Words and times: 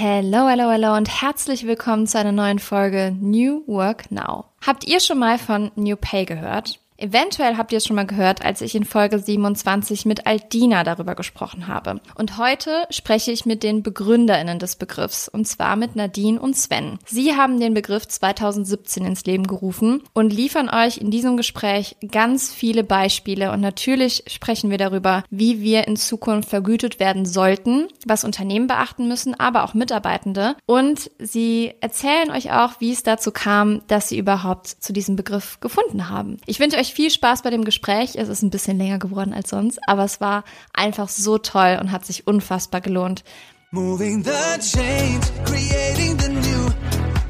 Hello, 0.00 0.46
hello, 0.48 0.70
hello 0.70 0.96
und 0.96 1.22
herzlich 1.22 1.66
willkommen 1.66 2.06
zu 2.06 2.20
einer 2.20 2.30
neuen 2.30 2.60
Folge 2.60 3.16
New 3.20 3.64
Work 3.66 4.12
Now. 4.12 4.44
Habt 4.64 4.86
ihr 4.86 5.00
schon 5.00 5.18
mal 5.18 5.38
von 5.38 5.72
New 5.74 5.96
Pay 5.96 6.24
gehört? 6.24 6.78
Eventuell 7.00 7.56
habt 7.56 7.70
ihr 7.70 7.78
es 7.78 7.86
schon 7.86 7.94
mal 7.94 8.06
gehört, 8.06 8.44
als 8.44 8.60
ich 8.60 8.74
in 8.74 8.84
Folge 8.84 9.20
27 9.20 10.04
mit 10.04 10.26
Aldina 10.26 10.82
darüber 10.82 11.14
gesprochen 11.14 11.68
habe. 11.68 12.00
Und 12.16 12.38
heute 12.38 12.86
spreche 12.90 13.30
ich 13.30 13.46
mit 13.46 13.62
den 13.62 13.84
Begründerinnen 13.84 14.58
des 14.58 14.74
Begriffs, 14.74 15.28
und 15.28 15.46
zwar 15.46 15.76
mit 15.76 15.94
Nadine 15.94 16.40
und 16.40 16.56
Sven. 16.56 16.98
Sie 17.06 17.36
haben 17.36 17.60
den 17.60 17.72
Begriff 17.72 18.08
2017 18.08 19.04
ins 19.04 19.24
Leben 19.24 19.46
gerufen 19.46 20.02
und 20.12 20.32
liefern 20.32 20.68
euch 20.68 20.98
in 20.98 21.12
diesem 21.12 21.36
Gespräch 21.36 21.96
ganz 22.10 22.52
viele 22.52 22.82
Beispiele. 22.82 23.52
Und 23.52 23.60
natürlich 23.60 24.24
sprechen 24.26 24.68
wir 24.68 24.78
darüber, 24.78 25.22
wie 25.30 25.60
wir 25.60 25.86
in 25.86 25.96
Zukunft 25.96 26.48
vergütet 26.50 26.98
werden 26.98 27.26
sollten, 27.26 27.86
was 28.06 28.24
Unternehmen 28.24 28.66
beachten 28.66 29.06
müssen, 29.06 29.38
aber 29.38 29.62
auch 29.62 29.72
Mitarbeitende. 29.72 30.56
Und 30.66 31.12
sie 31.20 31.74
erzählen 31.80 32.32
euch 32.32 32.50
auch, 32.50 32.80
wie 32.80 32.90
es 32.90 33.04
dazu 33.04 33.30
kam, 33.30 33.82
dass 33.86 34.08
sie 34.08 34.18
überhaupt 34.18 34.66
zu 34.66 34.92
diesem 34.92 35.14
Begriff 35.14 35.60
gefunden 35.60 36.08
haben. 36.08 36.38
Ich 36.46 36.58
wünsche 36.58 36.76
euch 36.76 36.87
euch 36.88 36.94
viel 36.94 37.10
Spaß 37.10 37.42
bei 37.42 37.50
dem 37.50 37.64
Gespräch. 37.64 38.16
Es 38.16 38.28
ist 38.28 38.42
ein 38.42 38.50
bisschen 38.50 38.78
länger 38.78 38.98
geworden 38.98 39.34
als 39.34 39.50
sonst, 39.50 39.78
aber 39.86 40.04
es 40.04 40.20
war 40.20 40.44
einfach 40.72 41.08
so 41.08 41.38
toll 41.38 41.78
und 41.80 41.92
hat 41.92 42.06
sich 42.06 42.26
unfassbar 42.26 42.80
gelohnt. 42.80 43.24
Moving 43.70 44.24
the 44.24 44.30
change, 44.60 45.26
creating 45.44 46.18
the 46.18 46.28
new. 46.30 46.70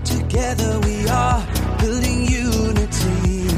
Together 0.05 0.81
we 0.85 1.11
are 1.11 1.43
building 1.81 2.29
unity. 2.29 3.49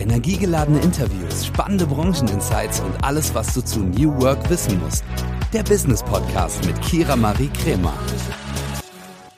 Energiegeladene 0.00 0.80
Interviews, 0.80 1.46
spannende 1.46 1.86
Brancheninsights 1.86 2.80
und 2.80 3.04
alles, 3.04 3.32
was 3.34 3.54
du 3.54 3.62
zu 3.62 3.80
New 3.80 4.20
Work 4.20 4.50
wissen 4.50 4.80
musst. 4.80 5.04
Der 5.52 5.62
Business 5.62 6.02
Podcast 6.02 6.64
mit 6.66 6.80
Kira 6.82 7.14
Marie 7.14 7.50
Kremer. 7.62 7.94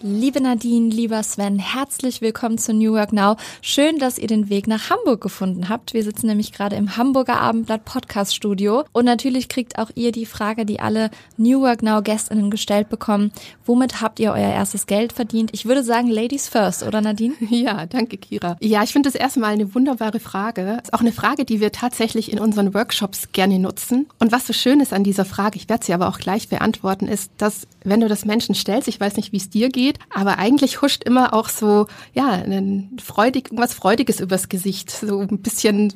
Liebe 0.00 0.40
Nadine, 0.40 0.90
lieber 0.90 1.24
Sven, 1.24 1.58
herzlich 1.58 2.20
willkommen 2.20 2.56
zu 2.56 2.72
New 2.72 2.92
Work 2.92 3.12
Now. 3.12 3.34
Schön, 3.62 3.98
dass 3.98 4.16
ihr 4.16 4.28
den 4.28 4.48
Weg 4.48 4.68
nach 4.68 4.90
Hamburg 4.90 5.20
gefunden 5.20 5.68
habt. 5.68 5.92
Wir 5.92 6.04
sitzen 6.04 6.28
nämlich 6.28 6.52
gerade 6.52 6.76
im 6.76 6.96
Hamburger 6.96 7.40
Abendblatt 7.40 7.84
Podcast 7.84 8.32
Studio 8.32 8.84
und 8.92 9.06
natürlich 9.06 9.48
kriegt 9.48 9.76
auch 9.76 9.90
ihr 9.96 10.12
die 10.12 10.24
Frage, 10.24 10.64
die 10.64 10.78
alle 10.78 11.10
New 11.36 11.62
Work 11.62 11.82
Now 11.82 12.00
Gästinnen 12.00 12.48
gestellt 12.48 12.88
bekommen. 12.90 13.32
Womit 13.66 14.00
habt 14.00 14.20
ihr 14.20 14.30
euer 14.30 14.52
erstes 14.52 14.86
Geld 14.86 15.12
verdient? 15.12 15.50
Ich 15.52 15.66
würde 15.66 15.82
sagen 15.82 16.06
Ladies 16.06 16.46
first, 16.48 16.84
oder 16.84 17.00
Nadine? 17.00 17.34
Ja, 17.50 17.86
danke 17.86 18.18
Kira. 18.18 18.56
Ja, 18.60 18.84
ich 18.84 18.92
finde 18.92 19.10
das 19.10 19.20
erstmal 19.20 19.52
eine 19.52 19.74
wunderbare 19.74 20.20
Frage. 20.20 20.78
Ist 20.80 20.94
auch 20.94 21.00
eine 21.00 21.10
Frage, 21.10 21.44
die 21.44 21.60
wir 21.60 21.72
tatsächlich 21.72 22.30
in 22.30 22.38
unseren 22.38 22.72
Workshops 22.72 23.32
gerne 23.32 23.58
nutzen. 23.58 24.06
Und 24.20 24.30
was 24.30 24.46
so 24.46 24.52
schön 24.52 24.78
ist 24.78 24.92
an 24.92 25.02
dieser 25.02 25.24
Frage, 25.24 25.56
ich 25.56 25.68
werde 25.68 25.84
sie 25.84 25.92
aber 25.92 26.08
auch 26.08 26.18
gleich 26.18 26.48
beantworten, 26.48 27.08
ist, 27.08 27.32
dass 27.38 27.66
wenn 27.82 28.00
du 28.00 28.08
das 28.08 28.24
Menschen 28.24 28.54
stellst, 28.54 28.88
ich 28.88 29.00
weiß 29.00 29.16
nicht, 29.16 29.32
wie 29.32 29.38
es 29.38 29.50
dir 29.50 29.70
geht, 29.70 29.97
Aber 30.10 30.38
eigentlich 30.38 30.82
huscht 30.82 31.04
immer 31.04 31.34
auch 31.34 31.48
so, 31.48 31.86
ja, 32.14 32.30
ein 32.30 32.96
freudig, 33.02 33.46
irgendwas 33.46 33.74
Freudiges 33.74 34.20
übers 34.20 34.48
Gesicht. 34.48 34.90
So 34.90 35.20
ein 35.20 35.38
bisschen 35.40 35.94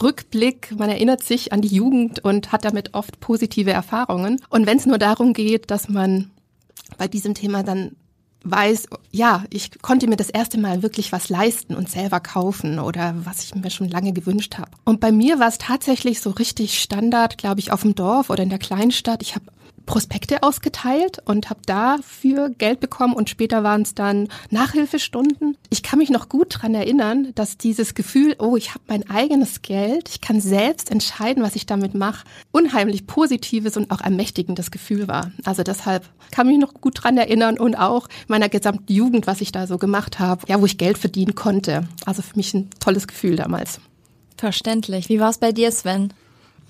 Rückblick, 0.00 0.74
man 0.76 0.88
erinnert 0.88 1.22
sich 1.22 1.52
an 1.52 1.62
die 1.62 1.74
Jugend 1.74 2.24
und 2.24 2.52
hat 2.52 2.64
damit 2.64 2.94
oft 2.94 3.20
positive 3.20 3.72
Erfahrungen. 3.72 4.40
Und 4.48 4.66
wenn 4.66 4.78
es 4.78 4.86
nur 4.86 4.98
darum 4.98 5.32
geht, 5.32 5.70
dass 5.70 5.88
man 5.88 6.30
bei 6.96 7.08
diesem 7.08 7.34
Thema 7.34 7.62
dann 7.62 7.96
weiß, 8.42 8.86
ja, 9.10 9.44
ich 9.50 9.82
konnte 9.82 10.06
mir 10.06 10.16
das 10.16 10.30
erste 10.30 10.58
Mal 10.58 10.82
wirklich 10.82 11.12
was 11.12 11.28
leisten 11.28 11.74
und 11.74 11.90
selber 11.90 12.20
kaufen 12.20 12.78
oder 12.78 13.14
was 13.24 13.44
ich 13.44 13.54
mir 13.54 13.70
schon 13.70 13.88
lange 13.88 14.12
gewünscht 14.12 14.56
habe. 14.58 14.70
Und 14.84 15.00
bei 15.00 15.12
mir 15.12 15.38
war 15.38 15.48
es 15.48 15.58
tatsächlich 15.58 16.20
so 16.20 16.30
richtig 16.30 16.80
Standard, 16.80 17.36
glaube 17.36 17.60
ich, 17.60 17.70
auf 17.72 17.82
dem 17.82 17.94
Dorf 17.94 18.30
oder 18.30 18.42
in 18.42 18.48
der 18.48 18.58
Kleinstadt. 18.58 19.22
Ich 19.22 19.34
habe 19.34 19.44
Prospekte 19.90 20.44
ausgeteilt 20.44 21.18
und 21.24 21.50
habe 21.50 21.62
dafür 21.66 22.50
Geld 22.50 22.78
bekommen 22.78 23.12
und 23.12 23.28
später 23.28 23.64
waren 23.64 23.82
es 23.82 23.92
dann 23.92 24.28
Nachhilfestunden. 24.50 25.56
Ich 25.68 25.82
kann 25.82 25.98
mich 25.98 26.10
noch 26.10 26.28
gut 26.28 26.46
dran 26.62 26.76
erinnern, 26.76 27.32
dass 27.34 27.58
dieses 27.58 27.94
Gefühl, 27.94 28.36
oh, 28.38 28.56
ich 28.56 28.70
habe 28.70 28.84
mein 28.86 29.10
eigenes 29.10 29.62
Geld, 29.62 30.08
ich 30.08 30.20
kann 30.20 30.40
selbst 30.40 30.92
entscheiden, 30.92 31.42
was 31.42 31.56
ich 31.56 31.66
damit 31.66 31.94
mache, 31.94 32.24
unheimlich 32.52 33.08
positives 33.08 33.76
und 33.76 33.90
auch 33.90 34.00
ermächtigendes 34.00 34.70
Gefühl 34.70 35.08
war. 35.08 35.32
Also 35.44 35.64
deshalb 35.64 36.08
kann 36.30 36.46
mich 36.46 36.58
noch 36.58 36.74
gut 36.74 37.02
dran 37.02 37.18
erinnern 37.18 37.58
und 37.58 37.74
auch 37.74 38.06
meiner 38.28 38.48
gesamten 38.48 38.92
Jugend, 38.92 39.26
was 39.26 39.40
ich 39.40 39.50
da 39.50 39.66
so 39.66 39.76
gemacht 39.76 40.20
habe, 40.20 40.46
ja, 40.46 40.60
wo 40.60 40.66
ich 40.66 40.78
Geld 40.78 40.98
verdienen 40.98 41.34
konnte. 41.34 41.88
Also 42.06 42.22
für 42.22 42.36
mich 42.36 42.54
ein 42.54 42.70
tolles 42.78 43.08
Gefühl 43.08 43.34
damals. 43.34 43.80
Verständlich. 44.36 45.08
Wie 45.08 45.18
war 45.18 45.30
es 45.30 45.38
bei 45.38 45.50
dir, 45.50 45.72
Sven? 45.72 46.14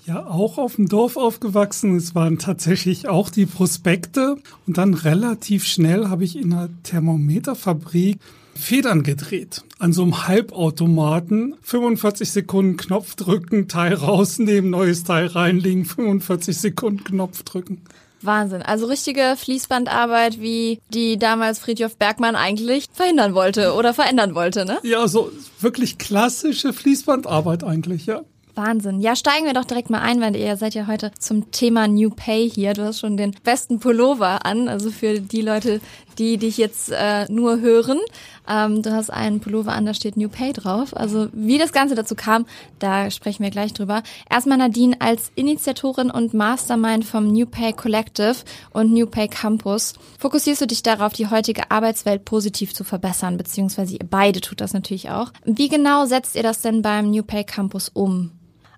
Ja, 0.05 0.25
auch 0.25 0.57
auf 0.57 0.77
dem 0.77 0.87
Dorf 0.89 1.15
aufgewachsen. 1.15 1.95
Es 1.95 2.15
waren 2.15 2.39
tatsächlich 2.39 3.07
auch 3.07 3.29
die 3.29 3.45
Prospekte. 3.45 4.37
Und 4.65 4.77
dann 4.77 4.93
relativ 4.93 5.65
schnell 5.65 6.09
habe 6.09 6.23
ich 6.23 6.35
in 6.35 6.53
einer 6.53 6.69
Thermometerfabrik 6.83 8.19
Federn 8.55 9.03
gedreht. 9.03 9.63
An 9.79 9.93
so 9.93 10.01
einem 10.03 10.27
Halbautomaten. 10.27 11.55
45 11.61 12.31
Sekunden 12.31 12.77
Knopf 12.77 13.15
drücken, 13.15 13.67
Teil 13.67 13.93
rausnehmen, 13.93 14.71
neues 14.71 15.03
Teil 15.03 15.27
reinlegen, 15.27 15.85
45 15.85 16.57
Sekunden 16.57 17.03
Knopf 17.03 17.43
drücken. 17.43 17.81
Wahnsinn. 18.23 18.61
Also 18.61 18.85
richtige 18.85 19.35
Fließbandarbeit, 19.37 20.39
wie 20.39 20.79
die 20.93 21.17
damals 21.17 21.59
Friedhof 21.59 21.97
Bergmann 21.97 22.35
eigentlich 22.35 22.85
verhindern 22.93 23.33
wollte 23.33 23.73
oder 23.73 23.93
verändern 23.93 24.35
wollte, 24.35 24.65
ne? 24.65 24.79
Ja, 24.83 25.07
so 25.07 25.31
wirklich 25.59 25.97
klassische 25.97 26.73
Fließbandarbeit 26.73 27.63
eigentlich, 27.63 28.05
ja. 28.05 28.21
Wahnsinn. 28.61 29.01
Ja, 29.01 29.15
steigen 29.15 29.45
wir 29.45 29.53
doch 29.53 29.65
direkt 29.65 29.89
mal 29.89 30.01
ein, 30.01 30.21
weil 30.21 30.35
ihr 30.35 30.55
seid 30.55 30.75
ja 30.75 30.85
heute 30.85 31.11
zum 31.17 31.49
Thema 31.49 31.87
New 31.87 32.11
Pay 32.11 32.49
hier. 32.49 32.73
Du 32.73 32.83
hast 32.83 32.99
schon 32.99 33.17
den 33.17 33.31
besten 33.43 33.79
Pullover 33.79 34.45
an, 34.45 34.67
also 34.67 34.91
für 34.91 35.19
die 35.19 35.41
Leute, 35.41 35.81
die 36.19 36.37
dich 36.37 36.57
jetzt 36.57 36.91
äh, 36.91 37.25
nur 37.31 37.59
hören. 37.59 37.99
Ähm, 38.47 38.83
du 38.83 38.91
hast 38.91 39.09
einen 39.09 39.39
Pullover 39.39 39.71
an, 39.71 39.85
da 39.85 39.93
steht 39.95 40.15
New 40.15 40.29
Pay 40.29 40.53
drauf. 40.53 40.95
Also 40.95 41.29
wie 41.33 41.57
das 41.57 41.71
Ganze 41.71 41.95
dazu 41.95 42.15
kam, 42.15 42.45
da 42.77 43.09
sprechen 43.09 43.43
wir 43.43 43.49
gleich 43.49 43.73
drüber. 43.73 44.03
Erstmal 44.29 44.59
Nadine 44.59 44.95
als 44.99 45.31
Initiatorin 45.33 46.11
und 46.11 46.35
Mastermind 46.35 47.03
vom 47.03 47.27
New 47.27 47.47
Pay 47.47 47.73
Collective 47.73 48.35
und 48.71 48.93
New 48.93 49.07
Pay 49.07 49.27
Campus. 49.27 49.93
Fokussierst 50.19 50.61
du 50.61 50.67
dich 50.67 50.83
darauf, 50.83 51.13
die 51.13 51.29
heutige 51.29 51.71
Arbeitswelt 51.71 52.25
positiv 52.25 52.75
zu 52.75 52.83
verbessern, 52.83 53.37
beziehungsweise 53.37 53.93
ihr 53.93 54.05
beide 54.07 54.41
tut 54.41 54.61
das 54.61 54.73
natürlich 54.73 55.09
auch. 55.09 55.31
Wie 55.45 55.69
genau 55.69 56.05
setzt 56.05 56.35
ihr 56.35 56.43
das 56.43 56.61
denn 56.61 56.83
beim 56.83 57.09
New 57.09 57.23
Pay 57.23 57.43
Campus 57.43 57.89
um? 57.89 58.31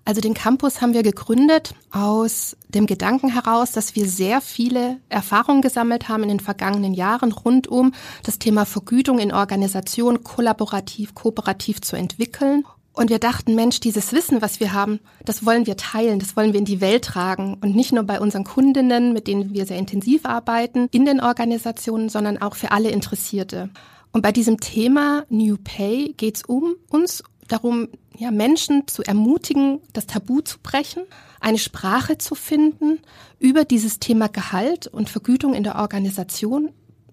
Also 0.06 0.20
den 0.20 0.34
Campus 0.34 0.82
haben 0.82 0.92
wir 0.92 1.02
gegründet 1.02 1.74
aus 1.90 2.56
dem 2.68 2.86
Gedanken 2.86 3.32
heraus, 3.32 3.72
dass 3.72 3.96
wir 3.96 4.06
sehr 4.06 4.42
viele 4.42 4.98
Erfahrungen 5.08 5.62
gesammelt 5.62 6.08
haben 6.08 6.24
in 6.24 6.28
den 6.28 6.40
vergangenen 6.40 6.92
Jahren 6.92 7.32
rund 7.32 7.68
um 7.68 7.92
das 8.22 8.38
Thema 8.38 8.66
Vergütung 8.66 9.18
in 9.18 9.32
Organisationen 9.32 10.22
kollaborativ, 10.22 11.14
kooperativ 11.14 11.80
zu 11.80 11.96
entwickeln. 11.96 12.64
Und 12.92 13.10
wir 13.10 13.18
dachten, 13.18 13.54
Mensch, 13.54 13.80
dieses 13.80 14.12
Wissen, 14.12 14.42
was 14.42 14.60
wir 14.60 14.72
haben, 14.72 15.00
das 15.24 15.44
wollen 15.44 15.66
wir 15.66 15.76
teilen, 15.76 16.20
das 16.20 16.36
wollen 16.36 16.52
wir 16.52 16.60
in 16.60 16.66
die 16.66 16.80
Welt 16.82 17.04
tragen. 17.04 17.56
Und 17.60 17.74
nicht 17.74 17.92
nur 17.92 18.04
bei 18.04 18.20
unseren 18.20 18.44
Kundinnen, 18.44 19.14
mit 19.14 19.26
denen 19.26 19.52
wir 19.52 19.66
sehr 19.66 19.78
intensiv 19.78 20.26
arbeiten, 20.26 20.88
in 20.92 21.04
den 21.04 21.20
Organisationen, 21.20 22.08
sondern 22.08 22.40
auch 22.40 22.54
für 22.54 22.70
alle 22.70 22.90
Interessierte. 22.90 23.70
Und 24.12 24.22
bei 24.22 24.30
diesem 24.30 24.60
Thema 24.60 25.24
New 25.28 25.56
Pay 25.56 26.14
geht 26.16 26.36
es 26.36 26.44
um 26.44 26.76
uns 26.88 27.24
darum, 27.48 27.88
ja, 28.16 28.30
Menschen 28.30 28.86
zu 28.86 29.02
ermutigen, 29.02 29.80
das 29.92 30.06
Tabu 30.06 30.40
zu 30.40 30.58
brechen, 30.62 31.04
eine 31.40 31.58
Sprache 31.58 32.18
zu 32.18 32.34
finden, 32.34 33.00
über 33.38 33.64
dieses 33.64 34.00
Thema 34.00 34.28
Gehalt 34.28 34.86
und 34.86 35.10
Vergütung 35.10 35.54
in 35.54 35.64
der 35.64 35.76
Organisation 35.76 36.70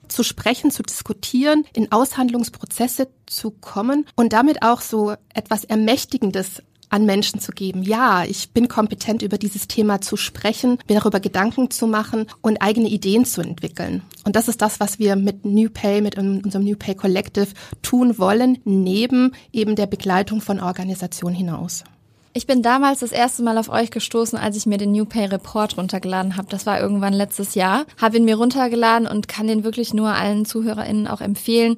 zu 0.08 0.24
sprechen, 0.24 0.72
zu 0.72 0.84
diskutieren, 0.84 1.66
in 1.74 1.92
Aushandlungsprozesse 1.92 3.08
zu 3.26 3.52
kommen 3.52 4.06
und 4.16 4.34
damit 4.34 4.62
auch 4.62 4.82
so 4.82 5.14
etwas 5.34 5.64
Ermächtigendes 5.64 6.62
an 6.92 7.06
Menschen 7.06 7.40
zu 7.40 7.52
geben. 7.52 7.82
Ja, 7.82 8.24
ich 8.24 8.52
bin 8.52 8.68
kompetent, 8.68 9.24
über 9.24 9.38
dieses 9.38 9.68
Thema 9.68 10.02
zu 10.02 10.18
sprechen, 10.18 10.78
mir 10.88 11.00
darüber 11.00 11.20
Gedanken 11.20 11.72
zu 11.72 11.88
machen 11.88 12.28
und 12.42 12.62
eigene 12.62 12.90
Ideen 12.90 13.26
zu 13.26 13.42
entwickeln. 13.42 14.04
Und 14.24 14.36
das 14.36 14.48
ist 14.48 14.62
das, 14.62 14.80
was 14.80 15.00
wir 15.00 15.16
mit 15.16 15.46
New 15.46 15.70
Pay, 15.70 16.02
mit 16.02 16.18
unserem 16.18 16.64
New 16.64 16.76
Pay 16.76 16.96
Collective 16.96 17.48
tun 17.82 18.20
wollen, 18.20 18.60
neben 18.66 19.32
eben 19.52 19.76
der 19.76 19.88
Begleitung 19.88 20.42
von 20.42 20.60
Organisationen 20.60 21.36
hinaus. 21.36 21.84
Ich 22.34 22.48
bin 22.48 22.62
damals 22.62 23.00
das 23.00 23.12
erste 23.12 23.44
Mal 23.44 23.58
auf 23.58 23.68
euch 23.68 23.92
gestoßen, 23.92 24.40
als 24.40 24.56
ich 24.56 24.66
mir 24.66 24.78
den 24.78 24.94
New 24.94 25.04
Pay 25.04 25.26
Report 25.26 25.78
runtergeladen 25.78 26.38
habe. 26.38 26.48
Das 26.50 26.66
war 26.66 26.80
irgendwann 26.80 27.12
letztes 27.12 27.56
Jahr. 27.56 27.86
Habe 28.02 28.18
ihn 28.18 28.26
mir 28.26 28.38
runtergeladen 28.38 29.06
und 29.06 29.28
kann 29.28 29.48
den 29.48 29.66
wirklich 29.66 29.94
nur 29.94 30.10
allen 30.10 30.46
ZuhörerInnen 30.46 31.08
auch 31.08 31.20
empfehlen. 31.20 31.76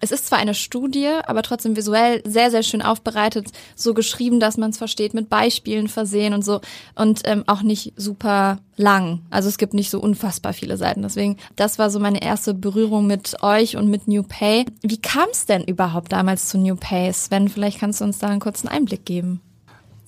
Es 0.00 0.12
ist 0.12 0.26
zwar 0.26 0.38
eine 0.38 0.54
Studie, 0.54 1.08
aber 1.24 1.42
trotzdem 1.42 1.76
visuell 1.76 2.22
sehr, 2.26 2.50
sehr 2.50 2.62
schön 2.62 2.82
aufbereitet, 2.82 3.46
so 3.74 3.94
geschrieben, 3.94 4.40
dass 4.40 4.56
man 4.56 4.70
es 4.70 4.78
versteht, 4.78 5.14
mit 5.14 5.30
Beispielen 5.30 5.88
versehen 5.88 6.34
und 6.34 6.44
so 6.44 6.60
und 6.94 7.22
ähm, 7.24 7.44
auch 7.46 7.62
nicht 7.62 7.92
super 7.96 8.58
lang. 8.76 9.20
Also 9.30 9.48
es 9.48 9.58
gibt 9.58 9.72
nicht 9.72 9.90
so 9.90 10.00
unfassbar 10.00 10.52
viele 10.52 10.76
Seiten. 10.76 11.02
Deswegen, 11.02 11.36
das 11.56 11.78
war 11.78 11.90
so 11.90 12.00
meine 12.00 12.22
erste 12.22 12.54
Berührung 12.54 13.06
mit 13.06 13.42
euch 13.42 13.76
und 13.76 13.88
mit 13.88 14.08
New 14.08 14.22
Pay. 14.22 14.66
Wie 14.82 15.00
kam 15.00 15.28
es 15.30 15.46
denn 15.46 15.64
überhaupt 15.64 16.12
damals 16.12 16.48
zu 16.48 16.58
New 16.58 16.76
Pay? 16.76 17.12
Sven, 17.12 17.48
vielleicht 17.48 17.80
kannst 17.80 18.00
du 18.00 18.04
uns 18.04 18.18
da 18.18 18.28
einen 18.28 18.40
kurzen 18.40 18.68
Einblick 18.68 19.04
geben. 19.04 19.40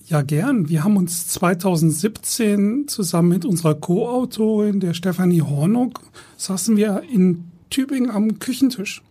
Ja, 0.08 0.22
gern. 0.22 0.68
Wir 0.68 0.84
haben 0.84 0.96
uns 0.96 1.26
2017 1.28 2.86
zusammen 2.86 3.28
mit 3.28 3.44
unserer 3.44 3.74
Co-Autorin, 3.74 4.78
der 4.78 4.94
Stefanie 4.94 5.42
Hornock, 5.42 6.00
saßen 6.36 6.76
wir 6.76 7.02
in 7.12 7.50
Tübingen 7.70 8.10
am 8.10 8.38
Küchentisch. 8.38 9.02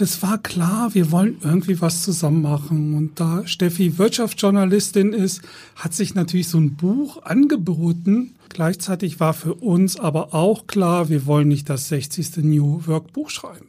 Es 0.00 0.22
war 0.22 0.38
klar, 0.38 0.92
wir 0.94 1.12
wollen 1.12 1.38
irgendwie 1.42 1.80
was 1.80 2.02
zusammen 2.02 2.42
machen. 2.42 2.94
Und 2.94 3.20
da 3.20 3.46
Steffi 3.46 3.96
Wirtschaftsjournalistin 3.96 5.12
ist, 5.12 5.42
hat 5.76 5.94
sich 5.94 6.14
natürlich 6.16 6.48
so 6.48 6.58
ein 6.58 6.74
Buch 6.74 7.22
angeboten. 7.22 8.34
Gleichzeitig 8.48 9.20
war 9.20 9.34
für 9.34 9.54
uns 9.54 9.98
aber 9.98 10.34
auch 10.34 10.66
klar, 10.66 11.08
wir 11.10 11.26
wollen 11.26 11.48
nicht 11.48 11.70
das 11.70 11.88
60. 11.88 12.38
New 12.38 12.86
Work 12.86 13.12
Buch 13.12 13.30
schreiben. 13.30 13.66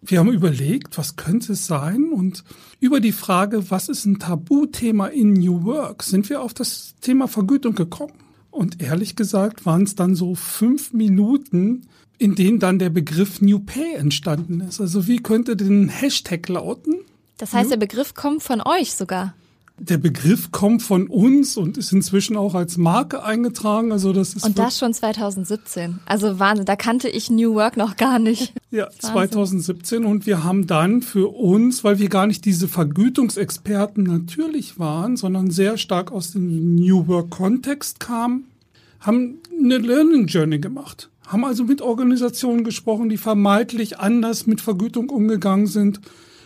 Wir 0.00 0.20
haben 0.20 0.32
überlegt, 0.32 0.96
was 0.96 1.16
könnte 1.16 1.54
es 1.54 1.66
sein? 1.66 2.12
Und 2.12 2.44
über 2.78 3.00
die 3.00 3.12
Frage, 3.12 3.70
was 3.70 3.88
ist 3.88 4.04
ein 4.04 4.18
Tabuthema 4.18 5.06
in 5.08 5.32
New 5.32 5.64
Work, 5.64 6.02
sind 6.02 6.28
wir 6.28 6.42
auf 6.42 6.54
das 6.54 6.94
Thema 7.00 7.26
Vergütung 7.26 7.74
gekommen. 7.74 8.12
Und 8.50 8.80
ehrlich 8.80 9.16
gesagt 9.16 9.66
waren 9.66 9.82
es 9.82 9.96
dann 9.96 10.14
so 10.14 10.36
fünf 10.36 10.92
Minuten, 10.92 11.88
in 12.18 12.34
denen 12.34 12.58
dann 12.58 12.78
der 12.78 12.90
Begriff 12.90 13.40
New 13.40 13.58
Pay 13.58 13.94
entstanden 13.94 14.60
ist. 14.60 14.80
Also 14.80 15.06
wie 15.06 15.18
könnte 15.18 15.56
denn 15.56 15.88
Hashtag 15.88 16.48
lauten? 16.48 16.96
Das 17.38 17.52
heißt, 17.52 17.70
der 17.70 17.76
Begriff 17.76 18.14
kommt 18.14 18.42
von 18.42 18.60
euch 18.60 18.94
sogar. 18.94 19.34
Der 19.76 19.98
Begriff 19.98 20.52
kommt 20.52 20.84
von 20.84 21.08
uns 21.08 21.56
und 21.56 21.76
ist 21.76 21.92
inzwischen 21.92 22.36
auch 22.36 22.54
als 22.54 22.76
Marke 22.76 23.24
eingetragen. 23.24 23.90
Also 23.90 24.12
das 24.12 24.34
ist 24.34 24.44
und 24.44 24.56
das 24.56 24.78
schon 24.78 24.94
2017. 24.94 25.98
Also 26.06 26.38
Wahnsinn, 26.38 26.64
da 26.64 26.76
kannte 26.76 27.08
ich 27.08 27.28
New 27.28 27.54
Work 27.54 27.76
noch 27.76 27.96
gar 27.96 28.20
nicht. 28.20 28.52
Ja, 28.70 28.88
2017 28.90 30.04
und 30.04 30.26
wir 30.26 30.44
haben 30.44 30.68
dann 30.68 31.02
für 31.02 31.34
uns, 31.34 31.82
weil 31.82 31.98
wir 31.98 32.08
gar 32.08 32.28
nicht 32.28 32.44
diese 32.44 32.68
Vergütungsexperten 32.68 34.04
natürlich 34.04 34.78
waren, 34.78 35.16
sondern 35.16 35.50
sehr 35.50 35.76
stark 35.76 36.12
aus 36.12 36.30
dem 36.30 36.76
New 36.76 37.08
Work 37.08 37.30
Kontext 37.30 37.98
kamen, 37.98 38.44
haben 39.00 39.38
eine 39.58 39.78
Learning 39.78 40.28
Journey 40.28 40.60
gemacht. 40.60 41.10
Haben 41.26 41.44
also 41.44 41.64
mit 41.64 41.80
Organisationen 41.82 42.64
gesprochen, 42.64 43.08
die 43.08 43.16
vermeintlich 43.16 43.98
anders 43.98 44.46
mit 44.46 44.60
Vergütung 44.60 45.10
umgegangen 45.10 45.66
sind, 45.66 46.00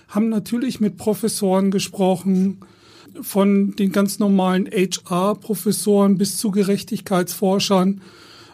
haben 0.09 0.29
natürlich 0.29 0.81
mit 0.81 0.97
Professoren 0.97 1.71
gesprochen, 1.71 2.59
von 3.23 3.75
den 3.77 3.93
ganz 3.93 4.19
normalen 4.19 4.67
HR-Professoren 4.67 6.19
bis 6.19 6.37
zu 6.37 6.51
Gerechtigkeitsforschern. 6.51 8.01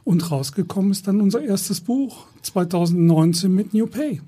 Und 0.04 0.30
rausgekommen 0.30 0.90
ist 0.90 1.08
dann 1.08 1.20
unser 1.20 1.42
erstes 1.42 1.80
Buch 1.80 2.26
2019 2.42 3.54
mit 3.54 3.72
New 3.72 3.86
Pay. 3.86 4.20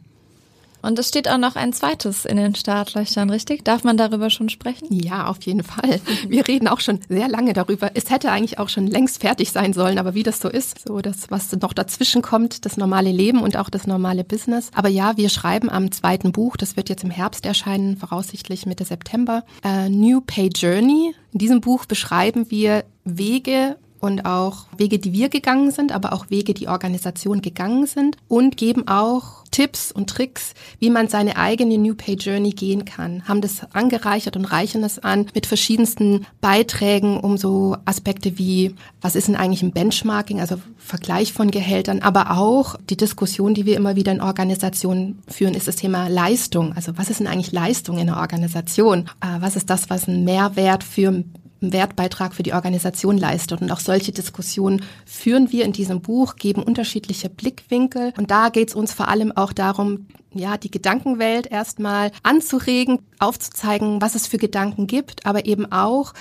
Und 0.87 0.99
es 1.01 1.09
steht 1.09 1.29
auch 1.29 1.39
noch 1.39 1.57
ein 1.57 1.73
zweites 1.73 2.25
in 2.25 2.37
den 2.37 2.55
Startlöchern, 2.55 3.29
richtig? 3.29 3.65
Darf 3.65 3.83
man 3.83 3.97
darüber 3.97 4.31
schon 4.31 4.49
sprechen? 4.49 4.87
Ja, 4.93 5.27
auf 5.27 5.43
jeden 5.43 5.65
Fall. 5.65 6.01
Wir 6.29 6.47
reden 6.47 6.69
auch 6.69 6.79
schon 6.79 7.01
sehr 7.09 7.27
lange 7.27 7.55
darüber. 7.55 7.91
Es 7.95 8.09
hätte 8.09 8.31
eigentlich 8.31 8.61
auch 8.61 8.69
schon 8.69 8.87
längst 8.87 9.21
fertig 9.21 9.51
sein 9.51 9.73
sollen, 9.73 9.99
aber 9.99 10.15
wie 10.15 10.23
das 10.23 10.39
so 10.39 10.49
ist, 10.49 10.87
so 10.87 11.01
das, 11.01 11.29
was 11.29 11.51
noch 11.53 11.73
dazwischen 11.73 12.23
kommt, 12.23 12.65
das 12.65 12.77
normale 12.77 13.11
Leben 13.11 13.43
und 13.43 13.57
auch 13.57 13.69
das 13.69 13.89
normale 13.89 14.23
Business. 14.23 14.71
Aber 14.75 14.89
ja, 14.89 15.17
wir 15.17 15.29
schreiben 15.29 15.71
am 15.71 15.91
zweiten 15.91 16.31
Buch, 16.31 16.57
das 16.57 16.77
wird 16.77 16.89
jetzt 16.89 17.03
im 17.03 17.11
Herbst 17.11 17.47
erscheinen, 17.47 17.97
voraussichtlich 17.97 18.65
Mitte 18.65 18.85
September, 18.85 19.43
äh, 19.65 19.89
New 19.89 20.21
Pay 20.21 20.51
Journey. 20.55 21.15
In 21.33 21.39
diesem 21.41 21.61
Buch 21.61 21.87
beschreiben 21.87 22.49
wir 22.49 22.85
Wege, 23.05 23.77
und 24.01 24.25
auch 24.25 24.67
Wege, 24.77 24.99
die 24.99 25.13
wir 25.13 25.29
gegangen 25.29 25.71
sind, 25.71 25.93
aber 25.93 26.13
auch 26.13 26.31
Wege, 26.31 26.55
die 26.55 26.69
Organisation 26.69 27.43
gegangen 27.43 27.87
sind 27.87 28.17
und 28.29 28.57
geben 28.57 28.89
auch 28.89 29.45
Tipps 29.51 29.91
und 29.91 30.11
Tricks, 30.11 30.53
wie 30.81 30.91
man 30.91 31.09
seine 31.09 31.37
eigene 31.37 31.79
New 31.79 31.95
Pay 31.95 32.17
Journey 32.17 32.51
gehen 32.51 32.85
kann. 32.85 33.27
Haben 33.27 33.41
das 33.41 33.73
angereichert 33.73 34.37
und 34.37 34.45
reichen 34.45 34.85
es 34.85 34.99
an 34.99 35.27
mit 35.35 35.47
verschiedensten 35.47 36.27
Beiträgen 36.41 37.19
um 37.19 37.39
so 37.39 37.77
Aspekte 37.85 38.39
wie, 38.39 38.75
was 39.01 39.17
ist 39.17 39.29
denn 39.29 39.37
eigentlich 39.37 39.63
ein 39.63 39.73
Benchmarking, 39.73 40.41
also 40.41 40.57
Vergleich 40.77 41.33
von 41.33 41.51
Gehältern, 41.51 42.03
aber 42.03 42.33
auch 42.33 42.77
die 42.91 42.97
Diskussion, 42.97 43.55
die 43.55 43.67
wir 43.67 43.77
immer 43.77 43.97
wieder 43.97 44.13
in 44.13 44.21
Organisationen 44.21 45.23
führen, 45.27 45.55
ist 45.55 45.69
das 45.69 45.77
Thema 45.77 46.09
Leistung. 46.09 46.75
Also 46.75 46.93
was 46.97 47.11
ist 47.11 47.21
denn 47.21 47.27
eigentlich 47.27 47.53
Leistung 47.53 47.99
in 47.99 48.11
einer 48.11 48.21
Organisation? 48.21 49.09
Äh, 49.21 49.41
was 49.41 49.57
ist 49.57 49.71
das, 49.71 49.91
was 49.91 50.07
ein 50.07 50.25
Mehrwert 50.25 50.85
für 50.85 51.25
Wertbeitrag 51.61 52.35
für 52.35 52.43
die 52.43 52.53
Organisation 52.53 53.19
leistet. 53.19 53.63
Und 53.63 53.71
auch 53.71 53.81
solche 53.81 54.13
Diskussionen 54.13 54.83
führen 55.05 55.53
wir 55.53 55.65
in 55.65 55.73
diesem 55.73 56.01
Buch, 56.01 56.37
geben 56.37 56.63
unterschiedliche 56.63 57.29
Blickwinkel. 57.29 58.13
Und 58.17 58.31
da 58.31 58.49
geht 58.49 58.69
es 58.69 58.75
uns 58.75 58.93
vor 58.93 59.09
allem 59.09 59.33
auch 59.33 59.53
darum, 59.53 60.07
ja, 60.33 60.57
die 60.57 60.71
Gedankenwelt 60.71 61.47
erstmal 61.47 62.13
anzuregen, 62.23 62.99
aufzuzeigen, 63.19 64.01
was 64.01 64.15
es 64.15 64.27
für 64.27 64.39
Gedanken 64.39 64.87
gibt, 64.87 65.25
aber 65.25 65.47
eben 65.47 65.71
auch 65.73 66.13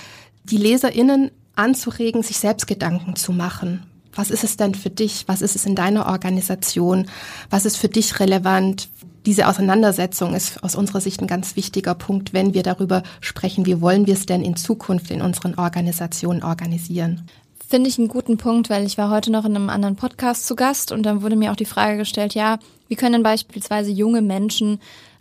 die 0.44 0.56
LeserInnen 0.56 1.30
anzuregen, 1.54 2.22
sich 2.22 2.38
selbst 2.38 2.66
Gedanken 2.66 3.16
zu 3.16 3.32
machen. 3.32 3.82
Was 4.14 4.30
ist 4.30 4.44
es 4.44 4.56
denn 4.56 4.74
für 4.74 4.90
dich? 4.90 5.24
Was 5.26 5.42
ist 5.42 5.56
es 5.56 5.66
in 5.66 5.74
deiner 5.74 6.06
Organisation? 6.06 7.06
Was 7.50 7.66
ist 7.66 7.76
für 7.76 7.88
dich 7.88 8.18
relevant? 8.18 8.88
Diese 9.26 9.48
Auseinandersetzung 9.48 10.34
ist 10.34 10.62
aus 10.62 10.76
unserer 10.76 11.00
Sicht 11.00 11.20
ein 11.20 11.26
ganz 11.26 11.56
wichtiger 11.56 11.94
Punkt, 11.94 12.32
wenn 12.32 12.54
wir 12.54 12.62
darüber 12.62 13.02
sprechen, 13.20 13.66
wie 13.66 13.80
wollen 13.80 14.06
wir 14.06 14.14
es 14.14 14.24
denn 14.24 14.42
in 14.42 14.56
Zukunft 14.56 15.10
in 15.10 15.20
unseren 15.20 15.56
Organisationen 15.56 16.44
organisieren. 16.44 17.28
Finde 17.68 17.90
ich 17.90 17.98
einen 17.98 18.06
guten 18.06 18.38
Punkt, 18.38 18.70
weil 18.70 18.86
ich 18.86 18.96
war 18.96 19.10
heute 19.10 19.32
noch 19.32 19.44
in 19.44 19.56
einem 19.56 19.68
anderen 19.68 19.96
Podcast 19.96 20.46
zu 20.46 20.54
Gast 20.54 20.92
und 20.92 21.02
dann 21.02 21.22
wurde 21.22 21.34
mir 21.34 21.50
auch 21.50 21.56
die 21.56 21.64
Frage 21.64 21.98
gestellt, 21.98 22.34
ja, 22.34 22.60
wie 22.86 22.94
können 22.94 23.24
beispielsweise 23.24 23.90
junge 23.90 24.22
Menschen 24.22 24.78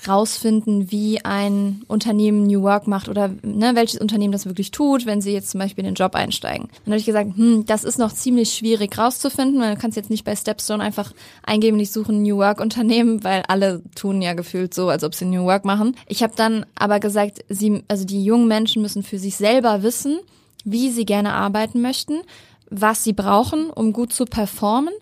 rausfinden, 0.07 0.92
wie 0.92 1.24
ein 1.24 1.83
Unternehmen 1.88 2.44
New 2.44 2.62
Work 2.62 2.88
macht 2.88 3.09
oder 3.09 3.30
ne, 3.44 3.71
welches 3.75 4.00
Unternehmen 4.00 4.31
das 4.31 4.45
wirklich 4.45 4.71
tut, 4.71 5.06
wenn 5.06 5.21
sie 5.21 5.31
jetzt 5.31 5.50
zum 5.50 5.59
Beispiel 5.59 5.83
in 5.83 5.92
den 5.92 5.95
Job 5.95 6.15
einsteigen. 6.15 6.69
Dann 6.83 6.94
habe 6.94 7.00
ich 7.00 7.06
gesagt, 7.06 7.36
hm, 7.36 7.65
das 7.65 7.83
ist 7.83 8.00
noch 8.00 8.13
ziemlich 8.13 8.53
schwierig 8.53 8.97
rauszufinden, 8.97 9.59
weil 9.59 9.75
du 9.75 9.81
kannst 9.81 9.97
jetzt 9.97 10.09
nicht 10.09 10.25
bei 10.25 10.36
Stepstone 10.36 10.83
einfach 10.83 11.12
eingeben, 11.44 11.80
ich 11.80 11.92
suche 11.92 12.12
ein 12.12 12.24
New 12.24 12.38
Work 12.38 12.59
Unternehmen, 12.59 13.24
weil 13.24 13.44
alle 13.47 13.81
tun 13.95 14.21
ja 14.21 14.33
gefühlt 14.33 14.74
so, 14.74 14.89
als 14.89 15.03
ob 15.03 15.15
sie 15.15 15.25
New 15.25 15.45
Work 15.45 15.65
machen. 15.65 15.95
Ich 16.07 16.24
habe 16.24 16.33
dann 16.36 16.65
aber 16.75 17.00
gesagt, 17.00 17.39
sie, 17.50 17.83
also 17.88 18.06
die 18.06 18.24
jungen 18.24 18.48
Menschen 18.48 18.81
müssen 18.81 19.03
für 19.03 19.19
sich 19.19 19.36
selber 19.36 19.83
wissen, 19.83 20.19
wie 20.63 20.89
sie 20.89 21.06
gerne 21.06 21.33
arbeiten 21.33 21.81
möchten, 21.81 22.21
was 22.69 23.03
sie 23.03 23.13
brauchen, 23.13 23.69
um 23.69 23.94
gut 23.94 24.12
zu 24.12 24.25
performen. 24.25 24.94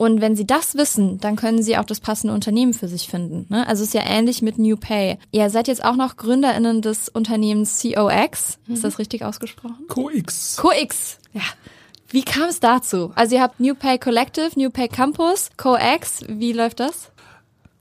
Und 0.00 0.22
wenn 0.22 0.34
sie 0.34 0.46
das 0.46 0.76
wissen, 0.76 1.18
dann 1.20 1.36
können 1.36 1.62
sie 1.62 1.76
auch 1.76 1.84
das 1.84 2.00
passende 2.00 2.32
Unternehmen 2.32 2.72
für 2.72 2.88
sich 2.88 3.06
finden. 3.06 3.44
Ne? 3.50 3.66
Also 3.68 3.82
ist 3.82 3.92
ja 3.92 4.00
ähnlich 4.02 4.40
mit 4.40 4.56
New 4.56 4.78
Pay. 4.78 5.18
Ihr 5.30 5.50
seid 5.50 5.68
jetzt 5.68 5.84
auch 5.84 5.94
noch 5.94 6.16
GründerInnen 6.16 6.80
des 6.80 7.10
Unternehmens 7.10 7.82
COX. 7.82 8.58
Mhm. 8.66 8.72
Ist 8.72 8.82
das 8.82 8.98
richtig 8.98 9.26
ausgesprochen? 9.26 9.84
COX. 9.88 10.56
COX, 10.56 11.18
ja. 11.34 11.42
Wie 12.08 12.22
kam 12.22 12.48
es 12.48 12.60
dazu? 12.60 13.12
Also 13.14 13.34
ihr 13.34 13.42
habt 13.42 13.60
New 13.60 13.74
Pay 13.74 13.98
Collective, 13.98 14.52
New 14.56 14.70
Pay 14.70 14.88
Campus, 14.88 15.50
COX. 15.58 16.22
Wie 16.26 16.54
läuft 16.54 16.80
das? 16.80 17.12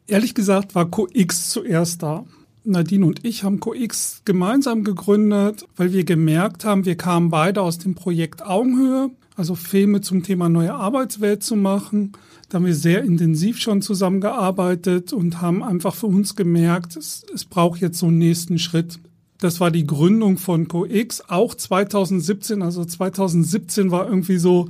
Ehrlich 0.06 0.36
gesagt 0.36 0.76
war 0.76 0.92
COX 0.92 1.52
zuerst 1.52 2.04
da. 2.04 2.26
Nadine 2.66 3.06
und 3.06 3.26
ich 3.26 3.46
haben 3.46 3.62
CoX 3.62 4.24
gemeinsam 4.26 4.84
gegründet, 4.84 5.66
weil 5.78 5.94
wir 5.94 6.04
gemerkt 6.04 6.66
haben, 6.66 6.84
wir 6.84 6.98
kamen 6.98 7.30
beide 7.30 7.62
aus 7.62 7.78
dem 7.78 7.96
Projekt 7.96 8.46
Augenhöhe, 8.46 9.10
also 9.40 9.56
Filme 9.56 10.02
zum 10.02 10.22
Thema 10.22 10.50
neue 10.50 10.74
Arbeitswelt 10.74 11.44
zu 11.44 11.56
machen. 11.56 12.12
Da 12.50 12.58
haben 12.58 12.66
wir 12.66 12.76
sehr 12.76 13.04
intensiv 13.04 13.58
schon 13.58 13.82
zusammengearbeitet 13.82 15.14
und 15.14 15.42
haben 15.42 15.64
einfach 15.64 15.96
für 15.96 16.08
uns 16.08 16.36
gemerkt, 16.36 16.98
es, 16.98 17.26
es 17.34 17.46
braucht 17.46 17.80
jetzt 17.80 18.00
so 18.00 18.08
einen 18.08 18.18
nächsten 18.18 18.60
Schritt. 18.60 19.00
Das 19.40 19.62
war 19.62 19.72
die 19.72 19.88
Gründung 19.88 20.38
von 20.38 20.68
CoX, 20.68 21.22
auch 21.30 21.56
2017. 21.56 22.62
Also 22.62 22.84
2017 22.84 23.92
war 23.92 24.10
irgendwie 24.10 24.38
so 24.38 24.68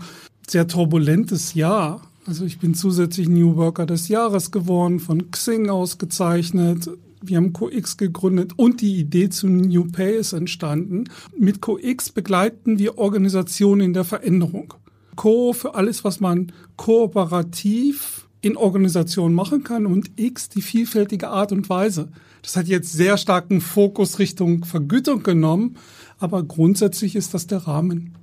sehr 0.48 0.68
turbulentes 0.68 1.56
Jahr. 1.56 2.02
Also 2.28 2.46
ich 2.46 2.60
bin 2.60 2.76
zusätzlich 2.76 3.28
New 3.28 3.56
Worker 3.56 3.88
des 3.88 4.08
Jahres 4.08 4.52
geworden, 4.52 5.00
von 5.00 5.32
Xing 5.32 5.70
ausgezeichnet 5.70 6.92
wir 7.22 7.38
haben 7.38 7.54
CoX 7.54 7.98
gegründet 7.98 8.54
und 8.56 8.82
die 8.82 8.98
Idee 8.98 9.30
zu 9.30 9.48
New 9.48 9.86
Pay 9.86 10.20
ist 10.20 10.34
entstanden. 10.34 11.06
Mit 11.38 11.62
CoX 11.62 12.10
begleiten 12.12 12.80
wir 12.80 12.98
Organisationen 12.98 13.82
in 13.82 13.94
der 13.94 14.06
Veränderung. 14.06 14.74
Co 15.16 15.54
für 15.54 15.76
alles, 15.76 16.04
was 16.04 16.20
man 16.20 16.52
kooperativ 16.78 18.28
in 18.42 18.56
Organisationen 18.56 19.36
machen 19.36 19.64
kann 19.64 19.86
und 19.86 20.12
X 20.16 20.50
die 20.50 20.62
vielfältige 20.62 21.28
Art 21.30 21.52
und 21.52 21.70
Weise. 21.70 22.10
Das 22.42 22.56
hat 22.56 22.68
jetzt 22.68 22.94
sehr 22.94 23.18
starken 23.18 23.60
Fokus 23.60 24.20
Richtung 24.20 24.64
Vergütung 24.64 25.24
genommen, 25.24 25.76
aber 26.20 26.44
grundsätzlich 26.44 27.16
ist 27.16 27.34
das 27.34 27.48
der 27.48 27.60
Rahmen. 27.60 28.16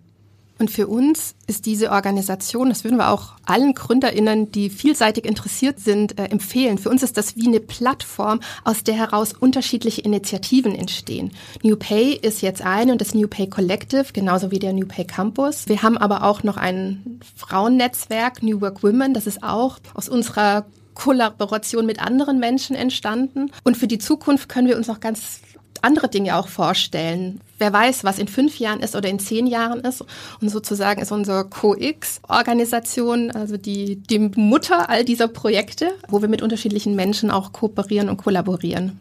Und 0.58 0.70
für 0.70 0.86
uns 0.86 1.34
ist 1.46 1.66
diese 1.66 1.90
Organisation, 1.90 2.68
das 2.70 2.84
würden 2.84 2.96
wir 2.96 3.10
auch 3.10 3.32
allen 3.44 3.74
GründerInnen, 3.74 4.50
die 4.52 4.70
vielseitig 4.70 5.24
interessiert 5.26 5.80
sind, 5.80 6.18
äh, 6.18 6.24
empfehlen. 6.24 6.78
Für 6.78 6.90
uns 6.90 7.02
ist 7.02 7.16
das 7.16 7.36
wie 7.36 7.46
eine 7.46 7.60
Plattform, 7.60 8.40
aus 8.64 8.82
der 8.82 8.94
heraus 8.94 9.32
unterschiedliche 9.32 10.00
Initiativen 10.00 10.74
entstehen. 10.74 11.32
New 11.62 11.76
Pay 11.76 12.14
ist 12.14 12.40
jetzt 12.40 12.62
eine 12.62 12.92
und 12.92 13.00
das 13.00 13.14
New 13.14 13.28
Pay 13.28 13.48
Collective, 13.48 14.06
genauso 14.12 14.50
wie 14.50 14.58
der 14.58 14.72
New 14.72 14.86
Pay 14.86 15.04
Campus. 15.04 15.68
Wir 15.68 15.82
haben 15.82 15.98
aber 15.98 16.24
auch 16.24 16.42
noch 16.42 16.56
ein 16.56 17.20
Frauennetzwerk, 17.36 18.42
New 18.42 18.60
Work 18.60 18.82
Women, 18.82 19.12
das 19.12 19.26
ist 19.26 19.42
auch 19.42 19.78
aus 19.94 20.08
unserer 20.08 20.66
Kollaboration 20.94 21.86
mit 21.86 22.00
anderen 22.00 22.40
Menschen 22.40 22.74
entstanden. 22.74 23.50
Und 23.62 23.76
für 23.76 23.86
die 23.86 23.98
Zukunft 23.98 24.48
können 24.48 24.66
wir 24.66 24.76
uns 24.76 24.88
noch 24.88 25.00
ganz 25.00 25.40
andere 25.82 26.08
Dinge 26.08 26.36
auch 26.36 26.48
vorstellen. 26.48 27.40
Wer 27.58 27.72
weiß, 27.72 28.04
was 28.04 28.18
in 28.18 28.28
fünf 28.28 28.58
Jahren 28.58 28.80
ist 28.80 28.94
oder 28.94 29.08
in 29.08 29.18
zehn 29.18 29.46
Jahren 29.46 29.80
ist. 29.80 30.04
Und 30.40 30.48
sozusagen 30.48 31.00
ist 31.00 31.12
unsere 31.12 31.44
CoX-Organisation, 31.44 33.30
also 33.30 33.56
die, 33.56 33.96
die 33.96 34.18
Mutter 34.18 34.90
all 34.90 35.04
dieser 35.04 35.28
Projekte, 35.28 35.92
wo 36.08 36.20
wir 36.20 36.28
mit 36.28 36.42
unterschiedlichen 36.42 36.96
Menschen 36.96 37.30
auch 37.30 37.52
kooperieren 37.52 38.08
und 38.08 38.18
kollaborieren. 38.18 38.98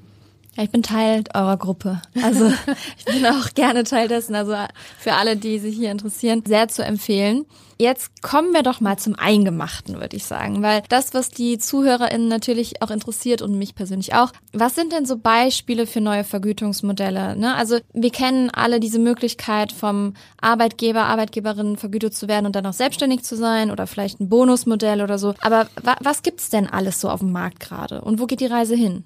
Ja, 0.55 0.63
ich 0.63 0.71
bin 0.71 0.83
Teil 0.83 1.23
eurer 1.33 1.57
Gruppe. 1.57 2.01
Also 2.23 2.51
ich 2.97 3.05
bin 3.05 3.25
auch 3.25 3.53
gerne 3.53 3.83
Teil 3.83 4.07
dessen. 4.07 4.35
Also 4.35 4.55
für 4.97 5.13
alle, 5.13 5.35
die 5.35 5.59
sich 5.59 5.75
hier 5.75 5.91
interessieren, 5.91 6.43
sehr 6.45 6.69
zu 6.69 6.83
empfehlen. 6.83 7.45
Jetzt 7.77 8.21
kommen 8.21 8.53
wir 8.53 8.63
doch 8.63 8.79
mal 8.79 8.97
zum 8.97 9.15
Eingemachten, 9.15 9.99
würde 9.99 10.15
ich 10.15 10.23
sagen, 10.23 10.63
weil 10.63 10.81
das, 10.87 11.13
was 11.13 11.29
die 11.29 11.57
ZuhörerInnen 11.57 12.29
natürlich 12.29 12.81
auch 12.81 12.89
interessiert 12.89 13.41
und 13.41 13.57
mich 13.57 13.75
persönlich 13.75 14.13
auch, 14.13 14.31
was 14.53 14.75
sind 14.75 14.93
denn 14.93 15.05
so 15.05 15.17
Beispiele 15.17 15.85
für 15.85 15.99
neue 15.99 16.23
Vergütungsmodelle? 16.23 17.35
Ne? 17.35 17.53
Also 17.53 17.79
wir 17.91 18.11
kennen 18.11 18.49
alle 18.49 18.79
diese 18.79 18.99
Möglichkeit 18.99 19.73
vom 19.73 20.13
Arbeitgeber, 20.39 21.03
Arbeitgeberin 21.03 21.75
vergütet 21.75 22.15
zu 22.15 22.29
werden 22.29 22.45
und 22.45 22.55
dann 22.55 22.65
auch 22.65 22.71
selbstständig 22.71 23.23
zu 23.23 23.35
sein 23.35 23.71
oder 23.71 23.87
vielleicht 23.87 24.21
ein 24.21 24.29
Bonusmodell 24.29 25.01
oder 25.01 25.17
so. 25.17 25.33
Aber 25.41 25.67
wa 25.83 25.97
was 25.99 26.23
gibt's 26.23 26.49
denn 26.49 26.67
alles 26.67 27.01
so 27.01 27.09
auf 27.09 27.19
dem 27.19 27.33
Markt 27.33 27.59
gerade 27.59 27.99
und 27.99 28.21
wo 28.21 28.25
geht 28.25 28.39
die 28.39 28.45
Reise 28.45 28.75
hin? 28.75 29.03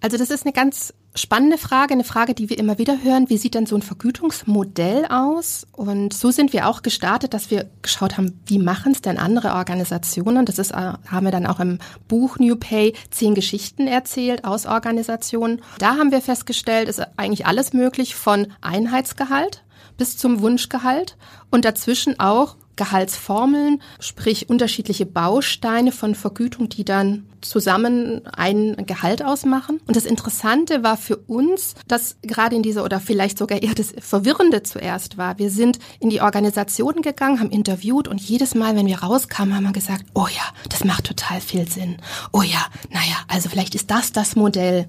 Also 0.00 0.16
das 0.16 0.30
ist 0.30 0.44
eine 0.46 0.52
ganz 0.52 0.94
spannende 1.14 1.58
Frage, 1.58 1.94
eine 1.94 2.04
Frage, 2.04 2.34
die 2.34 2.48
wir 2.48 2.58
immer 2.58 2.78
wieder 2.78 3.02
hören. 3.02 3.28
Wie 3.28 3.38
sieht 3.38 3.54
denn 3.54 3.66
so 3.66 3.74
ein 3.74 3.82
Vergütungsmodell 3.82 5.06
aus? 5.06 5.66
Und 5.72 6.14
so 6.14 6.30
sind 6.30 6.52
wir 6.52 6.68
auch 6.68 6.82
gestartet, 6.82 7.34
dass 7.34 7.50
wir 7.50 7.68
geschaut 7.82 8.16
haben, 8.16 8.40
wie 8.46 8.58
machen 8.58 8.92
es 8.92 9.02
denn 9.02 9.18
andere 9.18 9.54
Organisationen? 9.54 10.46
Das 10.46 10.58
ist, 10.58 10.70
äh, 10.70 10.92
haben 11.06 11.24
wir 11.24 11.32
dann 11.32 11.46
auch 11.46 11.58
im 11.58 11.78
Buch 12.06 12.38
New 12.38 12.54
Pay 12.54 12.94
zehn 13.10 13.34
Geschichten 13.34 13.88
erzählt 13.88 14.44
aus 14.44 14.66
Organisationen. 14.66 15.62
Da 15.78 15.96
haben 15.96 16.12
wir 16.12 16.20
festgestellt, 16.20 16.88
ist 16.88 17.02
eigentlich 17.16 17.46
alles 17.46 17.72
möglich 17.72 18.14
von 18.14 18.46
Einheitsgehalt 18.60 19.64
bis 19.96 20.16
zum 20.16 20.40
Wunschgehalt 20.40 21.16
und 21.50 21.64
dazwischen 21.64 22.20
auch 22.20 22.56
Gehaltsformeln, 22.78 23.82
sprich 24.00 24.48
unterschiedliche 24.48 25.04
Bausteine 25.04 25.92
von 25.92 26.14
Vergütung, 26.14 26.70
die 26.70 26.86
dann 26.86 27.26
zusammen 27.42 28.26
ein 28.26 28.74
Gehalt 28.86 29.22
ausmachen. 29.22 29.80
Und 29.86 29.96
das 29.96 30.06
Interessante 30.06 30.82
war 30.82 30.96
für 30.96 31.16
uns, 31.16 31.74
dass 31.86 32.16
gerade 32.22 32.56
in 32.56 32.62
dieser 32.62 32.84
oder 32.84 33.00
vielleicht 33.00 33.36
sogar 33.36 33.62
eher 33.62 33.74
das 33.74 33.92
Verwirrende 33.98 34.62
zuerst 34.62 35.18
war. 35.18 35.38
Wir 35.38 35.50
sind 35.50 35.78
in 36.00 36.08
die 36.08 36.22
Organisationen 36.22 37.02
gegangen, 37.02 37.40
haben 37.40 37.50
interviewt 37.50 38.08
und 38.08 38.20
jedes 38.20 38.54
Mal, 38.54 38.74
wenn 38.76 38.86
wir 38.86 39.00
rauskamen, 39.00 39.54
haben 39.54 39.64
wir 39.64 39.72
gesagt, 39.72 40.04
oh 40.14 40.26
ja, 40.28 40.44
das 40.70 40.84
macht 40.84 41.04
total 41.04 41.40
viel 41.40 41.68
Sinn. 41.68 41.98
Oh 42.32 42.42
ja, 42.42 42.64
naja, 42.90 43.16
also 43.28 43.48
vielleicht 43.48 43.74
ist 43.74 43.90
das 43.90 44.12
das 44.12 44.36
Modell. 44.36 44.86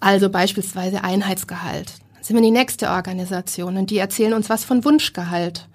Also 0.00 0.30
beispielsweise 0.30 1.02
Einheitsgehalt. 1.02 1.94
Dann 2.14 2.22
sind 2.22 2.36
wir 2.36 2.44
in 2.44 2.54
die 2.54 2.58
nächste 2.58 2.90
Organisation 2.90 3.76
und 3.76 3.90
die 3.90 3.98
erzählen 3.98 4.34
uns 4.34 4.48
was 4.48 4.64
von 4.64 4.84
Wunschgehalt. 4.84 5.68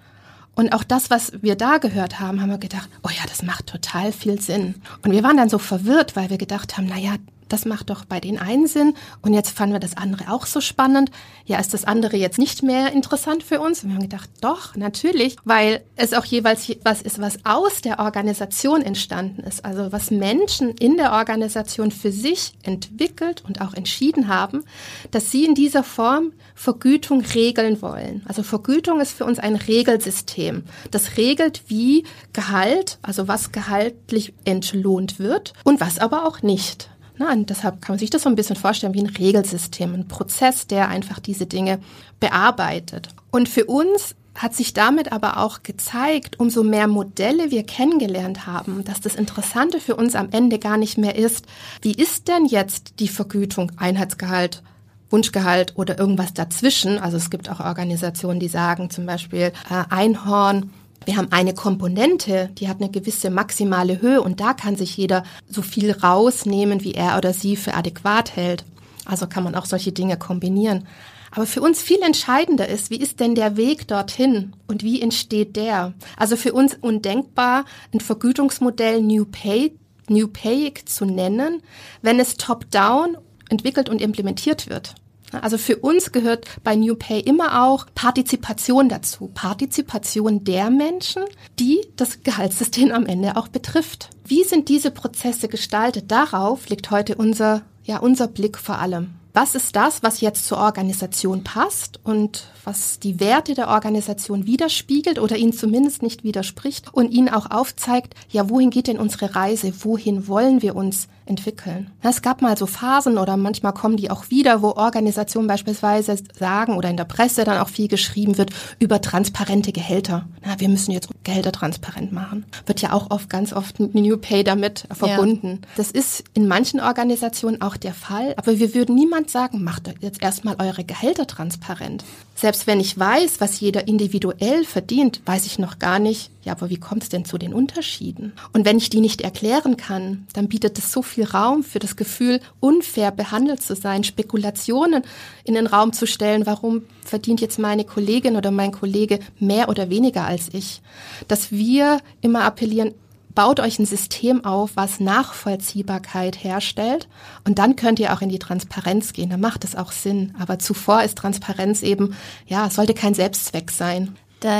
Und 0.55 0.73
auch 0.73 0.83
das, 0.83 1.09
was 1.09 1.31
wir 1.41 1.55
da 1.55 1.77
gehört 1.77 2.19
haben, 2.19 2.39
haben 2.41 2.49
wir 2.49 2.57
gedacht, 2.59 2.89
oh 3.03 3.09
ja, 3.09 3.23
das 3.27 3.41
macht 3.41 3.67
total 3.67 4.11
viel 4.11 4.39
Sinn. 4.39 4.75
Und 5.03 5.11
wir 5.11 5.23
waren 5.23 5.37
dann 5.37 5.49
so 5.49 5.57
verwirrt, 5.57 6.15
weil 6.15 6.29
wir 6.29 6.37
gedacht 6.37 6.77
haben, 6.77 6.87
na 6.87 6.97
ja, 6.97 7.15
das 7.53 7.65
macht 7.65 7.91
doch 7.91 8.03
bei 8.03 8.19
den 8.19 8.39
einen 8.39 8.65
Sinn 8.65 8.95
und 9.21 9.35
jetzt 9.35 9.51
fanden 9.51 9.73
wir 9.73 9.79
das 9.79 9.95
andere 9.95 10.33
auch 10.33 10.47
so 10.47 10.59
spannend. 10.59 11.11
Ja, 11.45 11.59
ist 11.59 11.71
das 11.71 11.85
andere 11.85 12.17
jetzt 12.17 12.39
nicht 12.39 12.63
mehr 12.63 12.91
interessant 12.91 13.43
für 13.43 13.59
uns? 13.59 13.83
Und 13.83 13.89
wir 13.89 13.95
haben 13.95 14.09
gedacht, 14.09 14.27
doch, 14.41 14.75
natürlich, 14.75 15.35
weil 15.45 15.83
es 15.95 16.13
auch 16.13 16.25
jeweils 16.25 16.71
was 16.83 17.03
ist, 17.03 17.21
was 17.21 17.45
aus 17.45 17.81
der 17.81 17.99
Organisation 17.99 18.81
entstanden 18.81 19.43
ist. 19.43 19.63
Also 19.65 19.91
was 19.91 20.09
Menschen 20.09 20.71
in 20.71 20.97
der 20.97 21.11
Organisation 21.11 21.91
für 21.91 22.11
sich 22.11 22.53
entwickelt 22.63 23.43
und 23.45 23.61
auch 23.61 23.75
entschieden 23.75 24.29
haben, 24.29 24.63
dass 25.11 25.29
sie 25.29 25.45
in 25.45 25.53
dieser 25.53 25.83
Form 25.83 26.33
Vergütung 26.55 27.21
regeln 27.21 27.83
wollen. 27.83 28.23
Also 28.25 28.41
Vergütung 28.41 28.99
ist 28.99 29.11
für 29.11 29.25
uns 29.25 29.37
ein 29.37 29.57
Regelsystem. 29.57 30.63
Das 30.89 31.17
regelt, 31.17 31.65
wie 31.67 32.05
Gehalt, 32.31 32.97
also 33.03 33.27
was 33.27 33.51
gehaltlich 33.51 34.33
entlohnt 34.43 35.19
wird 35.19 35.53
und 35.63 35.81
was 35.81 35.99
aber 35.99 36.25
auch 36.25 36.41
nicht. 36.41 36.89
Na, 37.17 37.31
und 37.31 37.49
deshalb 37.49 37.81
kann 37.81 37.93
man 37.93 37.99
sich 37.99 38.09
das 38.09 38.23
so 38.23 38.29
ein 38.29 38.35
bisschen 38.35 38.55
vorstellen 38.55 38.93
wie 38.93 39.03
ein 39.03 39.07
Regelsystem, 39.07 39.93
ein 39.93 40.07
Prozess, 40.07 40.67
der 40.67 40.87
einfach 40.87 41.19
diese 41.19 41.45
Dinge 41.45 41.79
bearbeitet. 42.19 43.09
Und 43.31 43.49
für 43.49 43.65
uns 43.65 44.15
hat 44.35 44.55
sich 44.55 44.73
damit 44.73 45.11
aber 45.11 45.37
auch 45.37 45.61
gezeigt, 45.61 46.39
umso 46.39 46.63
mehr 46.63 46.87
Modelle 46.87 47.51
wir 47.51 47.63
kennengelernt 47.63 48.47
haben, 48.47 48.83
dass 48.83 48.99
das 48.99 49.15
Interessante 49.15 49.79
für 49.79 49.95
uns 49.95 50.15
am 50.15 50.29
Ende 50.31 50.57
gar 50.57 50.77
nicht 50.77 50.97
mehr 50.97 51.15
ist, 51.15 51.45
wie 51.81 51.93
ist 51.93 52.27
denn 52.27 52.45
jetzt 52.45 52.99
die 52.99 53.07
Vergütung, 53.07 53.71
Einheitsgehalt, 53.77 54.63
Wunschgehalt 55.11 55.73
oder 55.75 55.99
irgendwas 55.99 56.33
dazwischen. 56.33 56.97
Also 56.97 57.17
es 57.17 57.29
gibt 57.29 57.49
auch 57.49 57.59
Organisationen, 57.59 58.39
die 58.39 58.47
sagen 58.47 58.89
zum 58.89 59.05
Beispiel 59.05 59.51
äh, 59.69 59.83
Einhorn 59.89 60.71
wir 61.05 61.17
haben 61.17 61.31
eine 61.31 61.53
Komponente, 61.53 62.49
die 62.57 62.67
hat 62.67 62.81
eine 62.81 62.89
gewisse 62.89 63.29
maximale 63.29 64.01
Höhe 64.01 64.21
und 64.21 64.39
da 64.39 64.53
kann 64.53 64.75
sich 64.75 64.95
jeder 64.97 65.23
so 65.49 65.61
viel 65.61 65.91
rausnehmen, 65.91 66.83
wie 66.83 66.93
er 66.93 67.17
oder 67.17 67.33
sie 67.33 67.55
für 67.55 67.73
adäquat 67.73 68.35
hält. 68.35 68.65
Also 69.05 69.27
kann 69.27 69.43
man 69.43 69.55
auch 69.55 69.65
solche 69.65 69.91
Dinge 69.91 70.17
kombinieren. 70.17 70.87
Aber 71.31 71.45
für 71.47 71.61
uns 71.61 71.81
viel 71.81 72.01
entscheidender 72.03 72.69
ist, 72.69 72.91
wie 72.91 72.97
ist 72.97 73.19
denn 73.19 73.33
der 73.33 73.57
Weg 73.57 73.87
dorthin 73.87 74.53
und 74.67 74.83
wie 74.83 75.01
entsteht 75.01 75.55
der? 75.55 75.93
Also 76.15 76.35
für 76.35 76.53
uns 76.53 76.75
undenkbar, 76.75 77.65
ein 77.91 77.99
Vergütungsmodell 77.99 79.01
New 79.01 79.25
Pay, 79.25 79.75
New 80.09 80.27
Payig 80.27 80.87
zu 80.87 81.05
nennen, 81.05 81.63
wenn 82.01 82.19
es 82.19 82.37
top-down 82.37 83.17
entwickelt 83.49 83.89
und 83.89 83.99
implementiert 83.99 84.69
wird. 84.69 84.95
Also 85.41 85.57
für 85.57 85.77
uns 85.77 86.11
gehört 86.11 86.47
bei 86.63 86.75
New 86.75 86.95
Pay 86.95 87.19
immer 87.21 87.63
auch 87.63 87.85
Partizipation 87.95 88.89
dazu. 88.89 89.31
Partizipation 89.33 90.43
der 90.43 90.69
Menschen, 90.69 91.23
die 91.59 91.81
das 91.95 92.23
Gehaltssystem 92.23 92.91
am 92.91 93.05
Ende 93.05 93.35
auch 93.37 93.47
betrifft. 93.47 94.09
Wie 94.25 94.43
sind 94.43 94.69
diese 94.69 94.91
Prozesse 94.91 95.47
gestaltet? 95.47 96.11
Darauf 96.11 96.69
liegt 96.69 96.91
heute 96.91 97.15
unser, 97.15 97.63
ja, 97.83 97.97
unser 97.97 98.27
Blick 98.27 98.57
vor 98.57 98.79
allem 98.79 99.15
was 99.33 99.55
ist 99.55 99.75
das, 99.75 100.03
was 100.03 100.21
jetzt 100.21 100.45
zur 100.45 100.59
Organisation 100.59 101.43
passt 101.43 101.99
und 102.03 102.47
was 102.63 102.99
die 102.99 103.19
Werte 103.19 103.55
der 103.55 103.69
Organisation 103.69 104.45
widerspiegelt 104.45 105.19
oder 105.19 105.35
ihnen 105.35 105.53
zumindest 105.53 106.03
nicht 106.03 106.23
widerspricht 106.23 106.93
und 106.93 107.11
ihnen 107.11 107.29
auch 107.29 107.49
aufzeigt, 107.49 108.13
ja, 108.29 108.49
wohin 108.49 108.69
geht 108.69 108.87
denn 108.87 108.99
unsere 108.99 109.35
Reise, 109.35 109.73
wohin 109.83 110.27
wollen 110.27 110.61
wir 110.61 110.75
uns 110.75 111.07
entwickeln. 111.25 111.91
Es 112.01 112.21
gab 112.21 112.41
mal 112.41 112.57
so 112.57 112.65
Phasen 112.65 113.17
oder 113.17 113.37
manchmal 113.37 113.73
kommen 113.73 113.97
die 113.97 114.11
auch 114.11 114.29
wieder, 114.29 114.61
wo 114.61 114.71
Organisationen 114.71 115.47
beispielsweise 115.47 116.15
sagen 116.37 116.75
oder 116.75 116.89
in 116.89 116.97
der 116.97 117.05
Presse 117.05 117.43
dann 117.43 117.57
auch 117.57 117.69
viel 117.69 117.87
geschrieben 117.87 118.37
wird 118.37 118.51
über 118.79 119.01
transparente 119.01 119.71
Gehälter. 119.71 120.27
Na, 120.45 120.59
wir 120.59 120.69
müssen 120.69 120.91
jetzt 120.91 121.09
Gehälter 121.23 121.51
transparent 121.51 122.11
machen. 122.11 122.45
Wird 122.65 122.81
ja 122.81 122.93
auch 122.93 123.09
oft, 123.09 123.29
ganz 123.29 123.53
oft 123.53 123.79
New 123.79 124.17
Pay 124.17 124.43
damit 124.43 124.85
verbunden. 124.91 125.59
Ja. 125.61 125.67
Das 125.77 125.91
ist 125.91 126.23
in 126.33 126.47
manchen 126.47 126.79
Organisationen 126.79 127.61
auch 127.61 127.77
der 127.77 127.93
Fall, 127.93 128.33
aber 128.37 128.59
wir 128.59 128.73
würden 128.73 128.95
niemand 128.95 129.13
niemand 129.13 129.29
sagen, 129.29 129.63
macht 129.63 129.93
jetzt 130.01 130.21
erstmal 130.23 130.55
eure 130.59 130.83
Gehälter 130.83 131.27
transparent. 131.27 132.03
Selbst 132.35 132.65
wenn 132.65 132.79
ich 132.79 132.97
weiß, 132.97 133.39
was 133.39 133.59
jeder 133.59 133.87
individuell 133.87 134.65
verdient, 134.65 135.21
weiß 135.25 135.45
ich 135.45 135.59
noch 135.59 135.77
gar 135.77 135.99
nicht, 135.99 136.31
ja, 136.43 136.53
aber 136.53 136.69
wie 136.69 136.77
kommt 136.77 137.03
es 137.03 137.09
denn 137.09 137.23
zu 137.25 137.37
den 137.37 137.53
Unterschieden? 137.53 138.33
Und 138.53 138.65
wenn 138.65 138.77
ich 138.77 138.89
die 138.89 139.01
nicht 139.01 139.21
erklären 139.21 139.77
kann, 139.77 140.25
dann 140.33 140.49
bietet 140.49 140.77
es 140.77 140.91
so 140.91 141.03
viel 141.03 141.25
Raum 141.25 141.63
für 141.63 141.79
das 141.79 141.95
Gefühl, 141.95 142.39
unfair 142.59 143.11
behandelt 143.11 143.61
zu 143.61 143.75
sein, 143.75 144.03
Spekulationen 144.03 145.03
in 145.43 145.53
den 145.53 145.67
Raum 145.67 145.93
zu 145.93 146.07
stellen, 146.07 146.45
warum 146.45 146.83
verdient 147.05 147.39
jetzt 147.39 147.59
meine 147.59 147.85
Kollegin 147.85 148.35
oder 148.35 148.51
mein 148.51 148.71
Kollege 148.71 149.19
mehr 149.39 149.69
oder 149.69 149.89
weniger 149.89 150.25
als 150.25 150.49
ich. 150.53 150.81
Dass 151.27 151.51
wir 151.51 151.99
immer 152.21 152.43
appellieren, 152.43 152.93
baut 153.35 153.59
euch 153.59 153.79
ein 153.79 153.85
System 153.85 154.45
auf, 154.45 154.71
was 154.75 154.99
Nachvollziehbarkeit 154.99 156.43
herstellt 156.43 157.07
und 157.45 157.59
dann 157.59 157.75
könnt 157.75 157.99
ihr 157.99 158.13
auch 158.13 158.21
in 158.21 158.29
die 158.29 158.39
Transparenz 158.39 159.13
gehen. 159.13 159.29
Da 159.29 159.37
macht 159.37 159.63
es 159.63 159.75
auch 159.75 159.91
Sinn. 159.91 160.33
Aber 160.39 160.59
zuvor 160.59 161.03
ist 161.03 161.17
Transparenz 161.17 161.81
eben, 161.81 162.15
ja, 162.47 162.69
sollte 162.69 162.93
kein 162.93 163.13
Selbstzweck 163.13 163.71
sein. 163.71 164.15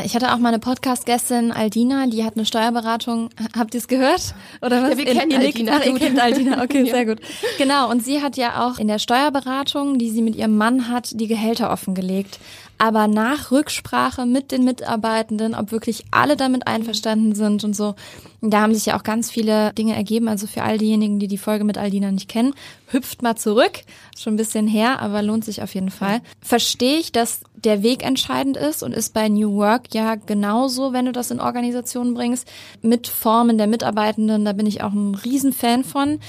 Ich 0.06 0.16
hatte 0.16 0.34
auch 0.34 0.38
mal 0.38 0.48
eine 0.48 0.60
Podcast-Gästin, 0.60 1.52
Aldina, 1.52 2.08
die 2.08 2.24
hat 2.24 2.38
eine 2.38 2.46
Steuerberatung. 2.46 3.30
Habt 3.58 3.74
ihr 3.74 3.80
es 3.80 3.90
gehört? 3.90 4.34
Oder 4.62 4.82
was? 4.82 4.92
Ja, 4.92 4.98
wir 4.98 5.06
kennen 5.06 5.32
ihr, 5.32 5.40
Aldina. 5.40 5.74
Ach, 5.82 5.86
ihr 5.86 5.96
kennt 5.96 6.22
Aldina, 6.22 6.64
okay, 6.64 6.86
ja. 6.86 6.94
sehr 6.94 7.06
gut. 7.06 7.20
Genau, 7.58 7.92
und 7.92 8.02
sie 8.02 8.22
hat 8.22 8.38
ja 8.38 8.66
auch 8.66 8.80
in 8.80 8.88
der 8.88 8.98
Steuerberatung, 8.98 10.00
die 10.00 10.10
sie 10.10 10.22
mit 10.22 10.38
ihrem 10.38 10.56
Mann 10.56 10.88
hat, 10.88 11.20
die 11.20 11.28
Gehälter 11.28 11.70
offengelegt 11.70 12.40
aber 12.84 13.08
nach 13.08 13.50
Rücksprache 13.50 14.26
mit 14.26 14.52
den 14.52 14.66
Mitarbeitenden, 14.66 15.56
ob 15.56 15.72
wirklich 15.72 16.04
alle 16.12 16.36
damit 16.36 16.68
einverstanden 16.68 17.34
sind 17.34 17.64
und 17.64 17.74
so. 17.74 17.96
Da 18.42 18.60
haben 18.60 18.74
sich 18.74 18.88
ja 18.88 18.98
auch 18.98 19.04
ganz 19.04 19.32
viele 19.32 19.72
Dinge 19.72 19.96
ergeben. 19.96 20.28
Also 20.28 20.48
für 20.48 20.64
all 20.64 20.78
diejenigen, 20.78 21.18
die 21.18 21.30
die 21.30 21.38
Folge 21.38 21.64
mit 21.64 21.78
Aldina 21.78 22.12
nicht 22.12 22.28
kennen, 22.28 22.54
hüpft 22.88 23.22
mal 23.22 23.38
zurück. 23.38 23.84
Schon 24.18 24.34
ein 24.34 24.38
bisschen 24.38 24.68
her, 24.68 25.00
aber 25.00 25.22
lohnt 25.22 25.46
sich 25.46 25.62
auf 25.62 25.74
jeden 25.74 25.92
Fall. 25.92 26.20
Verstehe 26.42 27.00
ich, 27.00 27.14
dass 27.14 27.40
der 27.56 27.84
Weg 27.84 28.04
entscheidend 28.04 28.58
ist 28.58 28.84
und 28.84 28.94
ist 28.94 29.14
bei 29.14 29.30
New 29.30 29.56
Work 29.56 29.94
ja 29.94 30.16
genauso, 30.16 30.92
wenn 30.92 31.06
du 31.06 31.14
das 31.14 31.32
in 31.32 31.40
Organisationen 31.40 32.14
bringst, 32.14 32.52
mit 32.82 33.08
Formen 33.08 33.58
der 33.58 33.68
Mitarbeitenden. 33.68 34.44
Da 34.44 34.52
bin 34.52 34.66
ich 34.66 34.84
auch 34.84 34.92
ein 34.92 35.16
Riesenfan 35.16 35.86
von. 35.86 36.20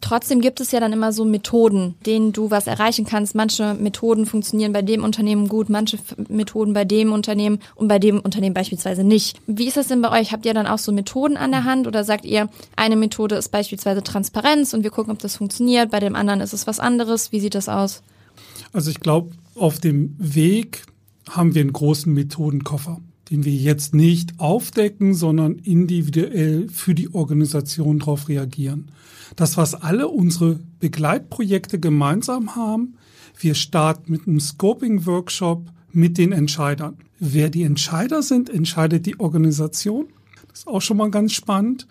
Trotzdem 0.00 0.40
gibt 0.40 0.60
es 0.60 0.72
ja 0.72 0.80
dann 0.80 0.92
immer 0.92 1.12
so 1.12 1.24
Methoden, 1.24 1.94
denen 2.04 2.32
du 2.32 2.50
was 2.50 2.66
erreichen 2.66 3.06
kannst. 3.06 3.34
Manche 3.34 3.74
Methoden 3.74 4.26
funktionieren 4.26 4.72
bei 4.72 4.82
dem 4.82 5.04
Unternehmen 5.04 5.48
gut, 5.48 5.68
manche 5.68 5.98
Methoden 6.28 6.72
bei 6.72 6.84
dem 6.84 7.12
Unternehmen 7.12 7.60
und 7.74 7.88
bei 7.88 7.98
dem 7.98 8.20
Unternehmen 8.20 8.54
beispielsweise 8.54 9.04
nicht. 9.04 9.40
Wie 9.46 9.66
ist 9.66 9.76
das 9.76 9.88
denn 9.88 10.02
bei 10.02 10.20
euch? 10.20 10.32
Habt 10.32 10.46
ihr 10.46 10.54
dann 10.54 10.66
auch 10.66 10.78
so 10.78 10.92
Methoden 10.92 11.36
an 11.36 11.50
der 11.50 11.64
Hand 11.64 11.86
oder 11.86 12.04
sagt 12.04 12.24
ihr, 12.24 12.48
eine 12.76 12.96
Methode 12.96 13.36
ist 13.36 13.50
beispielsweise 13.50 14.02
Transparenz 14.02 14.74
und 14.74 14.82
wir 14.82 14.90
gucken, 14.90 15.12
ob 15.12 15.18
das 15.18 15.36
funktioniert, 15.36 15.90
bei 15.90 16.00
dem 16.00 16.16
anderen 16.16 16.40
ist 16.40 16.52
es 16.52 16.66
was 16.66 16.80
anderes? 16.80 17.32
Wie 17.32 17.40
sieht 17.40 17.54
das 17.54 17.68
aus? 17.68 18.02
Also 18.72 18.90
ich 18.90 19.00
glaube, 19.00 19.30
auf 19.54 19.80
dem 19.80 20.14
Weg 20.18 20.82
haben 21.28 21.54
wir 21.54 21.62
einen 21.62 21.72
großen 21.72 22.12
Methodenkoffer 22.12 23.00
den 23.30 23.44
wir 23.44 23.52
jetzt 23.52 23.94
nicht 23.94 24.38
aufdecken, 24.38 25.14
sondern 25.14 25.56
individuell 25.56 26.68
für 26.68 26.94
die 26.94 27.12
Organisation 27.12 27.98
darauf 27.98 28.28
reagieren. 28.28 28.90
Das, 29.34 29.56
was 29.56 29.74
alle 29.74 30.08
unsere 30.08 30.60
Begleitprojekte 30.78 31.80
gemeinsam 31.80 32.54
haben, 32.54 32.96
wir 33.38 33.54
starten 33.54 34.10
mit 34.12 34.26
einem 34.26 34.40
Scoping-Workshop 34.40 35.70
mit 35.92 36.18
den 36.18 36.32
Entscheidern. 36.32 36.98
Wer 37.18 37.50
die 37.50 37.62
Entscheider 37.62 38.22
sind, 38.22 38.50
entscheidet 38.50 39.06
die 39.06 39.18
Organisation. 39.18 40.06
Das 40.48 40.60
ist 40.60 40.68
auch 40.68 40.82
schon 40.82 40.98
mal 40.98 41.10
ganz 41.10 41.32
spannend, 41.32 41.86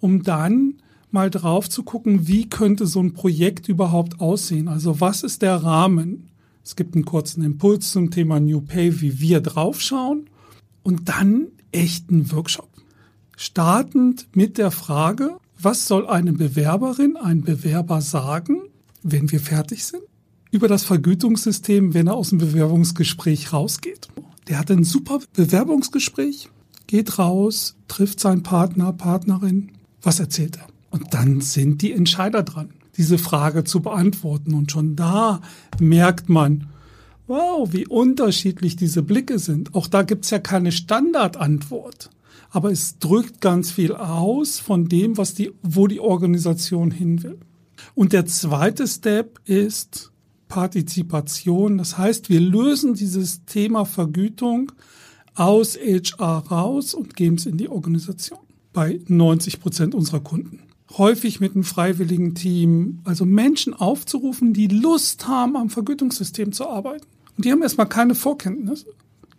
um 0.00 0.22
dann 0.22 0.74
mal 1.10 1.30
drauf 1.30 1.68
zu 1.68 1.82
gucken, 1.82 2.28
wie 2.28 2.48
könnte 2.48 2.86
so 2.86 3.00
ein 3.00 3.12
Projekt 3.12 3.68
überhaupt 3.68 4.20
aussehen? 4.20 4.68
Also 4.68 5.00
was 5.00 5.22
ist 5.22 5.42
der 5.42 5.56
Rahmen? 5.56 6.28
Es 6.64 6.76
gibt 6.76 6.94
einen 6.94 7.04
kurzen 7.04 7.42
Impuls 7.42 7.90
zum 7.92 8.10
Thema 8.10 8.40
New 8.40 8.60
Pay, 8.60 9.00
wie 9.00 9.20
wir 9.20 9.40
draufschauen 9.40 10.28
und 10.82 11.08
dann 11.08 11.48
echten 11.72 12.30
Workshop. 12.32 12.68
Startend 13.36 14.28
mit 14.34 14.58
der 14.58 14.70
Frage, 14.70 15.38
was 15.60 15.86
soll 15.86 16.06
eine 16.06 16.32
Bewerberin, 16.32 17.16
ein 17.16 17.42
Bewerber 17.42 18.00
sagen, 18.00 18.62
wenn 19.02 19.30
wir 19.30 19.40
fertig 19.40 19.84
sind? 19.84 20.02
Über 20.50 20.68
das 20.68 20.84
Vergütungssystem, 20.84 21.94
wenn 21.94 22.06
er 22.06 22.14
aus 22.14 22.30
dem 22.30 22.38
Bewerbungsgespräch 22.38 23.52
rausgeht. 23.52 24.08
Der 24.48 24.58
hat 24.58 24.70
ein 24.70 24.84
super 24.84 25.20
Bewerbungsgespräch, 25.34 26.48
geht 26.86 27.18
raus, 27.18 27.76
trifft 27.86 28.20
seinen 28.20 28.42
Partner, 28.42 28.92
Partnerin. 28.92 29.72
Was 30.00 30.20
erzählt 30.20 30.56
er? 30.56 30.66
Und 30.90 31.12
dann 31.12 31.40
sind 31.40 31.82
die 31.82 31.92
Entscheider 31.92 32.44
dran, 32.44 32.70
diese 32.96 33.18
Frage 33.18 33.64
zu 33.64 33.80
beantworten. 33.80 34.54
Und 34.54 34.70
schon 34.70 34.96
da 34.96 35.42
merkt 35.80 36.28
man, 36.28 36.68
wow, 37.26 37.68
wie 37.72 37.86
unterschiedlich 37.86 38.76
diese 38.76 39.02
Blicke 39.02 39.38
sind. 39.38 39.74
Auch 39.74 39.86
da 39.86 40.02
gibt's 40.02 40.30
ja 40.30 40.38
keine 40.38 40.72
Standardantwort. 40.72 42.10
Aber 42.50 42.70
es 42.70 42.98
drückt 42.98 43.40
ganz 43.40 43.70
viel 43.70 43.92
aus 43.92 44.58
von 44.58 44.88
dem, 44.88 45.16
was 45.16 45.34
die, 45.34 45.52
wo 45.62 45.86
die 45.86 46.00
Organisation 46.00 46.90
hin 46.90 47.22
will. 47.22 47.38
Und 47.94 48.12
der 48.12 48.26
zweite 48.26 48.86
Step 48.86 49.40
ist 49.44 50.12
Partizipation. 50.48 51.78
Das 51.78 51.98
heißt, 51.98 52.30
wir 52.30 52.40
lösen 52.40 52.94
dieses 52.94 53.44
Thema 53.44 53.84
Vergütung 53.84 54.72
aus 55.34 55.76
HR 55.76 56.44
raus 56.50 56.94
und 56.94 57.14
geben 57.14 57.36
es 57.36 57.46
in 57.46 57.58
die 57.58 57.68
Organisation. 57.68 58.40
Bei 58.72 59.00
90 59.06 59.60
Prozent 59.60 59.94
unserer 59.94 60.20
Kunden. 60.20 60.60
Häufig 60.96 61.38
mit 61.38 61.54
einem 61.54 61.64
freiwilligen 61.64 62.34
Team, 62.34 63.00
also 63.04 63.26
Menschen 63.26 63.74
aufzurufen, 63.74 64.54
die 64.54 64.68
Lust 64.68 65.28
haben, 65.28 65.56
am 65.56 65.68
Vergütungssystem 65.68 66.52
zu 66.52 66.66
arbeiten. 66.66 67.04
Und 67.36 67.44
die 67.44 67.52
haben 67.52 67.62
erstmal 67.62 67.88
keine 67.88 68.14
Vorkenntnis. 68.14 68.86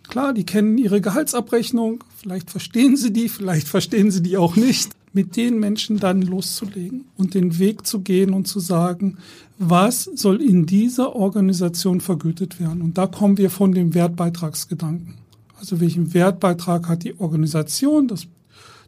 Klar, 0.10 0.34
die 0.34 0.44
kennen 0.44 0.80
ihre 0.80 1.02
Gehaltsabrechnung, 1.02 2.04
vielleicht 2.18 2.50
verstehen 2.50 2.98
sie 2.98 3.14
die, 3.14 3.30
vielleicht 3.30 3.68
verstehen 3.68 4.10
sie 4.10 4.24
die 4.24 4.38
auch 4.38 4.56
nicht. 4.56 4.92
Mit 5.12 5.36
den 5.38 5.60
Menschen 5.60 5.98
dann 5.98 6.22
loszulegen 6.22 7.06
und 7.18 7.34
den 7.34 7.58
Weg 7.58 7.88
zu 7.88 8.02
gehen 8.02 8.32
und 8.32 8.48
zu 8.48 8.60
sagen, 8.60 9.18
was 9.58 10.04
soll 10.04 10.40
in 10.40 10.68
dieser 10.68 11.16
Organisation 11.16 12.00
vergütet 12.00 12.60
werden? 12.60 12.84
Und 12.84 12.98
da 12.98 13.08
kommen 13.08 13.40
wir 13.40 13.50
von 13.50 13.72
dem 13.72 13.96
Wertbeitragsgedanken. 13.96 15.16
Also 15.58 15.80
welchen 15.80 16.14
Wertbeitrag 16.14 16.88
hat 16.88 17.04
die 17.04 17.20
Organisation? 17.20 18.08
Das, 18.08 18.28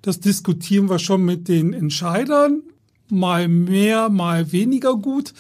das 0.03 0.19
diskutieren 0.19 0.89
wir 0.89 0.99
schon 0.99 1.25
mit 1.25 1.47
den 1.47 1.73
Entscheidern. 1.73 2.61
Mal 3.09 3.47
mehr, 3.47 4.09
mal 4.09 4.51
weniger 4.51 4.95
gut. 4.95 5.33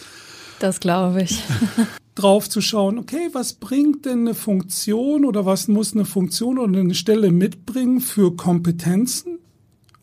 Das 0.61 0.79
glaube 0.79 1.23
ich. 1.23 1.43
drauf 2.15 2.49
zu 2.49 2.61
schauen, 2.61 2.99
okay, 2.99 3.29
was 3.31 3.53
bringt 3.53 4.05
denn 4.05 4.21
eine 4.21 4.35
Funktion 4.35 5.25
oder 5.25 5.45
was 5.45 5.67
muss 5.67 5.93
eine 5.93 6.05
Funktion 6.05 6.59
oder 6.59 6.79
eine 6.79 6.93
Stelle 6.93 7.31
mitbringen 7.31 8.01
für 8.01 8.35
Kompetenzen, 8.35 9.39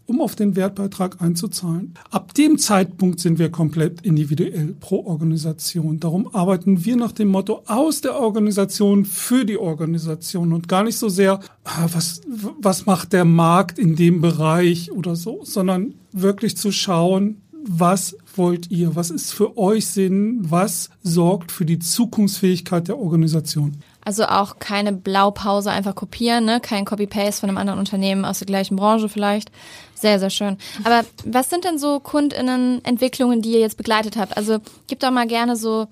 um 0.07 0.23
auf 0.23 0.35
den 0.35 0.57
Wertbeitrag 0.57 1.21
einzuzahlen. 1.21 1.95
Ab 2.11 2.33
dem 2.33 2.59
Zeitpunkt 2.59 3.21
sind 3.21 3.39
wir 3.39 3.51
komplett 3.51 4.01
individuell 4.01 4.75
pro 4.81 5.05
Organisation. 5.05 6.01
Darum 6.01 6.35
arbeiten 6.35 6.85
wir 6.85 6.97
nach 6.97 7.13
dem 7.13 7.29
Motto 7.29 7.63
aus 7.67 8.01
der 8.01 8.19
Organisation 8.19 9.05
für 9.05 9.45
die 9.45 9.59
Organisation 9.59 10.55
und 10.55 10.67
gar 10.67 10.83
nicht 10.83 10.97
so 10.97 11.11
sehr, 11.11 11.41
ah, 11.65 11.87
was, 11.93 12.23
was 12.59 12.87
macht 12.87 13.13
der 13.13 13.27
Markt 13.27 13.79
in 13.79 13.97
dem 13.97 14.23
Bereich 14.23 14.91
oder 14.91 15.15
so, 15.15 15.41
sondern 15.45 15.95
wirklich 16.11 16.57
zu 16.57 16.73
schauen, 16.73 17.43
was 17.65 18.17
wollt 18.39 18.71
ihr? 18.71 18.97
Was 18.97 19.11
ist 19.11 19.33
für 19.33 19.59
euch 19.59 19.87
Sinn? 19.87 20.39
Was 20.41 20.91
sorgt 21.03 21.53
für 21.53 21.65
die 21.65 21.79
Zukunftsfähigkeit 21.79 22.89
der 22.89 22.99
Organisation? 22.99 23.83
Also 24.05 24.25
auch 24.25 24.59
keine 24.59 24.93
Blaupause 24.93 25.71
einfach 25.71 25.95
kopieren, 25.95 26.47
ne? 26.47 26.61
kein 26.61 26.87
Copy-Paste 26.87 27.41
von 27.41 27.51
einem 27.51 27.59
anderen 27.59 27.79
Unternehmen 27.79 28.25
aus 28.25 28.39
der 28.39 28.47
gleichen 28.47 28.77
Branche 28.77 29.11
vielleicht. 29.11 29.51
Sehr, 29.95 30.19
sehr 30.19 30.31
schön. 30.31 30.57
Aber 30.85 31.05
was 31.27 31.51
sind 31.51 31.65
denn 31.65 31.79
so 31.79 32.01
KundInnen-Entwicklungen, 32.01 33.43
die 33.43 33.53
ihr 33.53 33.61
jetzt 33.61 33.77
begleitet 33.77 34.17
habt? 34.17 34.37
Also 34.37 34.61
gibt 34.87 35.03
doch 35.03 35.11
mal 35.11 35.27
gerne 35.27 35.57
so 35.57 35.89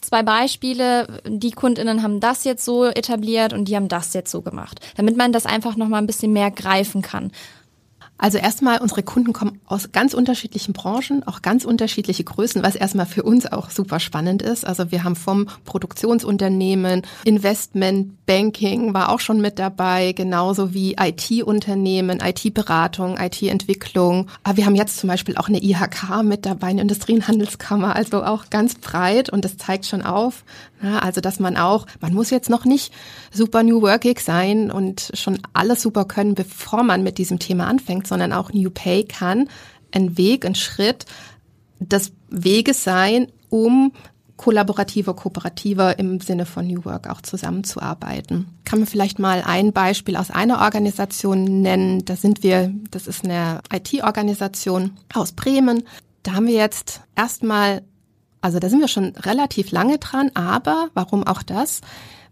zwei 0.00 0.22
Beispiele. 0.22 1.20
Die 1.26 1.50
KundInnen 1.50 2.02
haben 2.02 2.20
das 2.20 2.44
jetzt 2.44 2.64
so 2.64 2.86
etabliert 2.86 3.52
und 3.52 3.66
die 3.66 3.76
haben 3.76 3.88
das 3.88 4.14
jetzt 4.14 4.30
so 4.30 4.42
gemacht. 4.42 4.80
Damit 4.96 5.16
man 5.16 5.32
das 5.32 5.46
einfach 5.46 5.76
nochmal 5.76 6.02
ein 6.02 6.06
bisschen 6.06 6.32
mehr 6.32 6.50
greifen 6.50 7.02
kann. 7.02 7.30
Also 8.20 8.36
erstmal, 8.36 8.80
unsere 8.82 9.02
Kunden 9.02 9.32
kommen 9.32 9.60
aus 9.64 9.92
ganz 9.92 10.12
unterschiedlichen 10.12 10.74
Branchen, 10.74 11.26
auch 11.26 11.40
ganz 11.40 11.64
unterschiedliche 11.64 12.22
Größen, 12.22 12.62
was 12.62 12.76
erstmal 12.76 13.06
für 13.06 13.22
uns 13.22 13.50
auch 13.50 13.70
super 13.70 13.98
spannend 13.98 14.42
ist. 14.42 14.66
Also 14.66 14.92
wir 14.92 15.04
haben 15.04 15.16
vom 15.16 15.46
Produktionsunternehmen, 15.64 17.02
Investment, 17.24 18.26
Banking 18.26 18.92
war 18.92 19.08
auch 19.08 19.20
schon 19.20 19.40
mit 19.40 19.58
dabei, 19.58 20.12
genauso 20.12 20.74
wie 20.74 20.96
IT-Unternehmen, 21.00 22.20
IT-Beratung, 22.20 23.16
IT-Entwicklung. 23.18 24.28
Aber 24.44 24.58
wir 24.58 24.66
haben 24.66 24.76
jetzt 24.76 24.98
zum 24.98 25.08
Beispiel 25.08 25.38
auch 25.38 25.48
eine 25.48 25.62
IHK 25.62 26.22
mit 26.22 26.44
dabei, 26.44 26.68
eine 26.68 26.82
Industrie- 26.82 27.14
und 27.14 27.26
Handelskammer, 27.26 27.96
also 27.96 28.22
auch 28.22 28.50
ganz 28.50 28.74
breit 28.74 29.30
und 29.30 29.46
das 29.46 29.56
zeigt 29.56 29.86
schon 29.86 30.02
auf, 30.02 30.44
ja, 30.82 30.98
also 30.98 31.20
dass 31.20 31.40
man 31.40 31.56
auch, 31.56 31.86
man 32.00 32.14
muss 32.14 32.30
jetzt 32.30 32.50
noch 32.50 32.64
nicht 32.64 32.92
super 33.30 33.62
New 33.62 33.82
Workig 33.82 34.20
sein 34.20 34.70
und 34.70 35.10
schon 35.14 35.38
alles 35.52 35.82
super 35.82 36.04
können, 36.04 36.34
bevor 36.34 36.82
man 36.82 37.02
mit 37.02 37.18
diesem 37.18 37.38
Thema 37.38 37.66
anfängt, 37.66 38.06
sondern 38.06 38.32
auch 38.32 38.52
New 38.52 38.70
Pay 38.70 39.04
kann 39.04 39.48
ein 39.92 40.16
Weg, 40.16 40.46
ein 40.46 40.54
Schritt 40.54 41.04
des 41.78 42.12
Weges 42.28 42.84
sein, 42.84 43.28
um 43.48 43.92
kollaborativer, 44.36 45.14
kooperativer 45.14 45.98
im 45.98 46.20
Sinne 46.20 46.46
von 46.46 46.66
New 46.66 46.84
Work 46.86 47.10
auch 47.10 47.20
zusammenzuarbeiten. 47.20 48.48
Kann 48.64 48.78
man 48.78 48.88
vielleicht 48.88 49.18
mal 49.18 49.42
ein 49.44 49.72
Beispiel 49.74 50.16
aus 50.16 50.30
einer 50.30 50.62
Organisation 50.62 51.60
nennen. 51.60 52.06
Da 52.06 52.16
sind 52.16 52.42
wir, 52.42 52.72
das 52.90 53.06
ist 53.06 53.24
eine 53.24 53.60
IT-Organisation 53.70 54.92
aus 55.12 55.32
Bremen. 55.32 55.84
Da 56.22 56.32
haben 56.32 56.46
wir 56.46 56.54
jetzt 56.54 57.02
erstmal 57.16 57.82
also 58.40 58.58
da 58.58 58.68
sind 58.68 58.80
wir 58.80 58.88
schon 58.88 59.14
relativ 59.16 59.70
lange 59.70 59.98
dran, 59.98 60.30
aber 60.34 60.90
warum 60.94 61.26
auch 61.26 61.42
das? 61.42 61.80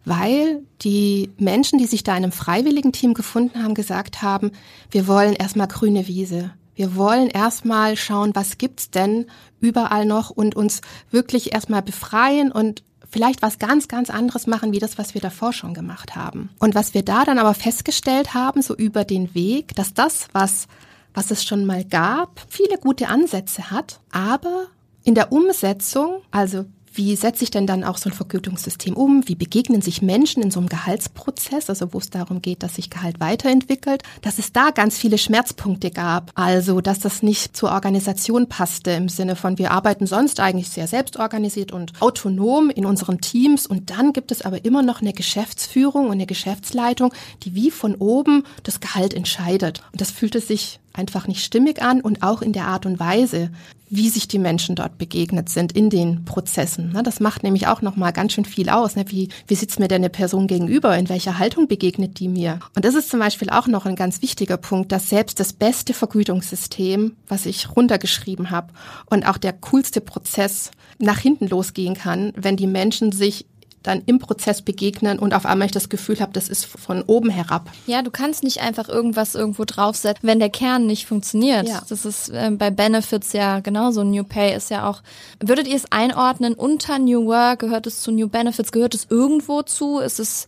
Weil 0.04 0.62
die 0.82 1.30
Menschen, 1.38 1.78
die 1.78 1.86
sich 1.86 2.02
da 2.02 2.12
in 2.12 2.24
einem 2.24 2.32
freiwilligen 2.32 2.92
Team 2.92 3.14
gefunden 3.14 3.62
haben, 3.62 3.74
gesagt 3.74 4.22
haben, 4.22 4.52
wir 4.90 5.06
wollen 5.06 5.34
erstmal 5.34 5.68
grüne 5.68 6.06
Wiese. 6.06 6.52
Wir 6.74 6.94
wollen 6.94 7.28
erstmal 7.28 7.96
schauen, 7.96 8.30
was 8.34 8.56
gibt's 8.56 8.90
denn 8.90 9.26
überall 9.60 10.06
noch 10.06 10.30
und 10.30 10.54
uns 10.54 10.80
wirklich 11.10 11.52
erstmal 11.52 11.82
befreien 11.82 12.52
und 12.52 12.84
vielleicht 13.10 13.42
was 13.42 13.58
ganz, 13.58 13.88
ganz 13.88 14.10
anderes 14.10 14.46
machen, 14.46 14.72
wie 14.72 14.78
das, 14.78 14.98
was 14.98 15.14
wir 15.14 15.20
davor 15.20 15.52
schon 15.52 15.74
gemacht 15.74 16.14
haben. 16.14 16.50
Und 16.58 16.74
was 16.74 16.94
wir 16.94 17.02
da 17.02 17.24
dann 17.24 17.38
aber 17.38 17.54
festgestellt 17.54 18.34
haben, 18.34 18.62
so 18.62 18.76
über 18.76 19.04
den 19.04 19.34
Weg, 19.34 19.74
dass 19.74 19.94
das, 19.94 20.28
was, 20.32 20.68
was 21.14 21.30
es 21.30 21.44
schon 21.44 21.66
mal 21.66 21.84
gab, 21.84 22.40
viele 22.48 22.78
gute 22.78 23.08
Ansätze 23.08 23.70
hat, 23.70 24.00
aber 24.12 24.66
in 25.08 25.14
der 25.14 25.32
Umsetzung, 25.32 26.20
also 26.30 26.66
wie 26.92 27.16
setze 27.16 27.42
ich 27.42 27.50
denn 27.50 27.66
dann 27.66 27.82
auch 27.82 27.96
so 27.96 28.10
ein 28.10 28.12
Vergütungssystem 28.12 28.94
um? 28.94 29.26
Wie 29.26 29.36
begegnen 29.36 29.80
sich 29.80 30.02
Menschen 30.02 30.42
in 30.42 30.50
so 30.50 30.60
einem 30.60 30.68
Gehaltsprozess, 30.68 31.70
also 31.70 31.94
wo 31.94 31.98
es 31.98 32.10
darum 32.10 32.42
geht, 32.42 32.62
dass 32.62 32.74
sich 32.74 32.90
Gehalt 32.90 33.18
weiterentwickelt, 33.18 34.02
dass 34.20 34.38
es 34.38 34.52
da 34.52 34.70
ganz 34.70 34.98
viele 34.98 35.16
Schmerzpunkte 35.16 35.90
gab. 35.90 36.30
Also, 36.34 36.82
dass 36.82 36.98
das 36.98 37.22
nicht 37.22 37.56
zur 37.56 37.70
Organisation 37.70 38.50
passte 38.50 38.90
im 38.90 39.08
Sinne 39.08 39.34
von, 39.34 39.56
wir 39.56 39.70
arbeiten 39.70 40.06
sonst 40.06 40.40
eigentlich 40.40 40.68
sehr 40.68 40.88
selbstorganisiert 40.88 41.72
und 41.72 41.92
autonom 42.02 42.68
in 42.68 42.84
unseren 42.84 43.22
Teams 43.22 43.66
und 43.66 43.88
dann 43.88 44.12
gibt 44.12 44.30
es 44.30 44.42
aber 44.42 44.66
immer 44.66 44.82
noch 44.82 45.00
eine 45.00 45.14
Geschäftsführung 45.14 46.06
und 46.06 46.12
eine 46.12 46.26
Geschäftsleitung, 46.26 47.14
die 47.44 47.54
wie 47.54 47.70
von 47.70 47.94
oben 47.94 48.42
das 48.62 48.80
Gehalt 48.80 49.14
entscheidet. 49.14 49.80
Und 49.92 50.02
das 50.02 50.10
fühlte 50.10 50.40
sich 50.40 50.80
einfach 50.98 51.26
nicht 51.26 51.44
stimmig 51.44 51.80
an 51.80 52.00
und 52.00 52.22
auch 52.22 52.42
in 52.42 52.52
der 52.52 52.66
Art 52.66 52.84
und 52.84 52.98
Weise, 52.98 53.50
wie 53.90 54.08
sich 54.10 54.28
die 54.28 54.38
Menschen 54.38 54.74
dort 54.74 54.98
begegnet 54.98 55.48
sind 55.48 55.72
in 55.72 55.88
den 55.88 56.24
Prozessen. 56.24 56.98
Das 57.04 57.20
macht 57.20 57.42
nämlich 57.42 57.66
auch 57.68 57.80
nochmal 57.80 58.12
ganz 58.12 58.32
schön 58.32 58.44
viel 58.44 58.68
aus. 58.68 58.96
Ne? 58.96 59.04
Wie, 59.08 59.28
wie 59.46 59.54
sitzt 59.54 59.78
mir 59.80 59.88
denn 59.88 60.02
eine 60.02 60.10
Person 60.10 60.46
gegenüber? 60.46 60.96
In 60.98 61.08
welcher 61.08 61.38
Haltung 61.38 61.68
begegnet 61.68 62.18
die 62.18 62.28
mir? 62.28 62.58
Und 62.74 62.84
das 62.84 62.94
ist 62.94 63.10
zum 63.10 63.20
Beispiel 63.20 63.48
auch 63.48 63.66
noch 63.66 63.86
ein 63.86 63.96
ganz 63.96 64.20
wichtiger 64.20 64.56
Punkt, 64.56 64.92
dass 64.92 65.08
selbst 65.08 65.40
das 65.40 65.52
beste 65.52 65.94
Vergütungssystem, 65.94 67.16
was 67.28 67.46
ich 67.46 67.74
runtergeschrieben 67.74 68.50
habe 68.50 68.72
und 69.06 69.26
auch 69.26 69.38
der 69.38 69.54
coolste 69.54 70.00
Prozess 70.00 70.70
nach 70.98 71.18
hinten 71.18 71.46
losgehen 71.46 71.94
kann, 71.94 72.32
wenn 72.36 72.56
die 72.56 72.66
Menschen 72.66 73.12
sich 73.12 73.46
dann 73.82 74.02
im 74.06 74.18
Prozess 74.18 74.62
begegnen 74.62 75.18
und 75.18 75.34
auf 75.34 75.46
einmal 75.46 75.66
ich 75.66 75.72
das 75.72 75.88
Gefühl 75.88 76.20
habe, 76.20 76.32
das 76.32 76.48
ist 76.48 76.66
von 76.66 77.02
oben 77.02 77.30
herab. 77.30 77.70
Ja, 77.86 78.02
du 78.02 78.10
kannst 78.10 78.42
nicht 78.42 78.60
einfach 78.60 78.88
irgendwas 78.88 79.34
irgendwo 79.34 79.64
draufsetzen, 79.64 80.26
wenn 80.28 80.38
der 80.38 80.50
Kern 80.50 80.86
nicht 80.86 81.06
funktioniert. 81.06 81.68
Ja. 81.68 81.82
Das 81.88 82.04
ist 82.04 82.28
äh, 82.30 82.50
bei 82.50 82.70
Benefits 82.70 83.32
ja 83.32 83.60
genauso. 83.60 84.04
New 84.04 84.24
Pay 84.24 84.56
ist 84.56 84.70
ja 84.70 84.88
auch. 84.88 85.02
Würdet 85.40 85.68
ihr 85.68 85.76
es 85.76 85.90
einordnen 85.92 86.54
unter 86.54 86.98
New 86.98 87.26
Work? 87.26 87.60
Gehört 87.60 87.86
es 87.86 88.02
zu 88.02 88.10
New 88.10 88.28
Benefits? 88.28 88.72
Gehört 88.72 88.94
es 88.94 89.06
irgendwo 89.08 89.62
zu? 89.62 89.98
Ist 89.98 90.18
es, 90.18 90.46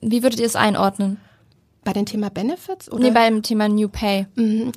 wie 0.00 0.22
würdet 0.22 0.40
ihr 0.40 0.46
es 0.46 0.56
einordnen? 0.56 1.18
Bei 1.84 1.92
dem 1.92 2.06
Thema 2.06 2.30
Benefits? 2.30 2.90
Oder? 2.90 3.04
Nee, 3.04 3.10
beim 3.10 3.42
Thema 3.42 3.68
New 3.68 3.88
Pay. 3.88 4.26
Mhm. 4.34 4.72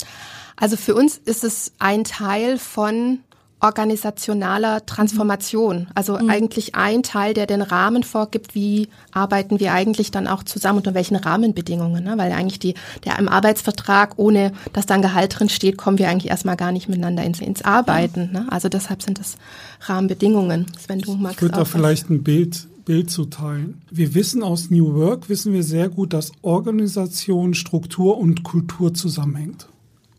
Also 0.56 0.78
für 0.78 0.96
uns 0.96 1.18
ist 1.18 1.44
es 1.44 1.74
ein 1.80 2.04
Teil 2.04 2.58
von 2.58 3.20
organisationaler 3.62 4.86
Transformation. 4.86 5.88
Also 5.96 6.18
mhm. 6.18 6.30
eigentlich 6.30 6.76
ein 6.76 7.04
Teil, 7.04 7.34
der 7.34 7.48
den 7.48 7.62
Rahmen 7.62 8.04
vorgibt, 8.04 8.54
wie 8.54 8.89
arbeiten 9.12 9.60
wir 9.60 9.74
eigentlich 9.74 10.12
dann 10.12 10.28
auch 10.28 10.44
zusammen, 10.44 10.80
unter 10.80 10.94
welchen 10.94 11.15
Rahmenbedingungen. 11.15 12.04
Ne? 12.04 12.18
Weil 12.18 12.32
eigentlich 12.32 12.60
die, 12.60 12.76
der 13.06 13.18
im 13.18 13.30
Arbeitsvertrag, 13.30 14.13
ohne 14.18 14.52
dass 14.74 14.86
dann 14.86 15.02
Gehalt 15.02 15.39
drin 15.39 15.50
steht, 15.50 15.78
kommen 15.78 15.98
wir 15.98 16.10
eigentlich 16.10 16.30
erstmal 16.30 16.58
gar 16.58 16.72
nicht 16.72 16.89
miteinander 16.89 17.24
ins, 17.24 17.39
ins 17.39 17.63
Arbeiten. 17.63 18.30
Ne? 18.32 18.46
Also 18.50 18.70
deshalb 18.70 19.02
sind 19.02 19.20
das 19.20 19.38
Rahmenbedingungen. 19.82 20.68
Sven, 20.80 21.00
du 21.00 21.15
magst 21.15 21.38
ich 21.38 21.41
würde 21.41 21.56
da 21.56 21.65
vielleicht 21.65 22.10
ein 22.10 22.24
Bild 22.24 22.68
Bild 22.86 23.10
zu 23.10 23.26
teilen. 23.26 23.82
Wir 23.89 24.13
wissen 24.13 24.44
aus 24.44 24.70
New 24.70 24.94
Work, 24.94 25.28
wissen 25.28 25.54
wir 25.54 25.63
sehr 25.63 25.89
gut, 25.89 26.13
dass 26.13 26.32
Organisation, 26.44 27.56
Struktur 27.56 28.20
und 28.20 28.44
Kultur 28.44 28.94
zusammenhängt. 28.94 29.68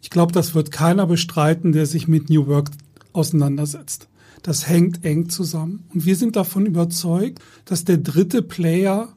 Ich 0.03 0.11
glaube, 0.11 0.33
das 0.33 0.55
wird 0.55 0.73
keiner 0.73 1.07
bestreiten, 1.07 1.73
der 1.73 1.87
sich 1.87 2.09
mit 2.09 2.29
New 2.29 2.47
Work 2.49 2.71
auseinandersetzt. 3.17 4.09
Das 4.43 4.69
hängt 4.69 5.05
eng 5.05 5.29
zusammen. 5.29 5.85
Und 5.93 6.07
wir 6.07 6.17
sind 6.17 6.37
davon 6.37 6.67
überzeugt, 6.67 7.41
dass 7.65 7.85
der 7.85 7.99
dritte 7.99 8.43
Player 8.43 9.13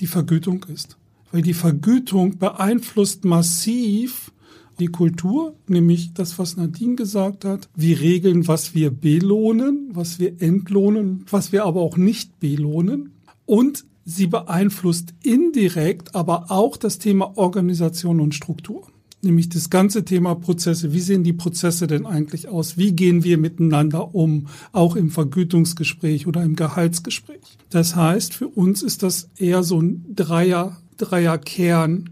die 0.00 0.06
Vergütung 0.06 0.64
ist. 0.72 0.96
Weil 1.30 1.42
die 1.42 1.54
Vergütung 1.54 2.38
beeinflusst 2.38 3.24
massiv 3.24 4.32
die 4.80 4.88
Kultur, 4.88 5.54
nämlich 5.68 6.14
das, 6.14 6.38
was 6.38 6.56
Nadine 6.56 6.96
gesagt 6.96 7.44
hat. 7.44 7.68
Wir 7.76 8.00
regeln, 8.00 8.48
was 8.48 8.74
wir 8.74 8.90
belohnen, 8.90 9.90
was 9.92 10.18
wir 10.18 10.42
entlohnen, 10.42 11.24
was 11.30 11.52
wir 11.52 11.64
aber 11.64 11.80
auch 11.80 11.96
nicht 11.96 12.40
belohnen. 12.40 13.12
Und 13.46 13.84
sie 14.04 14.26
beeinflusst 14.26 15.14
indirekt 15.22 16.14
aber 16.14 16.50
auch 16.50 16.76
das 16.76 16.98
Thema 16.98 17.36
Organisation 17.36 18.20
und 18.20 18.34
Struktur 18.34 18.88
nämlich 19.24 19.48
das 19.48 19.70
ganze 19.70 20.04
Thema 20.04 20.34
Prozesse. 20.34 20.92
Wie 20.92 21.00
sehen 21.00 21.24
die 21.24 21.32
Prozesse 21.32 21.86
denn 21.86 22.06
eigentlich 22.06 22.48
aus? 22.48 22.76
Wie 22.76 22.92
gehen 22.92 23.24
wir 23.24 23.38
miteinander 23.38 24.14
um, 24.14 24.46
auch 24.72 24.96
im 24.96 25.10
Vergütungsgespräch 25.10 26.26
oder 26.26 26.42
im 26.42 26.56
Gehaltsgespräch? 26.56 27.58
Das 27.70 27.96
heißt, 27.96 28.34
für 28.34 28.48
uns 28.48 28.82
ist 28.82 29.02
das 29.02 29.30
eher 29.36 29.62
so 29.62 29.80
ein 29.80 30.04
Dreier, 30.14 30.76
Dreierkern, 30.96 32.10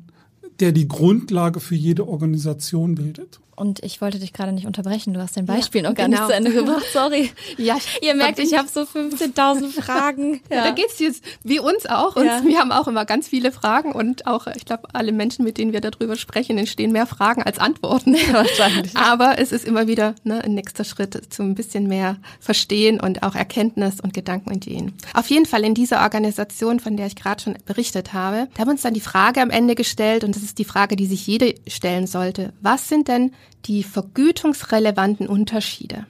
der 0.60 0.72
die 0.72 0.88
Grundlage 0.88 1.60
für 1.60 1.74
jede 1.74 2.08
Organisation 2.08 2.94
bildet. 2.94 3.40
Und 3.54 3.84
ich 3.84 4.00
wollte 4.00 4.18
dich 4.18 4.32
gerade 4.32 4.52
nicht 4.52 4.66
unterbrechen. 4.66 5.12
Du 5.12 5.20
hast 5.20 5.36
den 5.36 5.46
Beispiel 5.46 5.82
ja, 5.82 5.90
noch 5.90 5.96
gar 5.96 6.06
genau. 6.06 6.20
nicht 6.20 6.28
zu 6.28 6.34
Ende 6.34 6.52
gebracht. 6.54 6.84
Sorry. 6.92 7.30
Ja, 7.58 7.76
ihr 8.00 8.14
merkt, 8.14 8.38
ich 8.38 8.56
habe 8.56 8.68
so 8.68 8.80
15.000 8.82 9.80
Fragen. 9.80 10.40
Ja. 10.50 10.56
ja. 10.56 10.64
da 10.64 10.70
geht's 10.70 10.98
jetzt 10.98 11.22
wie 11.42 11.60
uns 11.60 11.86
auch. 11.86 12.16
Und 12.16 12.26
ja. 12.26 12.42
wir 12.44 12.58
haben 12.58 12.72
auch 12.72 12.88
immer 12.88 13.04
ganz 13.04 13.28
viele 13.28 13.52
Fragen 13.52 13.92
und 13.92 14.26
auch, 14.26 14.46
ich 14.46 14.64
glaube, 14.64 14.88
alle 14.94 15.12
Menschen, 15.12 15.44
mit 15.44 15.58
denen 15.58 15.72
wir 15.72 15.80
darüber 15.80 16.16
sprechen, 16.16 16.56
entstehen 16.56 16.92
mehr 16.92 17.06
Fragen 17.06 17.42
als 17.42 17.58
Antworten. 17.58 18.14
Wahrscheinlich. 18.32 18.96
Aber 18.96 19.38
es 19.38 19.52
ist 19.52 19.64
immer 19.64 19.86
wieder 19.86 20.14
ne, 20.24 20.42
ein 20.42 20.54
nächster 20.54 20.84
Schritt 20.84 21.32
zu 21.32 21.42
ein 21.42 21.54
bisschen 21.54 21.86
mehr 21.86 22.16
Verstehen 22.40 23.00
und 23.00 23.22
auch 23.22 23.34
Erkenntnis 23.34 24.00
und 24.00 24.14
Gedankenideen. 24.14 24.94
Auf 25.14 25.28
jeden 25.28 25.46
Fall 25.46 25.64
in 25.64 25.74
dieser 25.74 26.02
Organisation, 26.02 26.80
von 26.80 26.96
der 26.96 27.06
ich 27.06 27.16
gerade 27.16 27.42
schon 27.42 27.56
berichtet 27.66 28.12
habe, 28.12 28.48
da 28.54 28.60
haben 28.60 28.68
wir 28.68 28.72
uns 28.72 28.82
dann 28.82 28.94
die 28.94 29.00
Frage 29.00 29.42
am 29.42 29.50
Ende 29.50 29.74
gestellt 29.74 30.24
und 30.24 30.34
das 30.34 30.42
ist 30.42 30.58
die 30.58 30.64
Frage, 30.64 30.96
die 30.96 31.06
sich 31.06 31.26
jede 31.26 31.54
stellen 31.68 32.06
sollte. 32.06 32.52
Was 32.60 32.88
sind 32.88 33.08
denn 33.08 33.32
die 33.66 33.82
vergütungsrelevanten 33.82 35.26
Unterschiede. 35.26 36.06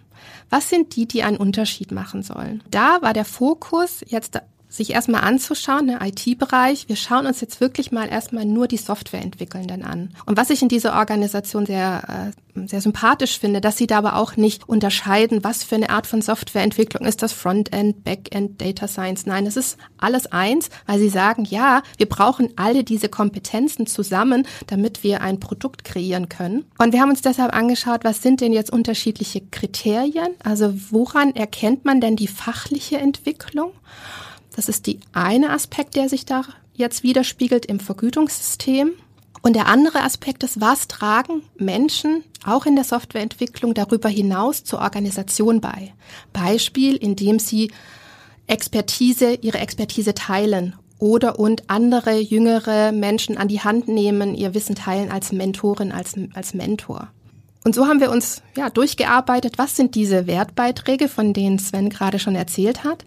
Was 0.51 0.69
sind 0.69 0.97
die, 0.97 1.07
die 1.07 1.23
einen 1.23 1.39
Unterschied 1.39 1.93
machen 1.93 2.23
sollen? 2.23 2.63
Da 2.71 3.01
war 3.01 3.13
der 3.13 3.25
Fokus 3.25 4.05
jetzt 4.07 4.41
sich 4.73 4.91
erstmal 4.95 5.23
anzuschauen, 5.23 5.87
der 5.87 6.01
IT-Bereich. 6.01 6.89
Wir 6.89 6.97
schauen 6.97 7.27
uns 7.27 7.43
jetzt 7.43 7.61
wirklich 7.61 7.93
mal 7.93 8.09
erstmal 8.09 8.47
nur 8.47 8.67
die 8.67 8.79
Softwareentwickelnden 8.79 9.85
an. 9.85 10.15
Und 10.25 10.39
was 10.39 10.49
ich 10.49 10.63
in 10.63 10.69
dieser 10.69 10.95
Organisation 10.95 11.67
sehr, 11.67 12.33
äh, 12.55 12.67
sehr 12.67 12.81
sympathisch 12.81 13.39
finde, 13.39 13.61
dass 13.61 13.77
sie 13.77 13.87
da 13.87 13.99
aber 13.99 14.17
auch 14.17 14.37
nicht 14.37 14.67
unterscheiden, 14.67 15.45
was 15.45 15.63
für 15.63 15.75
eine 15.75 15.91
Art 15.91 16.07
von 16.07 16.23
Softwareentwicklung 16.23 17.07
ist 17.07 17.23
das 17.23 17.35
Frontend, 17.35 18.03
Backend, 18.03 18.63
Data 18.63 18.89
Science. 18.89 19.27
Nein, 19.27 19.45
es 19.45 19.59
ist 19.59 19.77
alles 19.99 20.33
eins, 20.33 20.71
weil 20.87 20.99
sie 20.99 21.11
sagen, 21.11 21.45
ja, 21.45 21.83
wir 21.99 22.09
brauchen 22.09 22.49
alle 22.57 22.83
diese 22.83 23.11
Kompetenzen 23.11 23.87
zusammen, 23.87 24.47
damit 24.69 25.05
wir 25.05 25.21
ein 25.21 25.39
Produkt 25.39 25.85
kreieren 25.85 26.31
können. 26.31 26.65
Und 26.79 26.95
wir 26.95 27.03
haben 27.03 27.11
uns 27.11 27.21
deshalb 27.21 27.55
angeschaut, 27.55 28.05
was 28.05 28.23
sind 28.23 28.41
denn 28.41 28.55
jetzt 28.55 28.73
unterschiedliche 28.73 29.43
Kriterien? 29.43 30.29
Also 30.43 30.73
woran 30.91 31.37
erkennt 31.37 31.85
man 31.85 32.01
denn 32.01 32.17
die 32.17 32.29
fachliche 32.29 32.97
Entwicklung? 32.97 33.73
Das 34.55 34.69
ist 34.69 34.87
die 34.87 35.01
eine 35.13 35.51
Aspekt, 35.51 35.97
der 35.97 36.09
sich 36.09 36.27
da 36.27 36.43
jetzt 36.75 37.03
widerspiegelt 37.03 37.67
im 37.67 37.81
Vergütungssystem. 37.81 38.93
Und 39.43 39.57
der 39.57 39.67
andere 39.67 40.03
Aspekt 40.03 40.45
ist, 40.45 40.61
was 40.61 40.87
tragen 40.87 41.43
Menschen 41.57 42.23
auch 42.45 42.65
in 42.65 42.77
der 42.77 42.85
Softwareentwicklung 42.85 43.75
darüber 43.75 44.09
hinaus 44.09 44.63
zur 44.63 44.81
Organisation 44.81 45.61
bei? 45.61 45.93
Beispiel, 46.33 46.97
indem 46.97 47.39
sie 47.39 47.73
Expertise, 48.47 49.39
ihre 49.41 49.59
Expertise 49.59 50.15
teilen 50.15 50.75
oder 50.99 51.41
und 51.41 51.69
andere 51.69 52.21
jüngere 52.21 52.93
Menschen 52.93 53.37
an 53.37 53.49
die 53.49 53.61
Hand 53.61 53.89
nehmen, 53.89 54.35
ihr 54.35 54.55
Wissen 54.55 54.77
teilen 54.77 55.11
als 55.11 55.33
Mentorin, 55.33 55.91
als, 55.91 56.15
als 56.35 56.55
Mentor. 56.55 57.11
Und 57.65 57.75
so 57.75 57.87
haben 57.87 58.01
wir 58.01 58.11
uns 58.11 58.43
ja 58.57 58.71
durchgearbeitet, 58.71 59.57
was 59.57 59.77
sind 59.77 59.95
diese 59.95 60.27
Wertbeiträge, 60.27 61.09
von 61.09 61.33
denen 61.33 61.61
Sven 61.61 61.91
gerade 61.91 62.19
schon 62.19 62.35
erzählt 62.35 62.83
hat, 62.83 63.05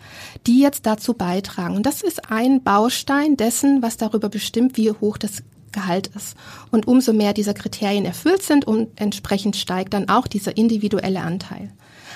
die 0.47 0.61
jetzt 0.61 0.85
dazu 0.85 1.13
beitragen. 1.13 1.75
Und 1.75 1.85
das 1.85 2.01
ist 2.01 2.31
ein 2.31 2.63
Baustein 2.63 3.35
dessen, 3.35 3.81
was 3.81 3.97
darüber 3.97 4.29
bestimmt, 4.29 4.77
wie 4.77 4.91
hoch 4.91 5.17
das 5.17 5.43
Gehalt 5.73 6.09
ist. 6.15 6.37
Und 6.71 6.87
umso 6.87 7.11
mehr 7.11 7.33
dieser 7.33 7.53
Kriterien 7.53 8.05
erfüllt 8.05 8.43
sind, 8.43 8.65
um 8.65 8.87
entsprechend 8.95 9.57
steigt 9.57 9.93
dann 9.93 10.07
auch 10.07 10.25
dieser 10.25 10.55
individuelle 10.55 11.19
Anteil. 11.19 11.71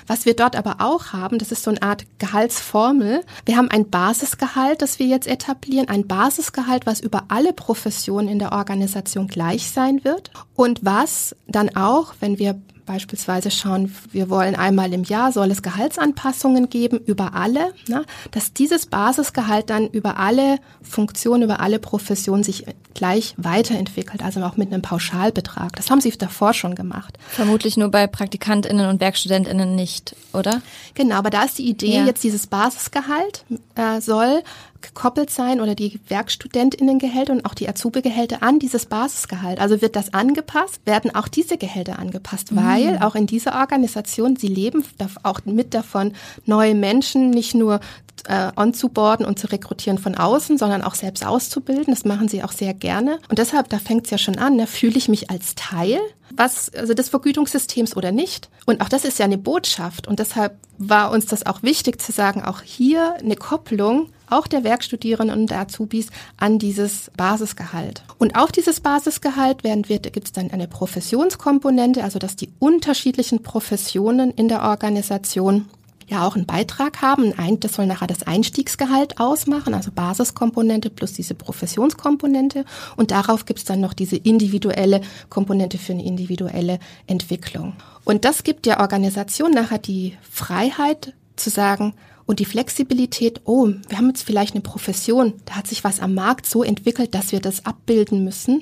Was 0.09 0.25
wir 0.25 0.35
dort 0.35 0.55
aber 0.55 0.77
auch 0.79 1.13
haben, 1.13 1.37
das 1.37 1.51
ist 1.51 1.61
so 1.61 1.69
eine 1.69 1.83
Art 1.83 2.03
Gehaltsformel. 2.17 3.23
Wir 3.45 3.57
haben 3.57 3.69
ein 3.69 3.91
Basisgehalt, 3.91 4.81
das 4.81 4.97
wir 4.97 5.05
jetzt 5.05 5.27
etablieren, 5.27 5.87
ein 5.87 6.07
Basisgehalt, 6.07 6.87
was 6.87 6.99
über 6.99 7.25
alle 7.27 7.53
Professionen 7.53 8.27
in 8.27 8.39
der 8.39 8.51
Organisation 8.51 9.27
gleich 9.27 9.69
sein 9.69 10.03
wird 10.03 10.31
und 10.55 10.83
was 10.83 11.35
dann 11.45 11.75
auch, 11.75 12.15
wenn 12.21 12.39
wir 12.39 12.59
beispielsweise 12.89 13.51
schauen, 13.51 13.95
wir 14.11 14.31
wollen 14.31 14.55
einmal 14.55 14.91
im 14.93 15.03
Jahr, 15.03 15.31
soll 15.31 15.51
es 15.51 15.61
Gehaltsanpassungen 15.61 16.71
geben 16.71 16.97
über 16.97 17.35
alle, 17.35 17.71
ne, 17.87 18.03
dass 18.31 18.51
dieses 18.51 18.87
Basisgehalt 18.87 19.69
dann 19.69 19.87
über 19.87 20.17
alle 20.17 20.57
Funktionen, 20.81 21.43
über 21.43 21.59
alle 21.59 21.77
Professionen 21.77 22.43
sich 22.43 22.65
gleich 22.95 23.35
weiterentwickelt, 23.37 24.23
also 24.23 24.41
auch 24.41 24.57
mit 24.57 24.73
einem 24.73 24.81
Pauschalbetrag. 24.81 25.75
Das 25.75 25.91
haben 25.91 26.01
sie 26.01 26.09
davor 26.17 26.55
schon 26.55 26.73
gemacht. 26.73 27.19
Vermutlich 27.29 27.77
nur 27.77 27.89
bei 27.89 28.07
PraktikantInnen 28.07 28.89
und 28.89 28.99
WerkstudentInnen 28.99 29.75
nicht, 29.75 30.15
oder? 30.33 30.63
Genau, 30.95 31.15
aber 31.17 31.29
da 31.29 31.43
ist 31.43 31.59
die 31.59 31.69
Idee, 31.69 31.97
ja. 31.97 32.05
jetzt 32.05 32.23
dieses 32.23 32.47
Basisgehalt 32.47 33.45
äh, 33.75 34.01
soll 34.01 34.41
gekoppelt 34.81 35.29
sein 35.29 35.61
oder 35.61 35.75
die 35.75 35.99
Werkstudentinnengehälter 36.07 37.33
und 37.33 37.45
auch 37.45 37.53
die 37.53 37.67
Azubi-Gehälter 37.67 38.43
an 38.43 38.59
dieses 38.59 38.85
Basisgehalt. 38.85 39.59
Also 39.59 39.81
wird 39.81 39.95
das 39.95 40.13
angepasst, 40.13 40.81
werden 40.85 41.13
auch 41.13 41.27
diese 41.27 41.57
Gehälter 41.57 41.99
angepasst, 41.99 42.51
mhm. 42.51 42.57
weil 42.57 42.97
auch 42.99 43.15
in 43.15 43.27
dieser 43.27 43.59
Organisation, 43.59 44.35
sie 44.35 44.47
leben 44.47 44.83
auch 45.23 45.41
mit 45.45 45.73
davon, 45.73 46.13
neue 46.45 46.75
Menschen 46.75 47.29
nicht 47.29 47.55
nur 47.55 47.79
äh, 48.27 48.51
onzuboarden 48.55 49.25
und 49.25 49.39
zu 49.39 49.47
rekrutieren 49.47 49.97
von 49.97 50.15
außen, 50.15 50.57
sondern 50.57 50.81
auch 50.81 50.95
selbst 50.95 51.25
auszubilden. 51.25 51.93
Das 51.93 52.05
machen 52.05 52.27
sie 52.27 52.43
auch 52.43 52.51
sehr 52.51 52.73
gerne. 52.73 53.19
Und 53.29 53.39
deshalb, 53.39 53.69
da 53.69 53.79
fängt 53.79 54.05
es 54.05 54.11
ja 54.11 54.17
schon 54.17 54.37
an, 54.37 54.57
da 54.57 54.65
fühle 54.65 54.97
ich 54.97 55.09
mich 55.09 55.29
als 55.29 55.55
Teil 55.55 55.99
was, 56.31 56.73
also 56.73 56.93
des 56.93 57.09
Vergütungssystems 57.09 57.95
oder 57.95 58.11
nicht. 58.11 58.49
Und 58.65 58.81
auch 58.81 58.89
das 58.89 59.05
ist 59.05 59.19
ja 59.19 59.25
eine 59.25 59.37
Botschaft. 59.37 60.07
Und 60.07 60.19
deshalb 60.19 60.57
war 60.77 61.11
uns 61.11 61.25
das 61.25 61.45
auch 61.45 61.63
wichtig 61.63 62.01
zu 62.01 62.11
sagen, 62.11 62.43
auch 62.43 62.61
hier 62.61 63.15
eine 63.15 63.35
Kopplung 63.35 64.09
auch 64.29 64.47
der 64.47 64.63
Werkstudierenden 64.63 65.39
und 65.39 65.49
der 65.49 65.59
Azubis 65.59 66.07
an 66.37 66.59
dieses 66.59 67.11
Basisgehalt. 67.15 68.03
Und 68.17 68.35
auf 68.35 68.51
dieses 68.51 68.79
Basisgehalt 68.79 69.63
werden 69.63 69.87
wir, 69.87 69.99
gibt 69.99 70.27
es 70.27 70.31
dann 70.31 70.51
eine 70.51 70.67
Professionskomponente, 70.67 72.03
also 72.03 72.19
dass 72.19 72.35
die 72.35 72.49
unterschiedlichen 72.59 73.43
Professionen 73.43 74.31
in 74.31 74.47
der 74.47 74.63
Organisation 74.63 75.65
ja 76.09 76.25
auch 76.25 76.35
einen 76.35 76.45
Beitrag 76.45 77.01
haben. 77.01 77.33
Das 77.59 77.73
soll 77.73 77.85
nachher 77.85 78.07
das 78.07 78.23
Einstiegsgehalt 78.23 79.19
ausmachen, 79.19 79.73
also 79.73 79.91
Basiskomponente 79.91 80.89
plus 80.89 81.13
diese 81.13 81.35
Professionskomponente. 81.35 82.65
Und 82.97 83.11
darauf 83.11 83.45
gibt 83.45 83.59
es 83.59 83.65
dann 83.65 83.79
noch 83.79 83.93
diese 83.93 84.15
individuelle 84.15 85.01
Komponente 85.29 85.77
für 85.77 85.93
eine 85.93 86.03
individuelle 86.03 86.79
Entwicklung. 87.07 87.73
Und 88.03 88.25
das 88.25 88.43
gibt 88.43 88.65
der 88.65 88.79
Organisation 88.79 89.51
nachher 89.51 89.77
die 89.77 90.17
Freiheit 90.29 91.13
zu 91.35 91.49
sagen, 91.49 91.93
und 92.29 92.37
die 92.37 92.45
Flexibilität, 92.45 93.41
oh, 93.45 93.69
wir 93.87 93.97
haben 93.97 94.09
jetzt 94.09 94.21
vielleicht 94.21 94.53
eine 94.53 94.61
Profession, 94.61 95.33
da 95.45 95.55
hat 95.55 95.65
sich 95.65 95.83
was 95.83 95.99
am 95.99 96.13
Markt 96.13 96.45
so 96.45 96.63
entwickelt, 96.63 97.15
dass 97.15 97.31
wir 97.31 97.39
das 97.39 97.65
abbilden 97.65 98.23
müssen. 98.23 98.61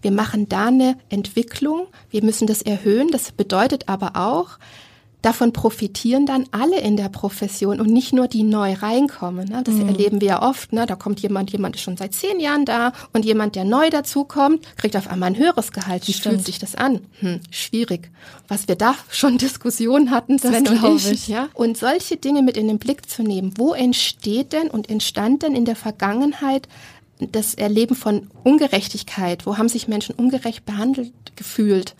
Wir 0.00 0.12
machen 0.12 0.48
da 0.48 0.68
eine 0.68 0.96
Entwicklung, 1.10 1.88
wir 2.08 2.24
müssen 2.24 2.46
das 2.46 2.62
erhöhen. 2.62 3.08
Das 3.08 3.30
bedeutet 3.30 3.90
aber 3.90 4.12
auch, 4.16 4.58
davon 5.22 5.52
profitieren 5.52 6.26
dann 6.26 6.46
alle 6.50 6.80
in 6.80 6.96
der 6.96 7.08
Profession 7.08 7.80
und 7.80 7.88
nicht 7.88 8.12
nur 8.12 8.28
die 8.28 8.42
neu 8.42 8.74
reinkommen. 8.74 9.48
Ne? 9.48 9.62
Das 9.64 9.74
mhm. 9.74 9.88
erleben 9.88 10.20
wir 10.20 10.28
ja 10.28 10.42
oft. 10.42 10.72
Ne? 10.72 10.84
Da 10.84 10.96
kommt 10.96 11.20
jemand, 11.20 11.50
jemand 11.52 11.76
ist 11.76 11.82
schon 11.82 11.96
seit 11.96 12.12
zehn 12.12 12.40
Jahren 12.40 12.64
da 12.64 12.92
und 13.12 13.24
jemand, 13.24 13.54
der 13.54 13.64
neu 13.64 13.88
dazukommt, 13.88 14.66
kriegt 14.76 14.96
auf 14.96 15.08
einmal 15.08 15.30
ein 15.30 15.38
höheres 15.38 15.72
Gehalt. 15.72 16.06
Wie 16.08 16.12
Stimmt. 16.12 16.34
fühlt 16.34 16.46
sich 16.46 16.58
das 16.58 16.74
an? 16.74 17.00
Hm, 17.20 17.40
schwierig. 17.50 18.10
Was 18.48 18.68
wir 18.68 18.74
da 18.74 18.94
schon 19.10 19.38
Diskussionen 19.38 20.10
hatten, 20.10 20.38
Sven 20.38 20.66
und 20.66 20.96
ich. 20.96 21.10
ich. 21.10 21.28
Ja? 21.28 21.48
Und 21.54 21.78
solche 21.78 22.16
Dinge 22.16 22.42
mit 22.42 22.56
in 22.56 22.66
den 22.66 22.78
Blick 22.78 23.08
zu 23.08 23.22
nehmen. 23.22 23.54
Wo 23.56 23.72
entsteht 23.72 24.52
denn 24.52 24.68
und 24.68 24.90
entstand 24.90 25.44
denn 25.44 25.54
in 25.54 25.64
der 25.64 25.76
Vergangenheit 25.76 26.68
das 27.30 27.54
Erleben 27.54 27.94
von 27.94 28.28
Ungerechtigkeit? 28.42 29.46
Wo 29.46 29.56
haben 29.56 29.68
sich 29.68 29.86
Menschen 29.86 30.14
ungerecht 30.16 30.64
behandelt 30.64 31.12
gefühlt? 31.36 31.94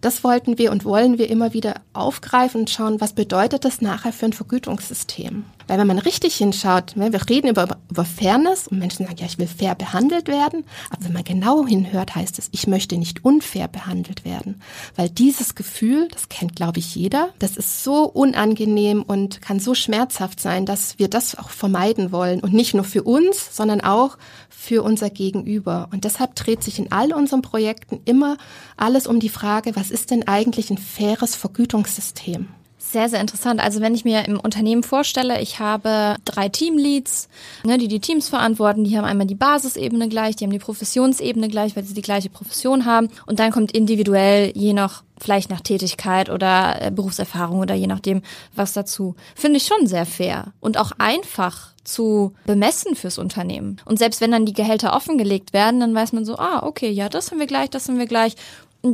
Das 0.00 0.24
wollten 0.24 0.58
wir 0.58 0.72
und 0.72 0.84
wollen 0.84 1.18
wir 1.18 1.30
immer 1.30 1.52
wieder 1.52 1.76
aufgreifen 1.92 2.60
und 2.60 2.70
schauen, 2.70 3.00
was 3.00 3.12
bedeutet 3.12 3.64
das 3.64 3.80
nachher 3.80 4.12
für 4.12 4.26
ein 4.26 4.32
Vergütungssystem. 4.32 5.44
Weil 5.66 5.78
wenn 5.78 5.86
man 5.86 5.98
richtig 5.98 6.36
hinschaut, 6.36 6.96
ne, 6.96 7.12
wir 7.12 7.28
reden 7.28 7.48
über, 7.48 7.78
über 7.90 8.04
Fairness 8.04 8.68
und 8.68 8.78
Menschen 8.78 9.06
sagen, 9.06 9.18
ja, 9.18 9.26
ich 9.26 9.38
will 9.38 9.46
fair 9.46 9.74
behandelt 9.74 10.28
werden. 10.28 10.64
Aber 10.90 11.04
wenn 11.04 11.12
man 11.12 11.24
genau 11.24 11.66
hinhört, 11.66 12.14
heißt 12.14 12.38
es, 12.38 12.48
ich 12.52 12.66
möchte 12.66 12.96
nicht 12.96 13.24
unfair 13.24 13.68
behandelt 13.68 14.24
werden. 14.24 14.60
Weil 14.94 15.08
dieses 15.10 15.54
Gefühl, 15.54 16.08
das 16.12 16.28
kennt, 16.28 16.56
glaube 16.56 16.78
ich, 16.78 16.94
jeder, 16.94 17.30
das 17.38 17.56
ist 17.56 17.82
so 17.82 18.04
unangenehm 18.04 19.02
und 19.02 19.42
kann 19.42 19.60
so 19.60 19.74
schmerzhaft 19.74 20.40
sein, 20.40 20.66
dass 20.66 20.98
wir 20.98 21.08
das 21.08 21.36
auch 21.36 21.50
vermeiden 21.50 22.12
wollen. 22.12 22.40
Und 22.40 22.52
nicht 22.52 22.74
nur 22.74 22.84
für 22.84 23.02
uns, 23.02 23.56
sondern 23.56 23.80
auch 23.80 24.18
für 24.48 24.82
unser 24.82 25.10
Gegenüber. 25.10 25.88
Und 25.92 26.04
deshalb 26.04 26.34
dreht 26.34 26.62
sich 26.62 26.78
in 26.78 26.92
all 26.92 27.12
unseren 27.12 27.42
Projekten 27.42 28.00
immer 28.04 28.36
alles 28.76 29.06
um 29.06 29.20
die 29.20 29.28
Frage, 29.28 29.76
was 29.76 29.90
ist 29.90 30.10
denn 30.10 30.26
eigentlich 30.26 30.70
ein 30.70 30.78
faires 30.78 31.34
Vergütungssystem? 31.34 32.48
Sehr, 32.88 33.08
sehr 33.08 33.20
interessant. 33.20 33.60
Also 33.60 33.80
wenn 33.80 33.96
ich 33.96 34.04
mir 34.04 34.26
im 34.26 34.38
Unternehmen 34.38 34.84
vorstelle, 34.84 35.40
ich 35.40 35.58
habe 35.58 36.16
drei 36.24 36.48
Teamleads, 36.48 37.28
ne, 37.64 37.78
die 37.78 37.88
die 37.88 37.98
Teams 37.98 38.28
verantworten, 38.28 38.84
die 38.84 38.96
haben 38.96 39.04
einmal 39.04 39.26
die 39.26 39.34
Basisebene 39.34 40.08
gleich, 40.08 40.36
die 40.36 40.44
haben 40.44 40.52
die 40.52 40.60
Professionsebene 40.60 41.48
gleich, 41.48 41.74
weil 41.74 41.82
sie 41.82 41.94
die 41.94 42.02
gleiche 42.02 42.30
Profession 42.30 42.84
haben. 42.84 43.08
Und 43.26 43.40
dann 43.40 43.50
kommt 43.50 43.72
individuell, 43.72 44.52
je 44.54 44.72
nach, 44.72 45.02
vielleicht 45.18 45.50
nach 45.50 45.62
Tätigkeit 45.62 46.30
oder 46.30 46.80
äh, 46.80 46.92
Berufserfahrung 46.92 47.58
oder 47.58 47.74
je 47.74 47.88
nachdem, 47.88 48.22
was 48.54 48.72
dazu. 48.72 49.16
Finde 49.34 49.56
ich 49.56 49.66
schon 49.66 49.88
sehr 49.88 50.06
fair 50.06 50.52
und 50.60 50.78
auch 50.78 50.92
einfach 50.98 51.72
zu 51.82 52.34
bemessen 52.46 52.94
fürs 52.94 53.18
Unternehmen. 53.18 53.80
Und 53.84 53.98
selbst 53.98 54.20
wenn 54.20 54.30
dann 54.30 54.46
die 54.46 54.52
Gehälter 54.52 54.94
offengelegt 54.94 55.52
werden, 55.52 55.80
dann 55.80 55.94
weiß 55.94 56.12
man 56.12 56.24
so, 56.24 56.36
ah, 56.36 56.62
okay, 56.64 56.90
ja, 56.90 57.08
das 57.08 57.30
haben 57.30 57.38
wir 57.38 57.46
gleich, 57.46 57.70
das 57.70 57.88
haben 57.88 57.98
wir 57.98 58.06
gleich 58.06 58.36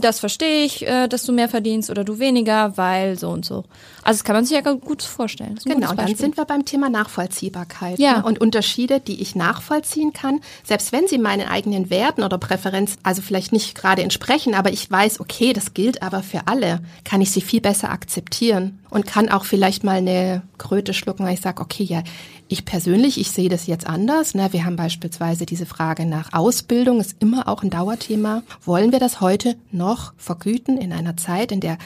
das 0.01 0.21
verstehe 0.21 0.65
ich, 0.65 0.87
äh, 0.87 1.09
dass 1.09 1.25
du 1.25 1.33
mehr 1.33 1.49
verdienst 1.49 1.91
oder 1.91 2.05
du 2.05 2.19
weniger, 2.19 2.77
weil 2.77 3.19
so 3.19 3.31
und 3.31 3.45
so. 3.45 3.65
Also 4.03 4.19
das 4.19 4.25
kann 4.25 4.35
man 4.35 4.45
sich 4.45 4.57
ja 4.57 4.73
gut 4.73 5.03
vorstellen. 5.03 5.59
Genau, 5.65 5.91
und 5.91 5.99
dann 5.99 6.15
sind 6.15 6.37
wir 6.37 6.45
beim 6.45 6.65
Thema 6.65 6.89
Nachvollziehbarkeit 6.89 7.99
ja. 7.99 8.19
Ne? 8.19 8.25
und 8.25 8.41
Unterschiede, 8.41 9.01
die 9.01 9.23
ich 9.23 9.37
nachvollziehen 9.37 10.13
kann, 10.13 10.41
selbst 10.65 10.93
wenn 10.93 11.07
sie 11.07 11.19
meinen 11.19 11.49
eigenen 11.49 11.89
Werten 11.89 12.23
oder 12.23 12.39
Präferenzen, 12.39 12.99
also 13.03 13.23
vielleicht 13.23 13.53
nicht 13.53 13.77
gerade 13.77 14.03
entsprechen, 14.03 14.55
aber 14.55 14.73
ich 14.73 14.91
weiß, 14.91 15.21
okay, 15.21 15.53
das 15.53 15.75
gilt 15.75 16.03
aber 16.03 16.23
für 16.23 16.47
alle, 16.47 16.81
kann 17.05 17.21
ich 17.21 17.31
sie 17.31 17.41
viel 17.41 17.61
besser 17.61 17.91
akzeptieren 17.91 18.81
und 18.91 19.07
kann 19.07 19.29
auch 19.29 19.45
vielleicht 19.45 19.85
mal 19.85 19.99
eine 19.99 20.43
Kröte 20.59 20.95
schlucken, 20.95 21.25
weil 21.25 21.35
ich 21.35 21.41
sage, 21.41 21.63
okay, 21.63 21.85
ja, 21.85 22.03
ich 22.49 22.65
persönlich, 22.65 23.19
ich 23.19 23.31
sehe 23.31 23.49
das 23.49 23.67
jetzt 23.67 23.87
anders. 23.87 24.35
Ne? 24.35 24.53
Wir 24.53 24.67
haben 24.67 24.77
beispielsweise 24.77 25.47
diese 25.47 25.65
Frage 25.65 26.05
nach 26.05 26.35
Ausbildung, 26.35 27.01
ist 27.01 27.17
immer 27.21 27.49
auch 27.49 27.63
ein 27.63 27.71
Dauerthema. 27.71 28.43
Wollen 28.65 28.93
wir 28.93 29.01
das 29.01 29.23
heute 29.23 29.57
noch 29.71 30.13
vergüten 30.19 30.77
in 30.77 30.93
einer 30.93 31.17
Zeit, 31.17 31.51
in 31.51 31.61
der 31.61 31.79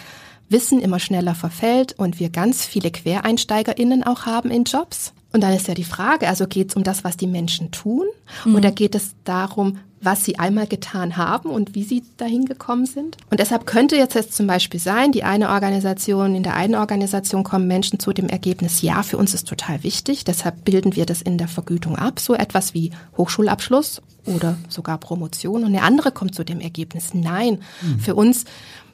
Wissen 0.48 0.80
immer 0.80 1.00
schneller 1.00 1.34
verfällt 1.34 1.94
und 1.98 2.20
wir 2.20 2.30
ganz 2.30 2.64
viele 2.64 2.90
QuereinsteigerInnen 2.90 4.04
auch 4.04 4.26
haben 4.26 4.50
in 4.50 4.64
Jobs? 4.64 5.12
Und 5.32 5.42
dann 5.42 5.52
ist 5.52 5.68
ja 5.68 5.74
die 5.74 5.84
Frage, 5.84 6.28
also 6.28 6.46
geht 6.46 6.70
es 6.70 6.76
um 6.76 6.82
das, 6.82 7.04
was 7.04 7.16
die 7.16 7.26
Menschen 7.26 7.70
tun? 7.70 8.06
Mhm. 8.44 8.54
Oder 8.54 8.70
geht 8.70 8.94
es 8.94 9.14
darum, 9.24 9.78
was 10.00 10.24
sie 10.24 10.38
einmal 10.38 10.66
getan 10.66 11.16
haben 11.16 11.50
und 11.50 11.74
wie 11.74 11.82
sie 11.82 12.02
dahin 12.16 12.44
gekommen 12.44 12.86
sind. 12.86 13.16
Und 13.30 13.40
deshalb 13.40 13.66
könnte 13.66 13.96
jetzt, 13.96 14.14
jetzt 14.14 14.34
zum 14.34 14.46
Beispiel 14.46 14.80
sein, 14.80 15.12
die 15.12 15.24
eine 15.24 15.50
Organisation, 15.50 16.34
in 16.34 16.42
der 16.42 16.54
einen 16.54 16.74
Organisation 16.74 17.44
kommen 17.44 17.66
Menschen 17.66 17.98
zu 17.98 18.12
dem 18.12 18.28
Ergebnis, 18.28 18.82
ja, 18.82 19.02
für 19.02 19.16
uns 19.16 19.34
ist 19.34 19.48
total 19.48 19.82
wichtig, 19.82 20.24
deshalb 20.24 20.64
bilden 20.64 20.96
wir 20.96 21.06
das 21.06 21.22
in 21.22 21.38
der 21.38 21.48
Vergütung 21.48 21.96
ab, 21.96 22.20
so 22.20 22.34
etwas 22.34 22.72
wie 22.72 22.92
Hochschulabschluss 23.16 24.02
oder 24.26 24.56
sogar 24.68 24.98
Promotion. 24.98 25.62
Und 25.64 25.68
eine 25.68 25.82
andere 25.82 26.12
kommt 26.12 26.34
zu 26.34 26.44
dem 26.44 26.60
Ergebnis, 26.60 27.14
nein, 27.14 27.62
mhm. 27.82 27.98
für 27.98 28.14
uns, 28.14 28.44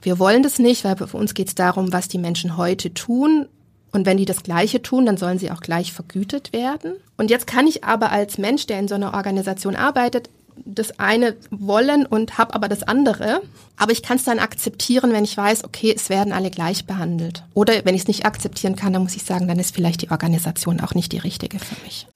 wir 0.02 0.18
wollen 0.18 0.42
das 0.42 0.58
nicht, 0.58 0.84
weil 0.84 0.96
für 0.96 1.16
uns 1.16 1.34
geht 1.34 1.48
es 1.48 1.54
darum, 1.54 1.92
was 1.92 2.08
die 2.08 2.18
Menschen 2.18 2.56
heute 2.56 2.92
tun 2.92 3.46
und 3.92 4.06
wenn 4.06 4.16
die 4.16 4.24
das 4.24 4.42
Gleiche 4.42 4.82
tun, 4.82 5.06
dann 5.06 5.16
sollen 5.16 5.38
sie 5.38 5.50
auch 5.50 5.60
gleich 5.60 5.92
vergütet 5.92 6.52
werden. 6.52 6.94
Und 7.16 7.30
jetzt 7.30 7.46
kann 7.46 7.66
ich 7.66 7.84
aber 7.84 8.10
als 8.10 8.38
Mensch, 8.38 8.66
der 8.66 8.78
in 8.78 8.88
so 8.88 8.94
einer 8.94 9.14
Organisation 9.14 9.76
arbeitet, 9.76 10.30
das 10.64 10.98
eine 10.98 11.36
wollen 11.50 12.06
und 12.06 12.38
habe 12.38 12.54
aber 12.54 12.68
das 12.68 12.82
andere. 12.82 13.42
Aber 13.76 13.92
ich 13.92 14.02
kann 14.02 14.16
es 14.16 14.24
dann 14.24 14.38
akzeptieren, 14.38 15.12
wenn 15.12 15.24
ich 15.24 15.36
weiß, 15.36 15.64
okay, 15.64 15.92
es 15.94 16.08
werden 16.08 16.32
alle 16.32 16.50
gleich 16.50 16.86
behandelt. 16.86 17.44
Oder 17.54 17.84
wenn 17.84 17.94
ich 17.94 18.02
es 18.02 18.08
nicht 18.08 18.24
akzeptieren 18.24 18.76
kann, 18.76 18.92
dann 18.92 19.02
muss 19.02 19.16
ich 19.16 19.24
sagen, 19.24 19.48
dann 19.48 19.58
ist 19.58 19.74
vielleicht 19.74 20.02
die 20.02 20.10
Organisation 20.10 20.80
auch 20.80 20.94
nicht 20.94 21.12
die 21.12 21.18
richtige 21.18 21.58
für 21.58 21.82
mich. 21.84 22.06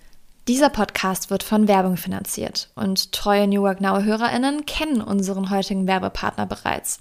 Dieser 0.49 0.71
Podcast 0.71 1.31
wird 1.31 1.43
von 1.43 1.67
Werbung 1.67 1.97
finanziert 1.97 2.71
und 2.77 3.11
treue 3.11 3.49
New 3.49 3.63
Work 3.63 3.81
Now 3.81 4.03
HörerInnen 4.03 4.65
kennen 4.65 5.01
unseren 5.01 5.51
heutigen 5.51 5.89
Werbepartner 5.89 6.47
bereits. 6.47 7.01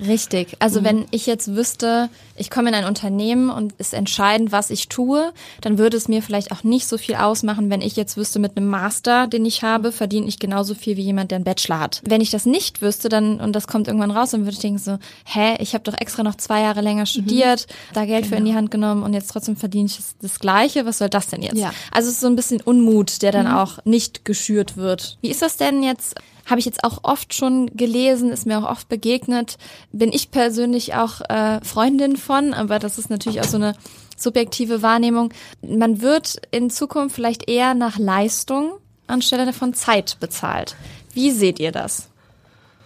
Richtig. 0.00 0.56
Also 0.58 0.80
mhm. 0.80 0.84
wenn 0.84 1.06
ich 1.10 1.26
jetzt 1.26 1.54
wüsste, 1.54 2.10
ich 2.36 2.50
komme 2.50 2.68
in 2.68 2.74
ein 2.74 2.84
Unternehmen 2.84 3.50
und 3.50 3.72
ist 3.78 3.94
entscheidend, 3.94 4.52
was 4.52 4.70
ich 4.70 4.88
tue, 4.88 5.32
dann 5.60 5.78
würde 5.78 5.96
es 5.96 6.08
mir 6.08 6.22
vielleicht 6.22 6.52
auch 6.52 6.64
nicht 6.64 6.86
so 6.86 6.98
viel 6.98 7.14
ausmachen, 7.14 7.70
wenn 7.70 7.80
ich 7.80 7.96
jetzt 7.96 8.16
wüsste, 8.16 8.38
mit 8.38 8.56
einem 8.56 8.68
Master, 8.68 9.26
den 9.26 9.46
ich 9.46 9.62
habe, 9.62 9.92
verdiene 9.92 10.26
ich 10.26 10.38
genauso 10.38 10.74
viel 10.74 10.96
wie 10.96 11.02
jemand, 11.02 11.30
der 11.30 11.36
einen 11.36 11.44
Bachelor 11.44 11.80
hat. 11.80 12.02
Wenn 12.04 12.20
ich 12.20 12.30
das 12.30 12.46
nicht 12.46 12.82
wüsste, 12.82 13.08
dann 13.08 13.40
und 13.40 13.54
das 13.54 13.66
kommt 13.66 13.88
irgendwann 13.88 14.10
raus, 14.10 14.30
dann 14.30 14.42
würde 14.42 14.52
ich 14.52 14.58
denken 14.58 14.78
so, 14.78 14.98
hä, 15.24 15.56
ich 15.60 15.74
habe 15.74 15.84
doch 15.84 15.98
extra 15.98 16.22
noch 16.22 16.36
zwei 16.36 16.60
Jahre 16.60 16.82
länger 16.82 17.02
mhm. 17.02 17.06
studiert, 17.06 17.66
mhm. 17.68 17.94
da 17.94 18.04
Geld 18.04 18.24
genau. 18.24 18.28
für 18.28 18.38
in 18.38 18.44
die 18.44 18.50
genau. 18.50 18.58
Hand 18.58 18.70
genommen 18.70 19.02
und 19.02 19.14
jetzt 19.14 19.30
trotzdem 19.30 19.56
verdiene 19.56 19.86
ich 19.86 19.98
das 20.20 20.38
Gleiche. 20.38 20.84
Was 20.84 20.98
soll 20.98 21.08
das 21.08 21.28
denn 21.28 21.42
jetzt? 21.42 21.56
Ja. 21.56 21.72
Also 21.90 22.08
es 22.08 22.16
ist 22.16 22.20
so 22.20 22.26
ein 22.26 22.36
bisschen 22.36 22.60
Unmut, 22.60 23.22
der 23.22 23.32
dann 23.32 23.46
mhm. 23.46 23.54
auch 23.54 23.78
nicht 23.84 24.24
geschürt 24.24 24.76
wird. 24.76 25.16
Wie 25.22 25.30
ist 25.30 25.42
das 25.42 25.56
denn 25.56 25.82
jetzt? 25.82 26.16
Habe 26.46 26.60
ich 26.60 26.64
jetzt 26.64 26.84
auch 26.84 27.00
oft 27.02 27.34
schon 27.34 27.66
gelesen, 27.74 28.30
ist 28.30 28.46
mir 28.46 28.58
auch 28.58 28.70
oft 28.70 28.88
begegnet. 28.88 29.58
Bin 29.92 30.12
ich 30.12 30.30
persönlich 30.30 30.94
auch 30.94 31.20
äh, 31.28 31.60
Freundin 31.62 32.16
von, 32.16 32.54
aber 32.54 32.78
das 32.78 32.98
ist 32.98 33.10
natürlich 33.10 33.40
auch 33.40 33.48
so 33.48 33.56
eine 33.56 33.74
subjektive 34.16 34.80
Wahrnehmung. 34.80 35.32
Man 35.60 36.00
wird 36.00 36.40
in 36.52 36.70
Zukunft 36.70 37.16
vielleicht 37.16 37.50
eher 37.50 37.74
nach 37.74 37.98
Leistung 37.98 38.72
anstelle 39.08 39.52
von 39.52 39.74
Zeit 39.74 40.18
bezahlt. 40.20 40.76
Wie 41.12 41.32
seht 41.32 41.58
ihr 41.58 41.72
das? 41.72 42.08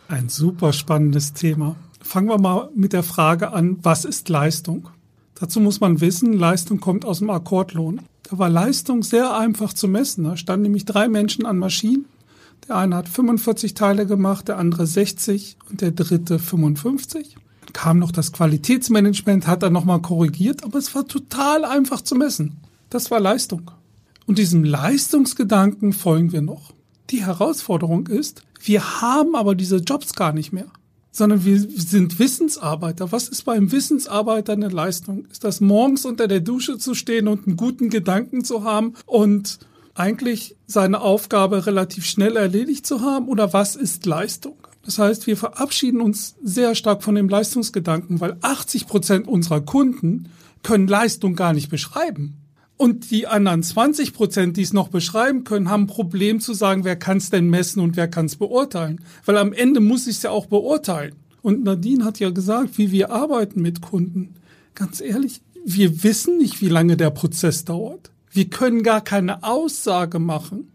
Ein 0.09 0.29
super 0.29 0.73
spannendes 0.73 1.35
Thema. 1.35 1.77
Fangen 2.01 2.29
wir 2.29 2.39
mal 2.39 2.71
mit 2.75 2.93
der 2.93 3.03
Frage 3.03 3.53
an, 3.53 3.79
was 3.83 4.05
ist 4.05 4.29
Leistung? 4.29 4.89
Dazu 5.39 5.61
muss 5.61 5.81
man 5.81 6.01
wissen, 6.01 6.33
Leistung 6.33 6.81
kommt 6.81 7.05
aus 7.05 7.19
dem 7.19 7.31
Akkordlohn. 7.31 8.01
Da 8.25 8.39
war 8.39 8.49
Leistung 8.49 9.03
sehr 9.03 9.37
einfach 9.37 9.73
zu 9.73 9.87
messen. 9.87 10.25
Da 10.25 10.37
standen 10.37 10.65
nämlich 10.65 10.85
drei 10.85 11.09
Menschen 11.09 11.47
an 11.47 11.59
Maschinen 11.59 12.07
der 12.71 12.79
eine 12.79 12.95
hat 12.95 13.09
45 13.09 13.75
Teile 13.75 14.07
gemacht, 14.07 14.47
der 14.47 14.57
andere 14.57 14.87
60 14.87 15.57
und 15.69 15.81
der 15.81 15.91
dritte 15.91 16.39
55. 16.39 17.35
Dann 17.63 17.73
kam 17.73 17.99
noch 17.99 18.13
das 18.13 18.31
Qualitätsmanagement, 18.31 19.49
hat 19.49 19.65
dann 19.65 19.73
nochmal 19.73 20.01
korrigiert, 20.01 20.63
aber 20.63 20.79
es 20.79 20.95
war 20.95 21.05
total 21.05 21.65
einfach 21.65 22.01
zu 22.01 22.15
messen. 22.15 22.59
Das 22.89 23.11
war 23.11 23.19
Leistung. 23.19 23.73
Und 24.27 24.39
diesem 24.39 24.63
Leistungsgedanken 24.63 25.93
folgen 25.93 26.31
wir 26.31 26.43
noch. 26.43 26.73
Die 27.11 27.25
Herausforderung 27.27 28.07
ist, 28.07 28.43
wir 28.63 29.01
haben 29.01 29.35
aber 29.35 29.57
diese 29.57 29.79
Jobs 29.79 30.15
gar 30.15 30.33
nicht 30.33 30.53
mehr, 30.53 30.71
sondern 31.11 31.45
wir 31.45 31.59
sind 31.59 32.21
Wissensarbeiter. 32.21 33.11
Was 33.11 33.29
ist 33.29 33.47
beim 33.47 33.73
Wissensarbeiter 33.73 34.53
eine 34.53 34.69
Leistung? 34.69 35.27
Ist 35.33 35.43
das 35.43 35.61
morgens 35.61 36.05
unter 36.05 36.29
der 36.29 36.39
Dusche 36.39 36.79
zu 36.79 36.95
stehen 36.95 37.27
und 37.27 37.49
einen 37.49 37.57
guten 37.57 37.91
Gedanken 37.91 38.45
zu 38.45 38.63
haben 38.63 38.95
und 39.07 39.59
eigentlich 40.01 40.57
seine 40.67 41.03
Aufgabe 41.03 41.67
relativ 41.67 42.07
schnell 42.07 42.37
erledigt 42.37 42.87
zu 42.87 43.03
haben 43.03 43.29
oder 43.29 43.53
was 43.53 43.77
ist 43.77 44.07
Leistung? 44.07 44.57
Das 44.83 44.99
heißt, 44.99 45.27
wir 45.27 45.37
verabschieden 45.37 46.01
uns 46.01 46.37
sehr 46.43 46.75
stark 46.75 47.03
von 47.03 47.15
dem 47.15 47.29
Leistungsgedanken, 47.29 48.19
weil 48.19 48.37
80 48.41 48.87
Prozent 48.87 49.29
unserer 49.29 49.61
Kunden 49.61 50.31
können 50.63 50.89
Leistung 50.89 51.37
gar 51.37 51.53
nicht 51.53 51.71
beschreiben. 51.71 52.39
Und 52.79 53.11
die 53.11 53.27
anderen 53.27 53.63
20 53.63 54.15
Prozent, 54.15 54.57
die 54.57 54.63
es 54.63 54.73
noch 54.73 54.89
beschreiben 54.89 55.45
können, 55.45 55.69
haben 55.69 55.83
ein 55.83 55.87
Problem 55.87 56.41
zu 56.41 56.55
sagen, 56.55 56.85
wer 56.85 56.97
kann 56.97 57.19
es 57.19 57.29
denn 57.29 57.51
messen 57.51 57.83
und 57.83 57.99
wer 57.99 58.09
kann 58.09 58.25
es 58.25 58.37
beurteilen. 58.37 59.05
Weil 59.27 59.37
am 59.37 59.53
Ende 59.53 59.81
muss 59.81 60.07
ich 60.07 60.17
es 60.17 60.23
ja 60.23 60.31
auch 60.31 60.47
beurteilen. 60.47 61.15
Und 61.43 61.63
Nadine 61.63 62.07
hat 62.07 62.19
ja 62.21 62.31
gesagt, 62.31 62.79
wie 62.79 62.91
wir 62.91 63.11
arbeiten 63.11 63.61
mit 63.61 63.83
Kunden. 63.83 64.35
Ganz 64.75 65.03
ehrlich, 65.03 65.43
wir 65.63 66.03
wissen 66.03 66.39
nicht, 66.39 66.63
wie 66.63 66.69
lange 66.69 66.97
der 66.97 67.11
Prozess 67.11 67.67
dauert. 67.67 68.11
Wir 68.31 68.49
können 68.49 68.83
gar 68.83 69.01
keine 69.01 69.43
Aussage 69.43 70.19
machen. 70.19 70.73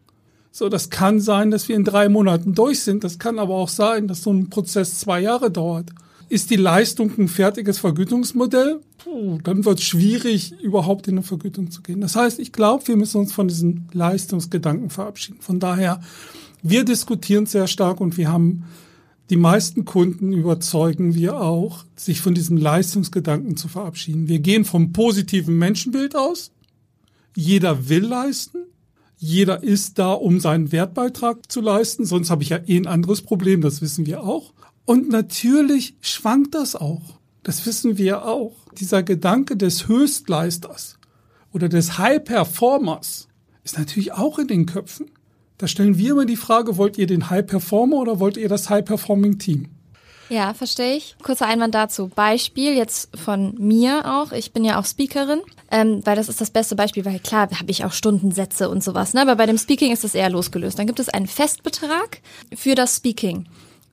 So, 0.52 0.70
das 0.70 0.90
kann 0.90 1.20
sein, 1.20 1.52
dass 1.52 1.68
wir 1.68 1.76
in 1.76 1.84
drei 1.84 2.10
Monaten 2.10 2.54
durch 2.54 2.82
sind. 2.82 3.04
Das 3.04 3.20
kann 3.20 3.40
aber 3.40 3.56
auch 3.56 3.70
sein, 3.70 4.08
dass 4.08 4.24
so 4.24 4.32
ein 4.32 4.50
Prozess 4.50 5.00
zwei 5.00 5.22
Jahre 5.22 5.52
dauert. 5.52 5.90
Ist 6.28 6.50
die 6.50 6.56
Leistung 6.56 7.12
ein 7.18 7.28
fertiges 7.28 7.78
Vergütungsmodell? 7.78 8.80
Puh, 9.04 9.38
dann 9.44 9.64
wird 9.64 9.80
es 9.80 9.86
schwierig, 9.86 10.54
überhaupt 10.62 11.08
in 11.08 11.16
eine 11.16 11.24
Vergütung 11.24 11.72
zu 11.72 11.82
gehen. 11.82 12.02
Das 12.02 12.16
heißt, 12.16 12.40
ich 12.40 12.52
glaube, 12.52 12.88
wir 12.88 12.96
müssen 12.96 13.20
uns 13.20 13.32
von 13.34 13.48
diesen 13.48 13.88
Leistungsgedanken 13.94 14.90
verabschieden. 14.90 15.40
Von 15.42 15.60
daher, 15.60 16.02
wir 16.64 16.84
diskutieren 16.84 17.46
sehr 17.46 17.68
stark 17.68 18.02
und 18.02 18.18
wir 18.18 18.32
haben 18.32 18.64
die 19.30 19.38
meisten 19.38 19.86
Kunden 19.86 20.34
überzeugen 20.34 21.16
wir 21.16 21.42
auch, 21.42 21.84
sich 21.96 22.22
von 22.22 22.34
diesem 22.34 22.58
Leistungsgedanken 22.58 23.58
zu 23.58 23.68
verabschieden. 23.68 24.28
Wir 24.28 24.40
gehen 24.40 24.66
vom 24.66 24.94
positiven 24.94 25.58
Menschenbild 25.58 26.16
aus 26.16 26.52
jeder 27.36 27.90
will 27.90 28.06
leisten. 28.06 28.66
Jeder 29.18 29.64
ist 29.64 29.98
da, 29.98 30.14
um 30.14 30.40
seinen 30.40 30.72
Wertbeitrag 30.72 31.52
zu 31.52 31.62
leisten. 31.62 32.06
Sonst 32.06 32.30
habe 32.30 32.44
ich 32.44 32.50
ja 32.50 32.60
eh 32.66 32.78
ein 32.78 32.88
anderes 32.88 33.22
Problem, 33.22 33.62
das 33.62 33.82
wissen 33.82 34.06
wir 34.06 34.24
auch. 34.24 34.54
Und 34.86 35.10
natürlich 35.10 35.96
schwankt 36.02 36.54
das 36.56 36.76
auch. 36.76 37.20
Das 37.44 37.66
wissen 37.66 37.98
wir 37.98 38.26
auch. 38.26 38.56
Dieser 38.78 39.04
Gedanke 39.04 39.56
des 39.58 39.88
Höchstleisters 39.88 40.98
oder 41.54 41.70
des 41.70 41.98
High 41.98 42.24
Performers 42.24 43.28
ist 43.64 43.78
natürlich 43.78 44.14
auch 44.14 44.40
in 44.40 44.48
den 44.48 44.66
Köpfen. 44.66 45.12
Da 45.58 45.68
stellen 45.68 45.98
wir 45.98 46.12
immer 46.12 46.26
die 46.26 46.36
Frage, 46.36 46.78
wollt 46.78 46.98
ihr 46.98 47.08
den 47.08 47.30
High 47.30 47.46
Performer 47.46 47.98
oder 47.98 48.20
wollt 48.20 48.38
ihr 48.38 48.50
das 48.50 48.70
High 48.70 48.84
Performing 48.84 49.40
Team? 49.40 49.70
Ja, 50.30 50.54
verstehe 50.54 50.96
ich. 50.96 51.16
Kurzer 51.22 51.46
Einwand 51.46 51.76
dazu. 51.76 52.10
Beispiel 52.14 52.76
jetzt 52.76 53.10
von 53.18 53.54
mir 53.58 54.04
auch. 54.06 54.32
Ich 54.32 54.54
bin 54.54 54.64
ja 54.64 54.80
auch 54.80 54.86
Speakerin, 54.86 55.42
ähm, 55.72 56.02
weil 56.04 56.16
das 56.16 56.30
ist 56.30 56.42
das 56.42 56.50
beste 56.50 56.76
Beispiel, 56.76 57.06
weil 57.06 57.20
klar 57.20 57.50
habe 57.60 57.72
ich 57.72 57.86
auch 57.86 57.92
Stundensätze 57.92 58.70
und 58.70 58.84
sowas, 58.84 59.14
ne? 59.14 59.22
aber 59.22 59.36
bei 59.36 59.46
dem 59.46 59.58
Speaking 59.58 59.92
ist 59.92 60.04
das 60.04 60.16
eher 60.16 60.30
losgelöst. 60.30 60.80
Dann 60.80 60.88
gibt 60.88 61.00
es 61.00 61.10
einen 61.10 61.28
Festbetrag 61.28 62.22
für 62.56 62.76
das 62.76 62.98
Speaking 62.98 63.46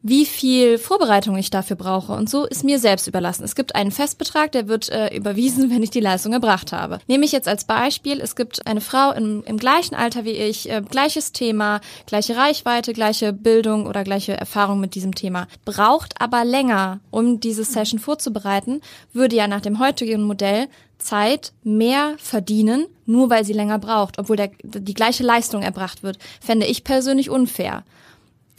wie 0.03 0.27
viel 0.27 0.79
Vorbereitung 0.79 1.37
ich 1.37 1.51
dafür 1.51 1.77
brauche. 1.77 2.13
Und 2.13 2.29
so 2.29 2.45
ist 2.45 2.65
mir 2.65 2.79
selbst 2.79 3.07
überlassen. 3.07 3.45
Es 3.45 3.55
gibt 3.55 3.75
einen 3.75 3.93
Festbetrag, 3.93 4.53
der 4.53 4.69
wird 4.69 4.89
äh, 4.89 5.15
überwiesen, 5.15 5.71
wenn 5.75 5.83
ich 5.83 5.91
die 5.91 6.01
Leistung 6.01 6.33
erbracht 6.33 6.73
habe. 6.73 6.99
Nehme 7.07 7.25
ich 7.25 7.33
jetzt 7.33 7.49
als 7.49 7.65
Beispiel, 7.65 8.21
es 8.21 8.37
gibt 8.37 8.67
eine 8.67 8.81
Frau 8.81 9.13
im, 9.13 9.45
im 9.45 9.57
gleichen 9.57 9.95
Alter 9.95 10.25
wie 10.25 10.33
ich, 10.33 10.69
äh, 10.71 10.83
gleiches 10.83 11.33
Thema, 11.33 11.81
gleiche 12.07 12.37
Reichweite, 12.37 12.93
gleiche 12.93 13.33
Bildung 13.33 13.87
oder 13.87 14.05
gleiche 14.05 14.37
Erfahrung 14.37 14.81
mit 14.81 14.95
diesem 14.95 15.15
Thema, 15.15 15.47
braucht 15.65 16.21
aber 16.21 16.45
länger, 16.45 17.01
um 17.11 17.41
diese 17.41 17.65
Session 17.65 18.01
vorzubereiten, 18.01 18.81
würde 19.13 19.37
ja 19.37 19.47
nach 19.47 19.61
dem 19.61 19.79
heutigen 19.79 20.25
Modell 20.25 20.69
Zeit 20.99 21.53
mehr 21.65 22.15
verdienen, 22.19 22.87
nur 23.07 23.31
weil 23.31 23.45
sie 23.45 23.53
länger 23.53 23.79
braucht, 23.79 24.19
obwohl 24.19 24.37
der, 24.37 24.51
die 24.63 24.95
gleiche 24.95 25.25
Leistung 25.25 25.63
erbracht 25.63 26.03
wird, 26.03 26.19
fände 26.41 26.67
ich 26.67 26.85
persönlich 26.85 27.31
unfair. 27.31 27.85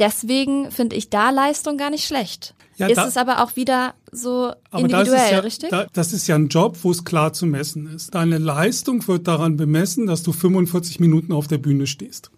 Deswegen 0.03 0.69
finde 0.69 0.97
ich 0.97 1.09
da 1.09 1.29
Leistung 1.29 1.77
gar 1.77 1.89
nicht 1.89 2.05
schlecht. 2.05 2.55
Ja, 2.75 2.87
ist 2.87 2.97
da, 2.97 3.07
es 3.07 3.15
aber 3.15 3.41
auch 3.41 3.55
wieder 3.55 3.93
so 4.11 4.51
individuell, 4.73 5.05
das 5.05 5.31
ja, 5.31 5.39
richtig? 5.39 5.69
Da, 5.69 5.87
das 5.93 6.11
ist 6.11 6.27
ja 6.27 6.35
ein 6.35 6.49
Job, 6.49 6.77
wo 6.81 6.91
es 6.91 7.05
klar 7.05 7.31
zu 7.31 7.45
messen 7.45 7.87
ist. 7.87 8.13
Deine 8.13 8.37
Leistung 8.37 9.07
wird 9.07 9.29
daran 9.29 9.55
bemessen, 9.55 10.05
dass 10.05 10.21
du 10.21 10.33
45 10.33 10.99
Minuten 10.99 11.31
auf 11.31 11.47
der 11.47 11.57
Bühne 11.57 11.87
stehst. 11.87 12.31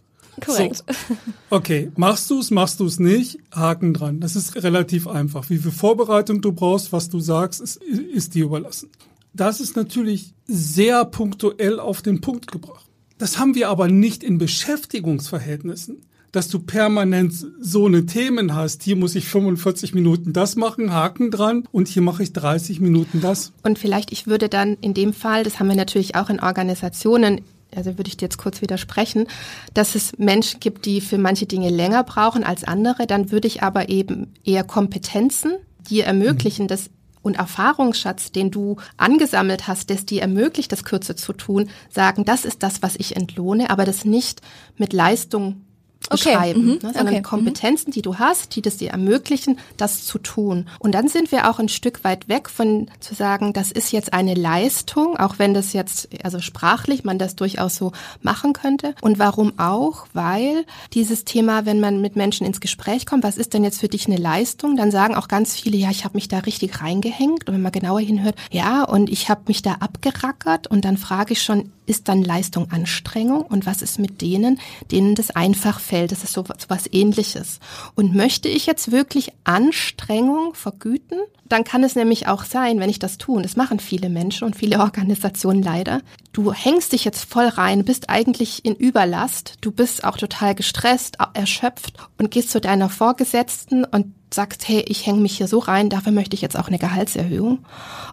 Korrekt. 0.45 0.84
So. 0.88 1.15
Okay, 1.49 1.91
machst 1.95 2.30
du 2.30 2.39
es, 2.39 2.51
machst 2.51 2.82
du 2.82 2.86
es 2.86 2.99
nicht, 2.99 3.39
Haken 3.51 3.95
dran. 3.95 4.19
Das 4.19 4.36
ist 4.36 4.62
relativ 4.62 5.08
einfach. 5.08 5.49
Wie 5.49 5.58
viel 5.58 5.71
Vorbereitung 5.71 6.41
du 6.41 6.51
brauchst, 6.51 6.93
was 6.93 7.10
du 7.10 7.19
sagst, 7.19 7.62
ist, 7.62 7.78
ist 7.78 8.36
dir 8.36 8.45
überlassen. 8.45 8.91
Das 9.34 9.60
ist 9.60 9.75
natürlich 9.75 10.36
sehr 10.45 11.04
punktuell 11.06 11.80
auf 11.80 12.04
den 12.04 12.21
Punkt 12.21 12.51
gebracht. 12.51 12.86
Das 13.17 13.39
haben 13.39 13.56
wir 13.56 13.69
aber 13.69 13.88
nicht 13.88 14.21
in 14.21 14.38
Beschäftigungsverhältnissen 14.38 16.01
dass 16.36 16.50
du 16.50 16.60
permanent 16.60 17.34
so 17.62 17.86
eine 17.86 18.06
Themen 18.06 18.54
hast. 18.54 18.84
Hier 18.84 18.95
muss 18.95 19.15
ich 19.15 19.26
45 19.26 19.93
Minuten 19.93 20.34
das 20.34 20.56
machen, 20.56 20.93
Haken 20.93 21.32
dran 21.32 21.63
und 21.71 21.88
hier 21.88 22.02
mache 22.02 22.24
ich 22.24 22.34
30 22.34 22.82
Minuten 22.82 23.21
das. 23.21 23.54
Und 23.63 23.80
vielleicht, 23.80 24.12
ich 24.12 24.28
würde 24.28 24.50
dann 24.50 24.78
in 24.82 24.93
dem 24.93 25.13
Fall, 25.13 25.43
das 25.43 25.60
haben 25.60 25.69
wir 25.69 25.76
natürlich 25.76 26.15
auch 26.15 26.30
in 26.30 26.41
Organisationen, 26.41 27.41
also 27.74 27.98
würde 27.98 28.10
ich 28.10 28.17
dir 28.17 28.26
jetzt 28.26 28.38
kurz 28.38 28.62
widersprechen, 28.62 29.28
dass 29.74 29.95
es 29.95 30.17
Menschen 30.17 30.60
gibt, 30.60 30.86
die 30.86 31.00
für 31.00 31.17
manche 31.17 31.45
Dinge 31.45 31.69
länger 31.69 32.04
brauchen 32.04 32.43
als 32.43 32.65
andere, 32.65 33.08
dann 33.08 33.32
würde 33.32 33.48
ich 33.48 33.63
aber 33.63 33.88
eben 33.89 34.34
eher 34.43 34.63
Kompetenzen, 34.63 35.54
die 35.89 36.02
ermöglichen, 36.02 36.63
mhm. 36.63 36.69
dass 36.69 36.89
und 37.21 37.38
Erfahrungsschatz, 37.38 38.32
den 38.32 38.52
du 38.52 38.76
angesammelt 38.98 39.67
hast, 39.67 39.89
das 39.89 40.06
dir 40.06 40.21
ermöglicht, 40.21 40.71
das 40.71 40.84
kürzer 40.84 41.15
zu 41.15 41.34
tun, 41.34 41.69
sagen, 41.89 42.24
das 42.24 42.45
ist 42.45 42.62
das, 42.62 42.84
was 42.84 42.95
ich 42.98 43.15
entlohne, 43.15 43.71
aber 43.71 43.84
das 43.84 44.06
nicht 44.06 44.41
mit 44.78 44.93
Leistung 44.93 45.64
beschreiben, 46.08 46.60
okay. 46.60 46.60
mhm. 46.60 46.88
ne, 46.88 46.94
sondern 46.94 47.08
okay. 47.08 47.22
Kompetenzen, 47.22 47.91
die 47.91 48.02
du 48.02 48.18
hast, 48.18 48.56
die 48.56 48.62
das 48.62 48.78
dir 48.78 48.91
ermöglichen, 48.91 49.60
das 49.78 50.04
zu 50.06 50.20
tun. 50.20 50.68
Und 50.80 50.94
dann 50.94 51.08
sind 51.08 51.32
wir 51.32 51.50
auch 51.50 51.60
ein 51.60 51.70
Stück 51.70 52.04
weit 52.04 52.28
weg 52.28 52.50
von 52.50 52.89
zu 53.00 53.15
sagen, 53.15 53.54
das 53.54 53.72
ist 53.72 53.91
jetzt 53.91 54.13
eine 54.13 54.34
Leistung, 54.34 55.18
auch 55.18 55.39
wenn 55.39 55.54
das 55.54 55.74
jetzt, 55.74 56.10
also 56.24 56.39
sprachlich 56.39 57.04
man 57.04 57.20
das 57.20 57.36
durchaus 57.36 57.76
so 57.76 57.91
machen 58.22 58.54
könnte. 58.54 58.96
Und 59.02 59.20
warum 59.20 59.58
auch? 59.60 60.08
Weil 60.13 60.65
dieses 60.94 61.26
Thema, 61.26 61.65
wenn 61.65 61.80
man 61.80 62.02
mit 62.02 62.15
Menschen 62.15 62.46
ins 62.46 62.60
Gespräch 62.60 63.06
kommt, 63.06 63.24
was 63.24 63.38
ist 63.38 63.54
denn 63.54 63.63
jetzt 63.63 63.80
für 63.80 63.88
dich 63.88 64.08
eine 64.08 64.18
Leistung? 64.18 64.76
Dann 64.76 64.91
sagen 64.91 65.15
auch 65.15 65.28
ganz 65.28 65.56
viele, 65.56 65.78
ja, 65.78 65.89
ich 65.89 66.04
habe 66.04 66.15
mich 66.15 66.28
da 66.28 66.39
richtig 66.39 66.82
reingehängt. 66.82 67.48
Und 67.48 67.54
wenn 67.54 67.62
man 67.62 67.72
genauer 67.72 68.00
hinhört, 68.00 68.36
ja, 68.51 68.84
und 68.84 69.10
ich 69.10 69.30
habe 69.30 69.41
mich 69.47 69.62
da 69.62 69.74
abgerackert. 69.80 70.68
Und 70.68 70.86
dann 70.86 70.97
frage 70.97 71.34
ich 71.34 71.41
schon, 71.41 71.72
ist 71.86 72.08
dann 72.08 72.24
Leistung 72.24 72.72
Anstrengung 72.72 73.42
und 73.42 73.66
was 73.66 73.82
ist 73.82 74.00
mit 74.00 74.22
denen, 74.22 74.60
denen 74.92 75.16
das 75.16 75.32
einfach 75.32 75.80
fällt. 75.80 76.12
Das 76.12 76.24
ist 76.24 76.34
so, 76.34 76.44
so 76.44 76.70
was 76.70 76.92
ähnliches. 76.92 77.60
Und 77.96 78.16
möchte 78.16 78.50
ich 78.50 78.66
jetzt 78.66 78.92
wirklich 78.92 79.32
Anstrengung 79.44 80.54
vergüten? 80.54 81.20
Dann 81.48 81.64
kann 81.64 81.84
es 81.84 81.96
nämlich 81.96 82.28
auch 82.28 82.44
sein, 82.44 82.80
wenn 82.80 82.90
ich 82.90 82.98
das 82.98 83.20
tue, 83.20 83.38
und 83.38 83.44
das 83.44 83.56
machen 83.56 83.80
viele 83.80 84.10
Menschen 84.10 84.46
und 84.46 84.56
viele 84.56 84.80
Organisationen 84.82 85.62
leider, 85.62 86.02
du 86.34 86.52
hängst 86.52 86.92
dich 86.92 87.06
jetzt 87.06 87.24
voll 87.24 87.48
rein, 87.48 87.86
bist 87.86 88.10
eigentlich 88.10 88.66
in 88.66 88.76
Überlast, 88.76 89.56
du 89.62 89.72
bist 89.72 90.04
auch 90.04 90.18
total 90.18 90.56
gestresst, 90.56 91.18
erschöpft 91.34 91.94
und 92.18 92.32
gehst 92.32 92.50
zu 92.50 92.60
deiner 92.60 92.90
Vorgesetzten 92.90 93.86
und 93.86 94.14
sagst, 94.34 94.67
hey, 94.67 94.84
ich 94.88 95.05
hänge 95.05 95.21
mich 95.21 95.38
hier 95.38 95.47
so 95.47 95.59
rein, 95.59 95.89
dafür 95.89 96.11
möchte 96.11 96.36
ich 96.36 96.41
jetzt 96.41 96.57
auch 96.57 96.67
eine 96.67 96.80
Gehaltserhöhung. 96.80 97.59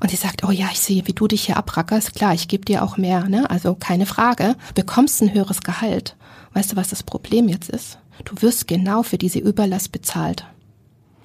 Und 0.01 0.11
sie 0.11 0.17
sagt, 0.17 0.45
oh 0.45 0.51
ja, 0.51 0.69
ich 0.71 0.81
sehe, 0.81 1.07
wie 1.07 1.13
du 1.13 1.27
dich 1.27 1.47
hier 1.47 1.57
abrackerst, 1.57 2.15
klar, 2.15 2.35
ich 2.35 2.49
gebe 2.49 2.65
dir 2.65 2.83
auch 2.83 2.97
mehr, 2.97 3.29
ne? 3.29 3.51
also 3.51 3.75
keine 3.75 4.07
Frage, 4.07 4.57
bekommst 4.75 5.23
ein 5.23 5.35
höheres 5.35 5.63
Gehalt. 5.63 6.17
Weißt 6.55 6.73
du, 6.73 6.77
was 6.77 6.89
das 6.89 7.03
Problem 7.03 7.49
jetzt 7.49 7.71
ist? 7.71 7.99
Du 8.25 8.35
wirst 8.41 8.69
genau 8.69 9.03
für 9.03 9.19
diese 9.19 9.39
Überlast 9.39 9.91
bezahlt. 9.91 10.45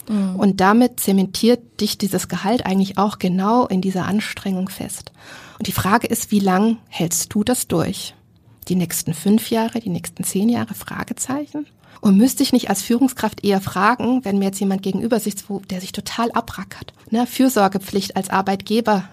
Mhm. 0.09 0.35
Und 0.35 0.61
damit 0.61 0.99
zementiert 0.99 1.81
dich 1.81 1.97
dieses 1.97 2.27
Gehalt 2.27 2.65
eigentlich 2.65 2.97
auch 2.97 3.19
genau 3.19 3.67
in 3.67 3.81
dieser 3.81 4.05
Anstrengung 4.05 4.69
fest. 4.69 5.11
Und 5.59 5.67
die 5.67 5.73
Frage 5.73 6.07
ist, 6.07 6.31
wie 6.31 6.39
lang 6.39 6.77
hältst 6.87 7.33
du 7.33 7.43
das 7.43 7.67
durch? 7.67 8.15
Die 8.67 8.75
nächsten 8.75 9.13
fünf 9.13 9.49
Jahre, 9.49 9.79
die 9.79 9.89
nächsten 9.89 10.23
zehn 10.23 10.49
Jahre? 10.49 10.73
Fragezeichen? 10.73 11.67
Und 12.01 12.17
müsste 12.17 12.43
ich 12.43 12.53
nicht 12.53 12.69
als 12.69 12.81
Führungskraft 12.81 13.43
eher 13.43 13.61
fragen, 13.61 14.23
wenn 14.23 14.37
mir 14.37 14.45
jetzt 14.45 14.59
jemand 14.59 14.83
gegenüber 14.83 15.19
sitzt, 15.19 15.45
der 15.69 15.81
sich 15.81 15.91
total 15.91 16.31
abrackert, 16.31 16.93
ne? 17.09 17.25
Fürsorgepflicht 17.27 18.15
als 18.15 18.29
Arbeitgeber. 18.29 19.07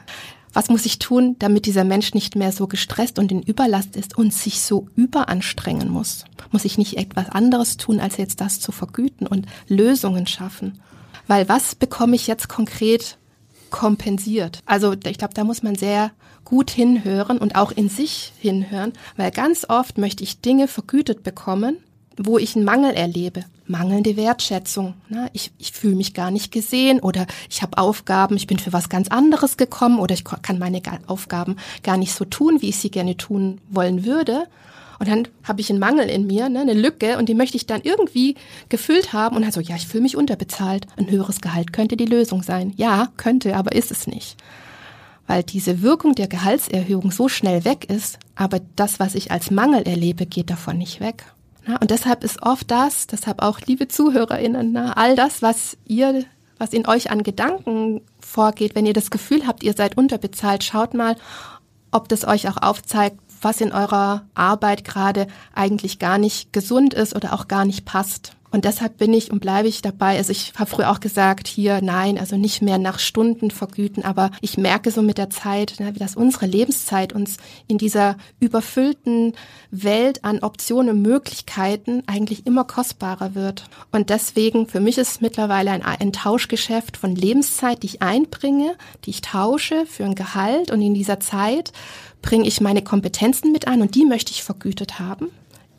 Was 0.53 0.69
muss 0.69 0.87
ich 0.87 1.01
tun, 1.01 1.35
damit 1.41 1.67
dieser 1.67 1.83
Mensch 1.83 2.15
nicht 2.15 2.37
mehr 2.37 2.53
so 2.53 2.69
gestresst 2.69 3.19
und 3.19 3.33
in 3.33 3.43
Überlast 3.43 3.97
ist 3.97 4.17
und 4.17 4.33
sich 4.33 4.61
so 4.61 4.87
überanstrengen 4.95 5.89
muss? 5.89 6.25
Muss 6.53 6.65
ich 6.65 6.79
nicht 6.79 6.97
etwas 6.97 7.29
anderes 7.29 7.77
tun, 7.77 7.99
als 7.99 8.17
jetzt 8.19 8.41
das 8.41 8.61
zu 8.61 8.71
vergüten 8.71 9.27
und 9.27 9.47
Lösungen 9.67 10.29
schaffen? 10.29 10.81
Weil 11.27 11.49
was 11.49 11.75
bekomme 11.75 12.15
ich 12.15 12.29
jetzt 12.29 12.49
konkret 12.49 13.19
kompensiert? 13.71 14.61
Also 14.67 14.93
ich 14.93 15.19
glaube, 15.19 15.35
da 15.35 15.43
muss 15.43 15.65
man 15.65 15.75
sehr 15.75 16.13
gut 16.45 16.71
hinhören 16.71 17.39
und 17.39 17.57
auch 17.57 17.73
in 17.73 17.89
sich 17.89 18.33
hinhören, 18.39 18.93
weil 19.17 19.33
ganz 19.33 19.67
oft 19.69 19.99
möchte 19.99 20.23
ich 20.23 20.41
Dinge 20.41 20.69
vergütet 20.69 21.25
bekommen, 21.25 21.79
wo 22.17 22.39
ich 22.39 22.57
einen 22.57 22.65
Mangel 22.65 22.95
erlebe. 22.95 23.45
Mangelnde 23.67 24.17
Wertschätzung. 24.17 24.95
Ne? 25.09 25.31
Ich, 25.33 25.51
ich 25.59 25.73
fühle 25.73 25.97
mich 25.97 26.15
gar 26.15 26.31
nicht 26.31 26.53
gesehen 26.53 27.01
oder 27.01 27.27
ich 27.49 27.63
habe 27.63 27.79
Aufgaben, 27.79 28.37
ich 28.37 28.47
bin 28.47 28.59
für 28.59 28.73
was 28.73 28.89
ganz 28.89 29.09
anderes 29.09 29.57
gekommen 29.57 29.99
oder 29.99 30.15
ich 30.15 30.25
kann 30.25 30.59
meine 30.59 30.83
Aufgaben 31.07 31.57
gar 31.83 31.97
nicht 31.97 32.15
so 32.15 32.25
tun, 32.25 32.61
wie 32.61 32.69
ich 32.69 32.77
sie 32.79 32.91
gerne 32.91 33.17
tun 33.17 33.61
wollen 33.71 34.05
würde. 34.05 34.47
Und 34.99 35.09
dann 35.09 35.29
habe 35.43 35.61
ich 35.61 35.71
einen 35.71 35.81
Mangel 35.81 36.09
in 36.09 36.27
mir, 36.27 36.49
ne, 36.49 36.61
eine 36.61 36.73
Lücke, 36.73 37.19
und 37.19 37.29
die 37.29 37.35
möchte 37.35 37.57
ich 37.57 37.67
dann 37.67 37.83
irgendwie 37.83 38.37
gefüllt 38.69 39.13
haben. 39.13 39.37
Und 39.37 39.43
dann 39.43 39.53
so, 39.53 39.61
ja, 39.61 39.77
ich 39.77 39.89
fühle 39.89 40.03
mich 40.03 40.17
unterbezahlt. 40.17 40.87
Ein 40.97 41.11
höheres 41.11 41.41
Gehalt 41.41 41.73
könnte 41.73 41.97
die 41.97 42.07
Lösung 42.07 42.43
sein. 42.43 42.73
Ja, 42.77 43.09
könnte, 43.17 43.57
aber 43.57 43.73
ist 43.73 43.91
es 43.91 44.07
nicht. 44.07 44.37
Weil 45.27 45.43
diese 45.43 45.83
Wirkung 45.83 46.15
der 46.15 46.29
Gehaltserhöhung 46.29 47.11
so 47.11 47.29
schnell 47.29 47.65
weg 47.65 47.91
ist, 47.91 48.19
aber 48.37 48.61
das, 48.77 49.01
was 49.01 49.15
ich 49.15 49.31
als 49.31 49.51
Mangel 49.51 49.83
erlebe, 49.83 50.27
geht 50.27 50.51
davon 50.51 50.79
nicht 50.79 51.01
weg. 51.01 51.25
Und 51.67 51.91
deshalb 51.91 52.25
ist 52.25 52.43
oft 52.43 52.71
das, 52.71 53.07
deshalb 53.07 53.43
auch 53.43 53.61
liebe 53.61 53.89
ZuhörerInnen, 53.89 54.77
all 54.77 55.17
das, 55.17 55.43
was 55.43 55.77
ihr, 55.87 56.25
was 56.59 56.73
in 56.73 56.87
euch 56.87 57.11
an 57.11 57.23
Gedanken 57.23 58.03
vorgeht, 58.21 58.75
wenn 58.75 58.87
ihr 58.87 58.93
das 58.93 59.11
Gefühl 59.11 59.47
habt, 59.47 59.63
ihr 59.63 59.75
seid 59.75 59.97
unterbezahlt, 59.97 60.63
schaut 60.63 60.95
mal, 60.95 61.17
ob 61.91 62.09
das 62.09 62.27
euch 62.27 62.49
auch 62.49 62.61
aufzeigt, 62.61 63.19
was 63.41 63.61
in 63.61 63.73
eurer 63.73 64.27
Arbeit 64.35 64.85
gerade 64.85 65.27
eigentlich 65.55 65.99
gar 65.99 66.19
nicht 66.19 66.53
gesund 66.53 66.95
ist 66.95 67.15
oder 67.15 67.33
auch 67.33 67.49
gar 67.49 67.65
nicht 67.65 67.85
passt. 67.85 68.33
Und 68.55 68.65
deshalb 68.65 68.99
bin 68.99 69.13
ich 69.13 69.33
und 69.33 69.41
bleibe 69.41 69.67
ich 69.67 69.83
dabei. 69.83 70.17
Also 70.17 70.31
ich 70.31 70.53
habe 70.55 70.71
früher 70.71 70.93
auch 70.93 71.01
gesagt, 71.01 71.49
hier 71.49 71.81
nein, 71.83 72.19
also 72.19 72.37
nicht 72.37 72.63
mehr 72.63 72.79
nach 72.79 73.01
Stunden 73.01 73.51
vergüten, 73.51 74.05
aber 74.05 74.31
ich 74.43 74.57
merke 74.57 74.93
so 74.93 75.03
mit 75.03 75.19
der 75.19 75.29
Zeit, 75.29 75.75
ne, 75.81 75.93
dass 75.93 76.15
unsere 76.15 76.47
Lebenszeit 76.47 77.13
uns 77.13 77.39
in 77.67 77.79
dieser 77.79 78.17
überfüllten 78.39 79.33
Welt 79.73 80.23
an 80.25 80.39
Optionen 80.39 80.91
und 80.91 81.03
Möglichkeiten 81.03 82.05
eigentlich 82.07 82.47
immer 82.47 82.63
kostbarer 82.63 83.35
wird. 83.35 83.65
Und 83.91 84.09
deswegen, 84.11 84.69
für 84.69 84.79
mich 84.79 84.99
ist 84.99 85.11
es 85.11 85.21
mittlerweile 85.21 85.73
ein, 85.73 85.83
ein 85.83 86.13
Tauschgeschäft 86.13 86.97
von 86.97 87.17
Lebenszeit, 87.17 87.83
die 87.83 87.89
ich 87.89 88.03
einbringe, 88.03 88.77
die 89.05 89.11
ich 89.11 89.21
tausche 89.21 89.85
für 89.85 90.05
ein 90.05 90.15
Gehalt 90.15 90.71
und 90.71 90.81
in 90.81 90.95
dieser 90.95 91.19
Zeit 91.19 91.73
bringe 92.23 92.47
ich 92.47 92.61
meine 92.61 92.83
Kompetenzen 92.83 93.51
mit 93.51 93.67
ein 93.67 93.83
und 93.83 93.97
die 93.97 94.05
möchte 94.05 94.31
ich 94.31 94.45
vergütet 94.45 95.01
haben 95.01 95.33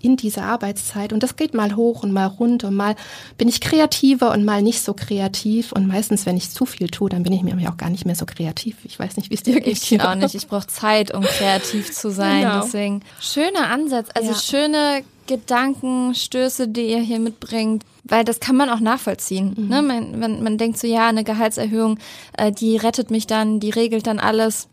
in 0.06 0.18
dieser 0.18 0.43
Arbeitszeit. 0.43 1.12
Und 1.12 1.24
das 1.24 1.36
geht 1.36 1.53
mal 1.53 1.76
hoch 1.76 2.03
und 2.03 2.12
mal 2.12 2.28
runter. 2.28 2.68
Und 2.68 2.76
mal 2.76 2.95
bin 3.38 3.47
ich 3.47 3.60
kreativer 3.60 4.32
und 4.32 4.45
mal 4.45 4.62
nicht 4.62 4.82
so 4.82 4.93
kreativ. 4.93 5.72
Und 5.72 5.88
meistens, 5.88 6.26
wenn 6.26 6.38
ich 6.38 6.51
zu 6.51 6.66
viel 6.66 6.89
tue, 6.89 7.10
dann 7.10 7.24
bin 7.24 7.34
ich 7.34 7.41
mir 7.41 7.56
auch 7.70 7.78
gar 7.78 7.89
nicht 7.89 8.06
mehr 8.06 8.16
so 8.16 8.26
kreativ. 8.26 8.78
Ich 8.84 8.99
weiß 8.99 9.18
nicht, 9.18 9.32
wie 9.32 9.36
es 9.36 9.43
dir 9.43 9.60
geht. 9.60 9.68
Ich 9.68 10.01
auch 10.01 10.16
nicht. 10.16 10.36
Ich 10.36 10.47
brauche 10.47 10.68
Zeit, 10.68 11.14
um 11.14 11.24
kreativ 11.24 11.91
zu 11.91 12.12
sein. 12.12 12.41
Genau. 12.43 12.62
Deswegen 12.62 13.01
schöner 13.20 13.70
Ansatz. 13.70 14.10
Also 14.14 14.32
ja. 14.32 14.38
schöne 14.38 15.03
Gedankenstöße, 15.28 16.68
die 16.68 16.88
ihr 16.88 16.99
hier 16.99 17.20
mitbringt, 17.20 17.84
weil 18.03 18.24
das 18.24 18.39
kann 18.39 18.56
man 18.56 18.70
auch 18.70 18.80
nachvollziehen. 18.80 19.56
Mhm. 19.58 19.68
Ne? 19.68 19.82
Man, 19.82 20.20
man, 20.20 20.43
man 20.43 20.58
denkt 20.58 20.78
so, 20.78 20.88
ja, 20.88 21.08
eine 21.08 21.24
Gehaltserhöhung, 21.24 21.97
äh, 22.38 22.51
die 22.51 22.78
rettet 22.78 23.10
mich 23.10 23.26
dann, 23.26 23.60
die 23.60 23.72
regelt 23.72 24.08
dann 24.08 24.20
alles. 24.20 24.68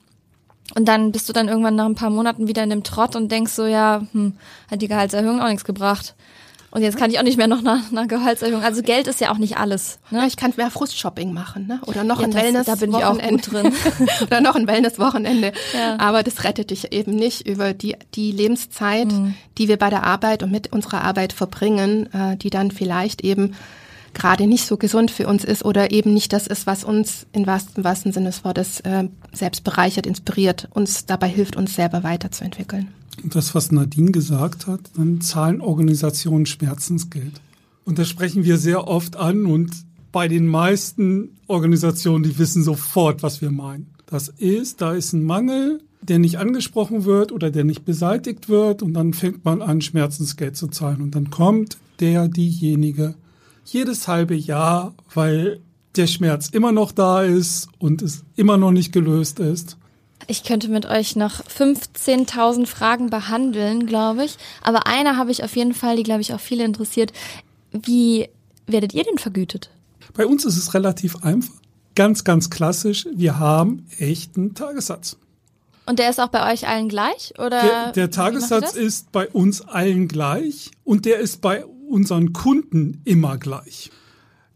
Und 0.75 0.87
dann 0.87 1.13
bist 1.13 1.29
du 1.29 1.33
dann 1.33 1.49
irgendwann 1.49 1.75
nach 1.75 1.87
ein 1.87 1.95
paar 1.95 2.11
Monaten 2.11 2.49
wieder 2.49 2.63
in 2.63 2.71
dem 2.71 2.83
Trott 2.83 3.17
und 3.17 3.31
denkst 3.31 3.53
so, 3.53 3.67
ja, 3.67 4.07
hm, 4.13 4.35
hat 4.71 4.83
die 4.83 4.89
Gehaltserhöhung 4.89 5.41
auch 5.41 5.49
nichts 5.49 5.65
gebracht. 5.65 6.15
Und 6.73 6.81
jetzt 6.81 6.97
kann 6.97 7.11
ich 7.11 7.19
auch 7.19 7.23
nicht 7.23 7.37
mehr 7.37 7.49
noch 7.49 7.61
nach 7.61 7.93
einer 7.93 8.07
Gehaltserhöhung. 8.07 8.63
Also 8.63 8.81
Geld 8.81 9.07
ist 9.07 9.21
ja 9.21 9.31
auch 9.31 9.37
nicht 9.37 9.59
alles. 9.59 9.99
Ne? 10.11 10.21
Ja, 10.21 10.27
ich 10.27 10.39
kann 10.39 10.55
mehr 10.57 10.71
Frustshopping 10.71 11.31
machen, 11.31 11.67
ne? 11.67 11.83
Oder 11.85 12.03
noch 12.03 12.21
ja, 12.21 12.25
ein 12.25 12.33
Wellness. 12.33 12.65
Da 12.65 12.77
bin 12.77 12.93
ich 12.93 13.05
auch 13.05 13.19
gut 13.19 13.53
drin. 13.53 13.75
Oder 14.23 14.41
noch 14.41 14.57
ein 14.57 14.67
Wellness-Wochenende. 14.67 15.53
Ja. 15.75 15.99
Aber 15.99 16.23
das 16.23 16.45
rettet 16.45 16.71
dich 16.71 16.91
eben 16.91 17.15
nicht 17.15 17.47
über 17.47 17.75
die, 17.75 17.97
die 18.15 18.33
Lebenszeit, 18.33 19.13
mhm. 19.13 19.35
die 19.59 19.69
wir 19.69 19.77
bei 19.77 19.91
der 19.91 20.05
Arbeit 20.05 20.43
und 20.43 20.51
mit 20.51 20.73
unserer 20.73 21.05
Arbeit 21.05 21.35
verbringen, 21.35 22.11
äh, 22.15 22.39
die 22.39 22.49
dann 22.49 22.71
vielleicht 22.71 23.21
eben 23.21 23.55
gerade 24.15 24.47
nicht 24.47 24.67
so 24.67 24.77
gesund 24.77 25.11
für 25.11 25.27
uns 25.27 25.45
ist 25.45 25.65
oder 25.65 25.91
eben 25.91 26.13
nicht 26.15 26.33
das 26.33 26.47
ist, 26.47 26.67
was 26.67 26.85
uns 26.85 27.27
im 27.33 27.47
wahrsten, 27.47 27.85
wahrsten 27.85 28.13
Sinne 28.13 28.27
des 28.27 28.45
Wortes 28.45 28.81
äh, 28.81 29.09
selbst 29.33 29.65
bereichert, 29.65 30.07
inspiriert, 30.07 30.69
uns 30.73 31.07
dabei 31.07 31.29
hilft, 31.29 31.57
uns 31.57 31.75
selber 31.75 32.03
weiterzuentwickeln. 32.03 32.89
Und 33.23 33.35
das, 33.35 33.55
was 33.55 33.73
Nadine 33.73 34.11
gesagt 34.11 34.67
hat, 34.67 34.81
dann 34.97 35.21
zahlen 35.21 35.61
Organisationen 35.61 36.47
Schmerzensgeld. 36.47 37.41
Und 37.85 37.99
das 37.99 38.09
sprechen 38.09 38.45
wir 38.45 38.59
sehr 38.59 38.87
oft 38.89 39.17
an 39.17 39.47
und 39.47 39.71
bei 40.13 40.29
den 40.29 40.47
meisten 40.47 41.31
Organisationen, 41.47 42.23
die 42.23 42.39
wissen 42.39 42.63
sofort, 42.63 43.23
was 43.23 43.41
wir 43.41 43.51
meinen. 43.51 43.87
Das 44.07 44.29
ist, 44.29 44.83
da 44.83 44.93
ist 44.93 45.15
ein 45.15 45.25
Mangel, 45.25 45.81
der 46.03 46.19
nicht 46.19 46.39
angesprochen 46.39 47.05
wird 47.05 47.33
oder 47.33 47.51
der 47.51 47.65
nicht 47.65 47.85
beseitigt 47.85 48.49
wird 48.49 48.83
und 48.83 48.93
dann 48.93 49.15
fängt 49.15 49.45
man 49.45 49.63
an, 49.63 49.81
Schmerzensgeld 49.81 50.57
zu 50.57 50.69
zahlen 50.69 51.01
und 51.01 51.15
dann 51.15 51.31
kommt 51.31 51.79
der, 52.01 52.29
diejenige 52.29 53.15
jedes 53.65 54.09
halbe 54.09 54.35
Jahr, 54.35 54.95
weil 55.15 55.61
der 55.97 56.07
Schmerz 56.07 56.49
immer 56.49 56.73
noch 56.73 56.93
da 56.93 57.23
ist 57.23 57.69
und 57.79 58.03
es 58.03 58.25
immer 58.37 58.57
noch 58.57 58.71
nicht 58.71 58.93
gelöst 58.93 59.41
ist. 59.41 59.77
Ich 60.29 60.45
könnte 60.45 60.69
mit 60.69 60.87
euch 60.87 61.17
noch 61.17 61.43
15.000 61.45 62.67
Fragen 62.67 63.11
behandeln, 63.11 63.87
glaube 63.87 64.25
ich. 64.25 64.37
Aber 64.63 64.87
eine 64.87 65.17
habe 65.17 65.33
ich 65.33 65.43
auf 65.43 65.57
jeden 65.57 65.75
Fall, 65.75 65.97
die, 65.97 66.05
glaube 66.05 66.21
ich, 66.21 66.33
auch 66.33 66.41
viele 66.41 66.65
interessiert. 66.65 67.13
Wie 67.73 68.29
werdet 68.67 68.95
ihr 68.95 69.05
denn 69.05 69.19
vergütet? 69.19 69.71
Bei 70.15 70.27
uns 70.27 70.45
ist 70.45 70.57
es 70.57 70.75
relativ 70.75 71.25
einfach. 71.25 71.55
Ganz, 71.95 72.25
ganz 72.25 72.51
klassisch. 72.51 73.07
Wir 73.15 73.39
haben 73.39 73.87
echten 73.99 74.55
Tagessatz. 74.55 75.17
Und 75.85 75.99
der 75.99 76.11
ist 76.11 76.21
auch 76.21 76.29
bei 76.29 76.53
euch 76.53 76.69
allen 76.69 76.89
gleich? 76.89 77.35
Oder 77.39 77.61
der, 77.61 77.93
der 77.93 78.11
Tagessatz 78.11 78.75
ist 78.75 79.11
bei 79.11 79.29
uns 79.29 79.63
allen 79.63 80.07
gleich 80.07 80.71
und 80.85 81.05
der 81.05 81.19
ist 81.19 81.41
bei 81.41 81.65
unseren 81.93 82.33
Kunden 82.33 83.03
immer 83.05 83.39
gleich. 83.39 83.91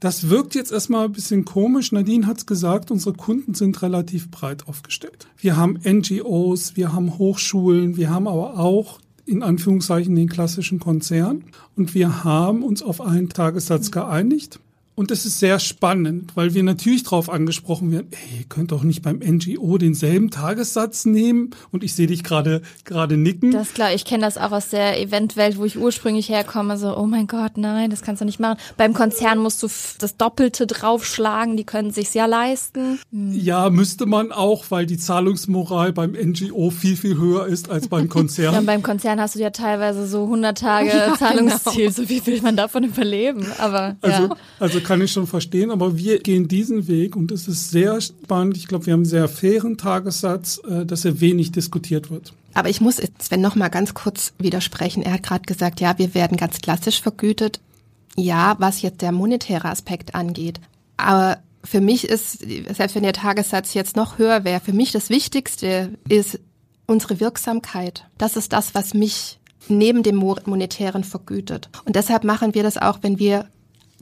Das 0.01 0.29
wirkt 0.29 0.55
jetzt 0.55 0.73
erstmal 0.73 1.07
ein 1.07 1.13
bisschen 1.13 1.45
komisch. 1.45 1.93
Nadine 1.93 2.27
hat 2.27 2.39
es 2.39 2.47
gesagt, 2.47 2.91
unsere 2.91 3.15
Kunden 3.15 3.55
sind 3.55 3.81
relativ 3.83 4.31
breit 4.31 4.69
aufgestellt. 4.69 5.29
Wir 5.39 5.57
haben 5.57 5.79
NGOs, 5.85 6.77
wir 6.77 6.93
haben 6.93 7.19
Hochschulen, 7.19 7.97
wir 7.97 8.11
haben 8.11 8.29
aber 8.29 8.59
auch 8.59 9.01
in 9.25 9.43
Anführungszeichen 9.43 10.15
den 10.15 10.29
klassischen 10.29 10.79
Konzern 10.79 11.45
und 11.77 11.95
wir 11.95 12.25
haben 12.25 12.63
uns 12.63 12.83
auf 12.83 13.01
einen 13.01 13.29
Tagessatz 13.29 13.91
geeinigt 13.91 14.61
Und 14.97 15.11
das 15.11 15.27
ist 15.27 15.39
sehr 15.39 15.59
spannend, 15.59 16.33
weil 16.37 16.55
wir 16.55 16.63
natürlich 16.63 17.03
darauf 17.03 17.29
angesprochen 17.29 17.93
werden, 17.93 18.09
ey, 18.13 18.39
ihr 18.39 18.45
könnt 18.49 18.73
doch 18.73 18.83
nicht 18.83 19.03
beim 19.03 19.19
NGO 19.19 19.77
denselben 19.77 20.31
Tagessatz 20.31 21.05
nehmen. 21.05 21.51
Und 21.71 21.85
ich 21.85 21.95
sehe 21.95 22.07
dich 22.07 22.25
gerade 22.25 22.63
gerade 22.85 23.19
nicken. 23.19 23.53
Das 23.53 23.75
klar, 23.75 23.93
ich 23.93 24.07
kenne 24.07 24.25
das 24.25 24.39
auch 24.39 24.53
aus 24.53 24.71
der 24.71 24.99
Eventwelt, 24.99 25.59
wo 25.59 25.67
ich 25.67 25.77
ursprünglich 25.77 26.31
herkomme. 26.31 26.79
So, 26.79 26.97
oh 26.97 27.05
mein 27.05 27.27
Gott, 27.27 27.59
nein, 27.59 27.91
das 27.91 28.01
kannst 28.01 28.23
du 28.23 28.25
nicht 28.25 28.41
machen. 28.41 28.59
Beim 28.79 28.95
Konzern 28.95 29.39
musst 29.39 29.63
du 29.63 29.69
das 29.99 30.17
Doppelte 30.17 30.67
draufschlagen, 30.67 31.59
die 31.59 31.65
können 31.65 31.91
sich's 31.91 32.15
ja 32.15 32.25
leisten. 32.25 32.99
Hm. 33.13 33.33
Ja, 33.35 33.69
müsste 33.69 34.07
man 34.07 34.33
auch, 34.33 34.65
weil 34.71 34.87
die 34.87 34.97
Zahlungsmoral 34.97 35.93
beim 35.93 36.13
NGO 36.13 36.71
viel, 36.71 36.97
viel 36.97 37.19
höher 37.19 37.47
ist 37.47 37.71
als 37.71 37.89
beim 37.89 38.09
Konzern. 38.09 38.55
ja, 38.55 38.61
beim 38.63 38.83
Konzern 38.83 39.21
hast 39.21 39.35
du 39.35 39.41
ja 39.41 39.51
teilweise 39.51 40.07
so 40.07 40.25
100 40.25 40.57
Tage 40.57 40.89
ja, 40.89 41.15
Zahlungsziel. 41.19 41.91
Genau. 41.91 41.91
So 41.91 42.09
wie 42.09 42.25
will 42.25 42.41
man 42.41 42.57
davon 42.57 42.85
überleben? 42.85 43.47
Aber, 43.59 43.97
also, 44.01 44.23
ja. 44.23 44.37
also 44.59 44.86
kann 44.87 45.03
ich 45.03 45.13
schon 45.13 45.27
verstehen, 45.27 45.71
aber 45.71 45.99
wir 45.99 46.21
gehen 46.21 46.47
diesen 46.49 46.87
Weg 46.87 47.17
und 47.17 47.33
es 47.33 47.49
ist 47.49 47.71
sehr 47.71 48.01
spannend. 48.01 48.57
Ich 48.57 48.69
glaube, 48.69 48.87
wir 48.87 48.93
haben 48.93 49.01
einen 49.01 49.07
sehr 49.07 49.29
fairen 49.29 49.77
Tagessatz, 49.77 50.61
äh, 50.69 50.87
dass 50.87 51.05
er 51.05 51.21
wenig 51.21 51.53
diskutiert 51.53 52.11
wird. 52.11 52.33
Aber 52.55 52.69
ich 52.69 52.81
muss 52.81 53.03
Sven 53.19 53.41
noch 53.41 53.57
mal 53.57 53.69
ganz 53.69 53.95
kurz 53.95 54.33
widersprechen. 54.39 55.03
Er 55.03 55.15
hat 55.15 55.25
gerade 55.25 55.45
gesagt, 55.45 55.81
ja, 55.81 55.99
wir 55.99 56.15
werden 56.15 56.37
ganz 56.37 56.59
klassisch 56.59 57.03
vergütet. 57.03 57.61
Ja, 58.17 58.57
was 58.59 58.81
jetzt 58.81 59.03
der 59.03 59.13
monetäre 59.13 59.69
Aspekt 59.69 60.15
angeht. 60.15 60.61
Aber 60.97 61.39
für 61.65 61.81
mich 61.81 62.09
ist, 62.09 62.39
selbst 62.75 62.95
wenn 62.95 63.03
der 63.03 63.13
Tagessatz 63.13 63.75
jetzt 63.75 63.97
noch 63.97 64.19
höher 64.19 64.45
wäre, 64.45 64.61
für 64.61 64.73
mich 64.73 64.93
das 64.93 65.11
Wichtigste 65.11 65.99
ist 66.09 66.39
unsere 66.87 67.21
Wirksamkeit. 67.21 68.07
Das 68.17 68.37
ist 68.37 68.53
das, 68.53 68.75
was 68.75 68.95
mich 68.95 69.39
neben 69.69 70.05
dem 70.05 70.17
monetären 70.17 71.03
vergütet. 71.03 71.69
Und 71.85 71.97
deshalb 71.97 72.23
machen 72.25 72.55
wir 72.55 72.63
das 72.63 72.79
auch, 72.79 73.01
wenn 73.03 73.19
wir 73.19 73.49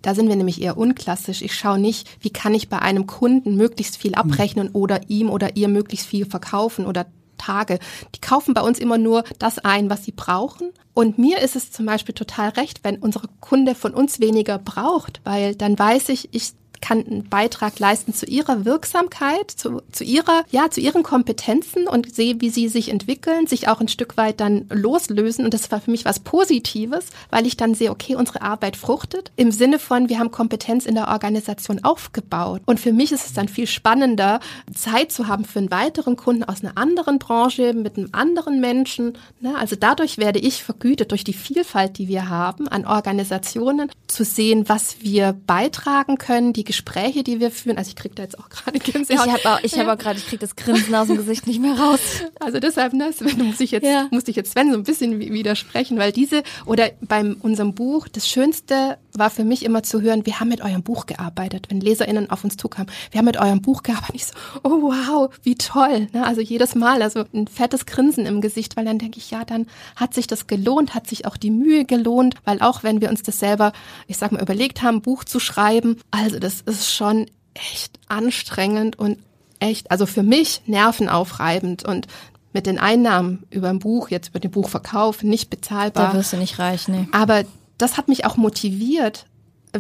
da 0.05 0.15
sind 0.15 0.29
wir 0.29 0.37
nämlich 0.37 0.61
eher 0.61 0.77
unklassisch. 0.77 1.41
Ich 1.41 1.55
schaue 1.55 1.79
nicht, 1.79 2.09
wie 2.21 2.31
kann 2.31 2.53
ich 2.53 2.69
bei 2.69 2.79
einem 2.79 3.07
Kunden 3.07 3.57
möglichst 3.57 3.97
viel 3.97 4.15
abrechnen 4.15 4.69
oder 4.73 5.09
ihm 5.09 5.31
oder 5.31 5.57
ihr 5.57 5.69
möglichst 5.69 6.07
viel 6.07 6.27
verkaufen 6.27 6.85
oder 6.85 7.07
Tage. 7.39 7.79
Die 8.15 8.21
kaufen 8.21 8.53
bei 8.53 8.61
uns 8.61 8.79
immer 8.79 8.99
nur 8.99 9.25
das 9.39 9.59
ein, 9.59 9.89
was 9.89 10.05
sie 10.05 10.13
brauchen. 10.13 10.73
Und 10.93 11.19
mir 11.19 11.39
ist 11.41 11.57
es 11.57 11.73
zum 11.73 11.87
Beispiel 11.87 12.15
total 12.15 12.51
recht, 12.51 12.81
wenn 12.85 12.97
unsere 12.97 13.29
Kunde 13.41 13.75
von 13.75 13.95
uns 13.95 14.21
weniger 14.21 14.59
braucht, 14.59 15.23
weil 15.25 15.55
dann 15.55 15.79
weiß 15.79 16.11
ich, 16.11 16.29
ich 16.33 16.53
kann 16.85 17.05
einen 17.05 17.29
Beitrag 17.31 17.79
leisten 17.79 18.13
zu 18.13 18.27
ihrer 18.27 18.67
Wirksamkeit, 18.67 19.51
zu, 19.51 19.81
zu 19.91 20.05
ihrer, 20.05 20.45
ja, 20.51 20.69
zu 20.71 20.83
ihren 20.83 21.03
Kompetenzen 21.03 21.89
und 21.89 22.15
sehe, 22.15 22.43
wie 22.43 22.51
sie 22.51 22.69
sich 22.69 22.91
entwickeln, 22.91 23.47
sich 23.47 23.69
auch 23.69 23.81
ein 23.81 23.89
Stück 23.89 24.19
weit 24.19 24.39
dann 24.41 24.67
loslösen. 24.69 25.47
Und 25.47 25.55
das 25.55 25.71
war 25.71 25.81
für 25.81 25.91
mich 25.91 26.05
was 26.05 26.21
Positives, 26.21 27.07
weil 27.31 27.47
ich 27.47 27.57
dann 27.57 27.75
sehe, 27.75 27.91
okay, 27.91 28.17
unsere 28.17 28.43
Arbeit 28.43 28.77
fruchtet 28.77 29.33
im 29.37 29.51
Sinne 29.51 29.79
von, 29.79 30.11
wir 30.11 30.19
haben 30.19 30.31
Kompetenz 30.31 30.85
in 30.85 30.95
der 30.95 31.09
Organisation 31.09 31.83
aufgebaut. 31.83 32.61
Und 32.67 32.79
für 32.81 32.93
mich 32.93 33.13
ist 33.13 33.25
es 33.25 33.33
dann 33.33 33.49
viel 33.49 33.67
spannender, 33.67 34.41
Zeit 34.75 35.11
zu 35.11 35.27
haben 35.27 35.47
für 35.47 35.61
einen 35.61 35.71
weiteren 35.71 36.17
Kunden 36.17 36.45
aus 36.45 36.63
einer 36.63 36.77
anderen 36.77 37.19
Branche, 37.19 37.73
mit 37.73 37.97
einem 37.97 38.11
anderen 38.13 38.61
Menschen. 38.61 39.17
Ne? 39.41 39.57
Also 39.57 39.75
dadurch 39.75 40.19
werde 40.19 40.39
ich 40.39 40.63
vergütet 40.63 41.13
durch 41.13 41.25
die 41.25 41.33
Vielfalt, 41.33 41.97
die 41.97 42.09
wir 42.09 42.29
haben 42.29 42.69
an 42.69 42.85
Organisationen, 42.85 43.91
zu 44.07 44.23
sehen, 44.23 44.69
was 44.69 45.01
wir 45.01 45.35
beitragen 45.47 46.19
können, 46.19 46.53
die 46.53 46.74
Gespräche, 46.75 47.23
die 47.23 47.39
wir 47.39 47.53
führen. 47.53 47.79
Also 47.79 47.91
ich 47.91 47.97
kriege 47.97 48.15
da 48.17 48.25
jetzt 48.25 48.39
auch 48.39 48.49
gerade 48.49 48.79
Gänsehaut. 48.81 49.27
Ich 49.27 49.33
habe 49.33 49.55
auch, 49.55 49.61
ich 49.63 49.79
hab 49.79 49.87
auch 49.87 49.99
gerade, 49.99 50.19
ich 50.19 50.27
kriege 50.27 50.41
das 50.41 50.57
Grinsen 50.57 50.95
aus 50.95 51.07
dem 51.07 51.17
Gesicht 51.17 51.47
nicht 51.47 51.61
mehr 51.61 51.79
raus. 51.79 52.01
Also 52.41 52.59
deshalb, 52.59 52.93
ne, 52.93 53.13
Sven, 53.13 53.47
muss 53.47 53.61
ich 53.61 53.71
jetzt, 53.71 53.85
ja. 53.85 54.09
musste 54.11 54.31
ich 54.31 54.37
jetzt 54.37 54.53
Sven 54.53 54.71
so 54.71 54.77
ein 54.77 54.83
bisschen 54.83 55.19
widersprechen, 55.19 55.99
weil 55.99 56.13
diese 56.13 56.43
oder 56.67 56.91
beim 57.01 57.37
unserem 57.41 57.75
Buch, 57.75 58.09
das 58.09 58.29
Schönste 58.29 58.99
war 59.17 59.31
für 59.31 59.45
mich 59.45 59.65
immer 59.65 59.83
zu 59.83 60.01
hören, 60.01 60.27
wir 60.27 60.41
haben 60.41 60.49
mit 60.49 60.61
eurem 60.61 60.83
Buch 60.83 61.07
gearbeitet, 61.07 61.67
wenn 61.71 61.81
LeserInnen 61.81 62.31
auf 62.31 62.43
uns 62.43 62.57
zukamen. 62.57 62.91
Wir 63.11 63.19
haben 63.19 63.27
mit 63.27 63.37
eurem 63.37 63.63
Buch 63.63 63.83
gearbeitet. 63.83 64.15
Ich 64.15 64.27
so, 64.27 64.35
oh 64.65 64.83
wow, 64.83 65.31
wie 65.43 65.55
toll. 65.55 66.09
Ne? 66.13 66.27
Also 66.27 66.41
jedes 66.41 66.75
Mal, 66.75 67.03
also 67.03 67.25
ein 67.33 67.47
fettes 67.47 67.87
Grinsen 67.87 68.27
im 68.27 68.41
Gesicht, 68.41 68.77
weil 68.77 68.85
dann 68.85 68.99
denke 68.99 69.19
ich, 69.19 69.31
ja, 69.31 69.45
dann 69.45 69.67
hat 69.97 70.15
sich 70.15 70.27
das 70.27 70.47
gelohnt, 70.47 70.95
hat 70.95 71.07
sich 71.07 71.27
auch 71.27 71.37
die 71.37 71.51
Mühe 71.51 71.85
gelohnt, 71.85 72.35
weil 72.45 72.61
auch 72.61 72.83
wenn 72.83 73.01
wir 73.01 73.09
uns 73.09 73.23
das 73.23 73.39
selber, 73.39 73.73
ich 74.09 74.17
sag 74.17 74.33
mal, 74.33 74.43
überlegt 74.43 74.83
haben, 74.83 75.01
Buch 75.01 75.25
zu 75.25 75.39
schreiben, 75.39 75.99
also 76.11 76.39
das 76.39 76.61
ist 76.63 76.93
schon 76.93 77.27
echt 77.55 77.99
anstrengend 78.09 78.99
und 78.99 79.19
echt, 79.61 79.91
also 79.91 80.07
für 80.07 80.25
mich 80.25 80.63
nervenaufreibend 80.67 81.85
und 81.85 82.09
mit 82.53 82.67
den 82.67 82.79
Einnahmen 82.79 83.45
über 83.51 83.69
ein 83.69 83.81
Buch, 83.81 84.11
jetzt 84.11 84.29
über 84.29 84.41
den 84.41 84.51
Buchverkauf, 84.51 85.23
nicht 85.23 85.51
bezahlbar. 85.51 86.13
Da 86.13 86.19
wirst 86.19 86.33
du 86.33 86.37
nicht 86.37 86.59
reich, 86.59 86.89
ne. 86.89 87.09
Aber 87.13 87.45
das 87.79 87.97
hat 87.97 88.09
mich 88.09 88.25
auch 88.25 88.37
motiviert, 88.37 89.27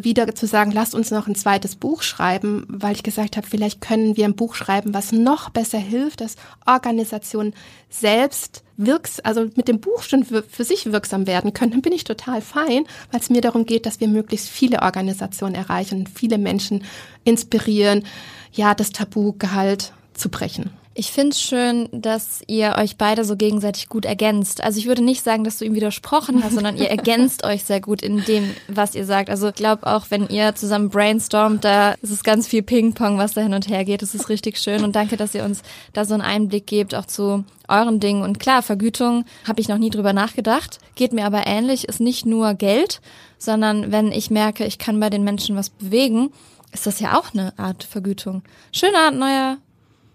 wieder 0.02 0.34
zu 0.34 0.46
sagen, 0.46 0.72
lasst 0.72 0.94
uns 0.94 1.10
noch 1.10 1.28
ein 1.28 1.34
zweites 1.34 1.76
Buch 1.76 2.02
schreiben, 2.02 2.64
weil 2.68 2.94
ich 2.94 3.02
gesagt 3.02 3.36
habe, 3.36 3.46
vielleicht 3.46 3.80
können 3.80 4.16
wir 4.16 4.24
ein 4.24 4.34
Buch 4.34 4.54
schreiben, 4.54 4.92
was 4.92 5.12
noch 5.12 5.50
besser 5.50 5.78
hilft, 5.78 6.20
dass 6.20 6.36
Organisationen 6.66 7.54
selbst 7.90 8.64
wirks, 8.76 9.20
also 9.20 9.46
mit 9.54 9.68
dem 9.68 9.80
Buch 9.80 10.02
schon 10.02 10.24
für, 10.24 10.42
für 10.42 10.64
sich 10.64 10.90
wirksam 10.90 11.26
werden 11.26 11.52
können, 11.52 11.70
dann 11.70 11.82
bin 11.82 11.92
ich 11.92 12.04
total 12.04 12.40
fein, 12.40 12.86
weil 13.12 13.20
es 13.20 13.30
mir 13.30 13.40
darum 13.40 13.66
geht, 13.66 13.86
dass 13.86 14.00
wir 14.00 14.08
möglichst 14.08 14.48
viele 14.48 14.82
Organisationen 14.82 15.54
erreichen 15.54 16.08
viele 16.12 16.38
Menschen 16.38 16.82
inspirieren, 17.22 18.04
ja, 18.52 18.74
das 18.74 18.90
Tabugehalt 18.90 19.92
zu 20.14 20.28
brechen. 20.28 20.70
Ich 20.96 21.10
finde 21.10 21.30
es 21.30 21.42
schön, 21.42 21.88
dass 21.90 22.40
ihr 22.46 22.76
euch 22.78 22.96
beide 22.96 23.24
so 23.24 23.34
gegenseitig 23.34 23.88
gut 23.88 24.04
ergänzt. 24.04 24.62
Also 24.62 24.78
ich 24.78 24.86
würde 24.86 25.02
nicht 25.02 25.24
sagen, 25.24 25.42
dass 25.42 25.58
du 25.58 25.64
ihm 25.64 25.74
widersprochen 25.74 26.44
hast, 26.44 26.54
sondern 26.54 26.76
ihr 26.76 26.88
ergänzt 26.90 27.44
euch 27.44 27.64
sehr 27.64 27.80
gut 27.80 28.00
in 28.00 28.24
dem, 28.24 28.54
was 28.68 28.94
ihr 28.94 29.04
sagt. 29.04 29.28
Also 29.28 29.48
ich 29.48 29.56
glaube 29.56 29.88
auch, 29.88 30.06
wenn 30.10 30.28
ihr 30.28 30.54
zusammen 30.54 30.90
brainstormt, 30.90 31.64
da 31.64 31.94
ist 32.00 32.10
es 32.10 32.22
ganz 32.22 32.46
viel 32.46 32.62
Ping-Pong, 32.62 33.18
was 33.18 33.34
da 33.34 33.40
hin 33.40 33.54
und 33.54 33.68
her 33.68 33.84
geht. 33.84 34.02
Das 34.02 34.14
ist 34.14 34.28
richtig 34.28 34.56
schön 34.58 34.84
und 34.84 34.94
danke, 34.94 35.16
dass 35.16 35.34
ihr 35.34 35.44
uns 35.44 35.62
da 35.92 36.04
so 36.04 36.14
einen 36.14 36.22
Einblick 36.22 36.68
gebt, 36.68 36.94
auch 36.94 37.06
zu 37.06 37.44
euren 37.66 37.98
Dingen. 37.98 38.22
Und 38.22 38.38
klar, 38.38 38.62
Vergütung 38.62 39.24
habe 39.48 39.60
ich 39.60 39.66
noch 39.66 39.78
nie 39.78 39.90
drüber 39.90 40.12
nachgedacht, 40.12 40.78
geht 40.94 41.12
mir 41.12 41.26
aber 41.26 41.44
ähnlich, 41.48 41.88
ist 41.88 42.00
nicht 42.00 42.24
nur 42.24 42.54
Geld, 42.54 43.00
sondern 43.36 43.90
wenn 43.90 44.12
ich 44.12 44.30
merke, 44.30 44.64
ich 44.64 44.78
kann 44.78 45.00
bei 45.00 45.10
den 45.10 45.24
Menschen 45.24 45.56
was 45.56 45.70
bewegen, 45.70 46.30
ist 46.72 46.86
das 46.86 47.00
ja 47.00 47.18
auch 47.18 47.32
eine 47.32 47.52
Art 47.58 47.82
Vergütung. 47.82 48.42
Schöner 48.72 49.10
neuer 49.10 49.58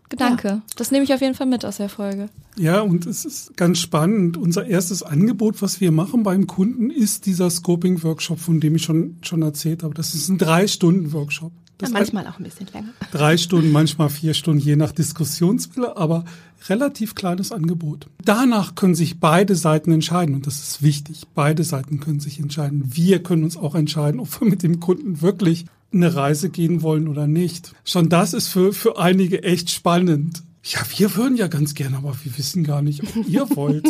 Gedanke. 0.09 0.47
Ja. 0.47 0.61
Das 0.75 0.91
nehme 0.91 1.03
ich 1.03 1.13
auf 1.13 1.21
jeden 1.21 1.35
Fall 1.35 1.47
mit 1.47 1.63
aus 1.65 1.77
der 1.77 1.89
Folge. 1.89 2.29
Ja, 2.57 2.81
und 2.81 3.05
es 3.05 3.25
ist 3.25 3.55
ganz 3.55 3.79
spannend. 3.79 4.35
Unser 4.35 4.65
erstes 4.65 5.03
Angebot, 5.03 5.61
was 5.61 5.79
wir 5.79 5.91
machen 5.91 6.23
beim 6.23 6.47
Kunden, 6.47 6.89
ist 6.89 7.25
dieser 7.25 7.49
Scoping-Workshop, 7.49 8.39
von 8.39 8.59
dem 8.59 8.75
ich 8.75 8.83
schon, 8.83 9.17
schon 9.21 9.41
erzählt 9.43 9.83
habe. 9.83 9.93
Das 9.93 10.15
ist 10.15 10.27
ein 10.29 10.37
Drei-Stunden-Workshop. 10.37 11.51
Ja, 11.81 11.89
manchmal 11.89 12.27
auch 12.27 12.37
ein 12.37 12.43
bisschen 12.43 12.67
länger. 12.73 12.89
Drei 13.11 13.37
Stunden, 13.37 13.71
manchmal 13.71 14.09
vier 14.09 14.33
Stunden, 14.33 14.59
je 14.59 14.75
nach 14.75 14.91
Diskussionswille, 14.91 15.95
aber 15.95 16.25
relativ 16.67 17.15
kleines 17.15 17.53
Angebot. 17.53 18.07
Danach 18.25 18.75
können 18.75 18.95
sich 18.95 19.21
beide 19.21 19.55
Seiten 19.55 19.93
entscheiden 19.93 20.35
und 20.35 20.45
das 20.45 20.59
ist 20.59 20.83
wichtig. 20.83 21.23
Beide 21.33 21.63
Seiten 21.63 22.01
können 22.01 22.19
sich 22.19 22.39
entscheiden. 22.39 22.83
Wir 22.93 23.23
können 23.23 23.43
uns 23.43 23.55
auch 23.55 23.75
entscheiden, 23.75 24.19
ob 24.19 24.41
wir 24.41 24.49
mit 24.49 24.63
dem 24.63 24.81
Kunden 24.81 25.21
wirklich 25.21 25.65
eine 25.91 26.15
Reise 26.15 26.49
gehen 26.49 26.81
wollen 26.81 27.07
oder 27.07 27.27
nicht. 27.27 27.73
Schon 27.83 28.09
das 28.09 28.33
ist 28.33 28.47
für, 28.47 28.73
für 28.73 28.97
einige 28.97 29.43
echt 29.43 29.71
spannend. 29.71 30.43
Ja, 30.63 30.81
wir 30.97 31.15
würden 31.15 31.37
ja 31.37 31.47
ganz 31.47 31.73
gerne, 31.73 31.97
aber 31.97 32.15
wir 32.23 32.37
wissen 32.37 32.63
gar 32.63 32.81
nicht, 32.81 33.03
ob 33.03 33.27
ihr 33.27 33.47
wollt. 33.55 33.87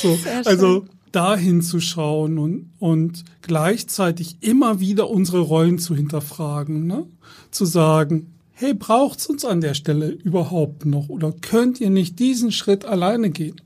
so, 0.00 0.18
also 0.44 0.84
dahin 1.12 1.62
zu 1.62 1.80
schauen 1.80 2.38
und, 2.38 2.70
und 2.78 3.24
gleichzeitig 3.42 4.38
immer 4.40 4.80
wieder 4.80 5.08
unsere 5.10 5.40
Rollen 5.40 5.78
zu 5.78 5.94
hinterfragen, 5.94 6.86
ne? 6.86 7.06
zu 7.50 7.64
sagen, 7.64 8.34
hey, 8.50 8.74
braucht's 8.74 9.26
uns 9.26 9.44
an 9.44 9.60
der 9.60 9.74
Stelle 9.74 10.08
überhaupt 10.08 10.86
noch 10.86 11.08
oder 11.08 11.32
könnt 11.32 11.80
ihr 11.80 11.90
nicht 11.90 12.18
diesen 12.18 12.52
Schritt 12.52 12.84
alleine 12.84 13.30
gehen? 13.30 13.60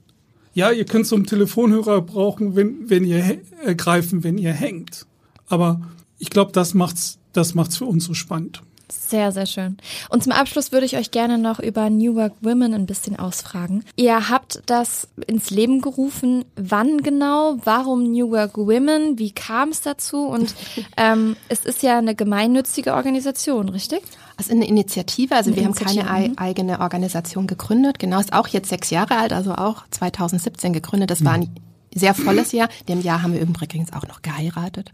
Ja, 0.54 0.70
ihr 0.70 0.86
könnt 0.86 1.06
so 1.06 1.16
einen 1.16 1.26
Telefonhörer 1.26 2.00
brauchen, 2.00 2.56
wenn, 2.56 2.88
wenn 2.88 3.04
ihr 3.04 3.40
ergreifen, 3.64 4.24
wenn 4.24 4.38
ihr 4.38 4.52
hängt. 4.52 5.06
Aber 5.48 5.82
ich 6.18 6.30
glaube, 6.30 6.52
das 6.52 6.72
macht's 6.72 7.18
das 7.36 7.54
macht's 7.54 7.76
für 7.76 7.86
uns 7.86 8.04
so 8.04 8.14
spannend. 8.14 8.62
Sehr, 8.88 9.32
sehr 9.32 9.46
schön. 9.46 9.78
Und 10.10 10.22
zum 10.22 10.32
Abschluss 10.32 10.70
würde 10.70 10.86
ich 10.86 10.96
euch 10.96 11.10
gerne 11.10 11.38
noch 11.38 11.58
über 11.58 11.90
New 11.90 12.14
Work 12.14 12.34
Women 12.40 12.72
ein 12.72 12.86
bisschen 12.86 13.18
ausfragen. 13.18 13.84
Ihr 13.96 14.28
habt 14.28 14.62
das 14.66 15.08
ins 15.26 15.50
Leben 15.50 15.80
gerufen. 15.80 16.44
Wann 16.54 16.98
genau? 16.98 17.56
Warum 17.64 18.12
New 18.12 18.30
Work 18.30 18.56
Women? 18.56 19.18
Wie 19.18 19.32
kam 19.32 19.70
es 19.70 19.80
dazu? 19.80 20.26
Und 20.26 20.54
ähm, 20.96 21.36
es 21.48 21.64
ist 21.64 21.82
ja 21.82 21.98
eine 21.98 22.14
gemeinnützige 22.14 22.94
Organisation, 22.94 23.68
richtig? 23.68 24.02
Also 24.36 24.52
eine 24.52 24.68
Initiative, 24.68 25.34
also 25.34 25.50
eine 25.50 25.56
wir 25.56 25.64
Initiative. 25.64 26.02
haben 26.02 26.08
keine 26.08 26.28
mhm. 26.28 26.38
eigene 26.38 26.80
Organisation 26.80 27.48
gegründet. 27.48 27.98
Genau, 27.98 28.20
ist 28.20 28.32
auch 28.32 28.46
jetzt 28.48 28.68
sechs 28.68 28.90
Jahre 28.90 29.16
alt, 29.16 29.32
also 29.32 29.54
auch 29.54 29.84
2017 29.90 30.72
gegründet. 30.72 31.10
Das 31.10 31.20
mhm. 31.20 31.24
war 31.24 31.32
ein 31.34 31.50
sehr 31.96 32.14
volles 32.14 32.52
Jahr. 32.52 32.68
Dem 32.88 33.00
Jahr 33.00 33.22
haben 33.22 33.32
wir 33.32 33.40
übrigens 33.40 33.92
auch 33.92 34.06
noch 34.06 34.22
geheiratet. 34.22 34.92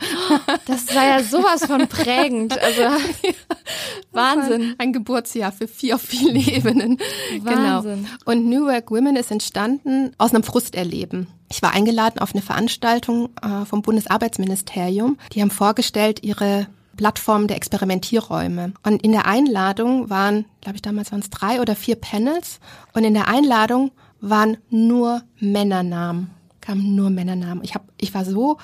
Das 0.67 0.95
war 0.95 1.05
ja 1.05 1.23
sowas 1.23 1.65
von 1.67 1.89
prägend. 1.89 2.59
Also 2.59 2.83
Wahnsinn. 4.13 4.75
Ein 4.79 4.93
Geburtsjahr 4.93 5.53
für 5.53 5.69
vier 5.69 5.97
auf 5.97 6.03
vielen 6.03 6.37
Ebenen. 6.37 6.99
Genau. 7.31 7.45
Wahnsinn. 7.45 8.05
Genau. 8.05 8.17
Und 8.25 8.49
New 8.49 8.67
Work 8.67 8.91
Women 8.91 9.17
ist 9.17 9.31
entstanden 9.31 10.13
aus 10.19 10.33
einem 10.33 10.45
Frusterleben. 10.45 11.27
Ich 11.51 11.61
war 11.63 11.73
eingeladen 11.73 12.19
auf 12.21 12.33
eine 12.33 12.43
Veranstaltung 12.43 13.31
äh, 13.43 13.65
vom 13.67 13.83
Bundesarbeitsministerium. 13.83 15.19
Die 15.33 15.43
haben 15.43 15.51
vorgestellt 15.51 16.23
ihre 16.23 16.67
Plattform 16.97 17.47
der 17.47 17.57
Experimentierräume. 17.57 18.75
Und 18.83 19.03
in 19.03 19.13
der 19.13 19.27
Einladung 19.27 20.09
waren, 20.09 20.45
glaube 20.61 20.77
ich, 20.77 20.83
damals 20.83 21.11
waren 21.13 21.21
es 21.21 21.31
drei 21.31 21.61
oder 21.61 21.75
vier 21.75 21.97
Panels. 21.97 22.61
Und 22.93 23.05
in 23.05 23.15
der 23.15 23.29
Einladung 23.29 23.91
waren 24.21 24.57
nur 24.71 25.23
Männernamen, 25.41 26.31
kamen 26.63 26.95
nur 26.95 27.11
Männernamen. 27.11 27.63
Ich, 27.63 27.75
hab, 27.75 27.85
ich 27.99 28.15
war 28.15 28.25
so 28.25 28.57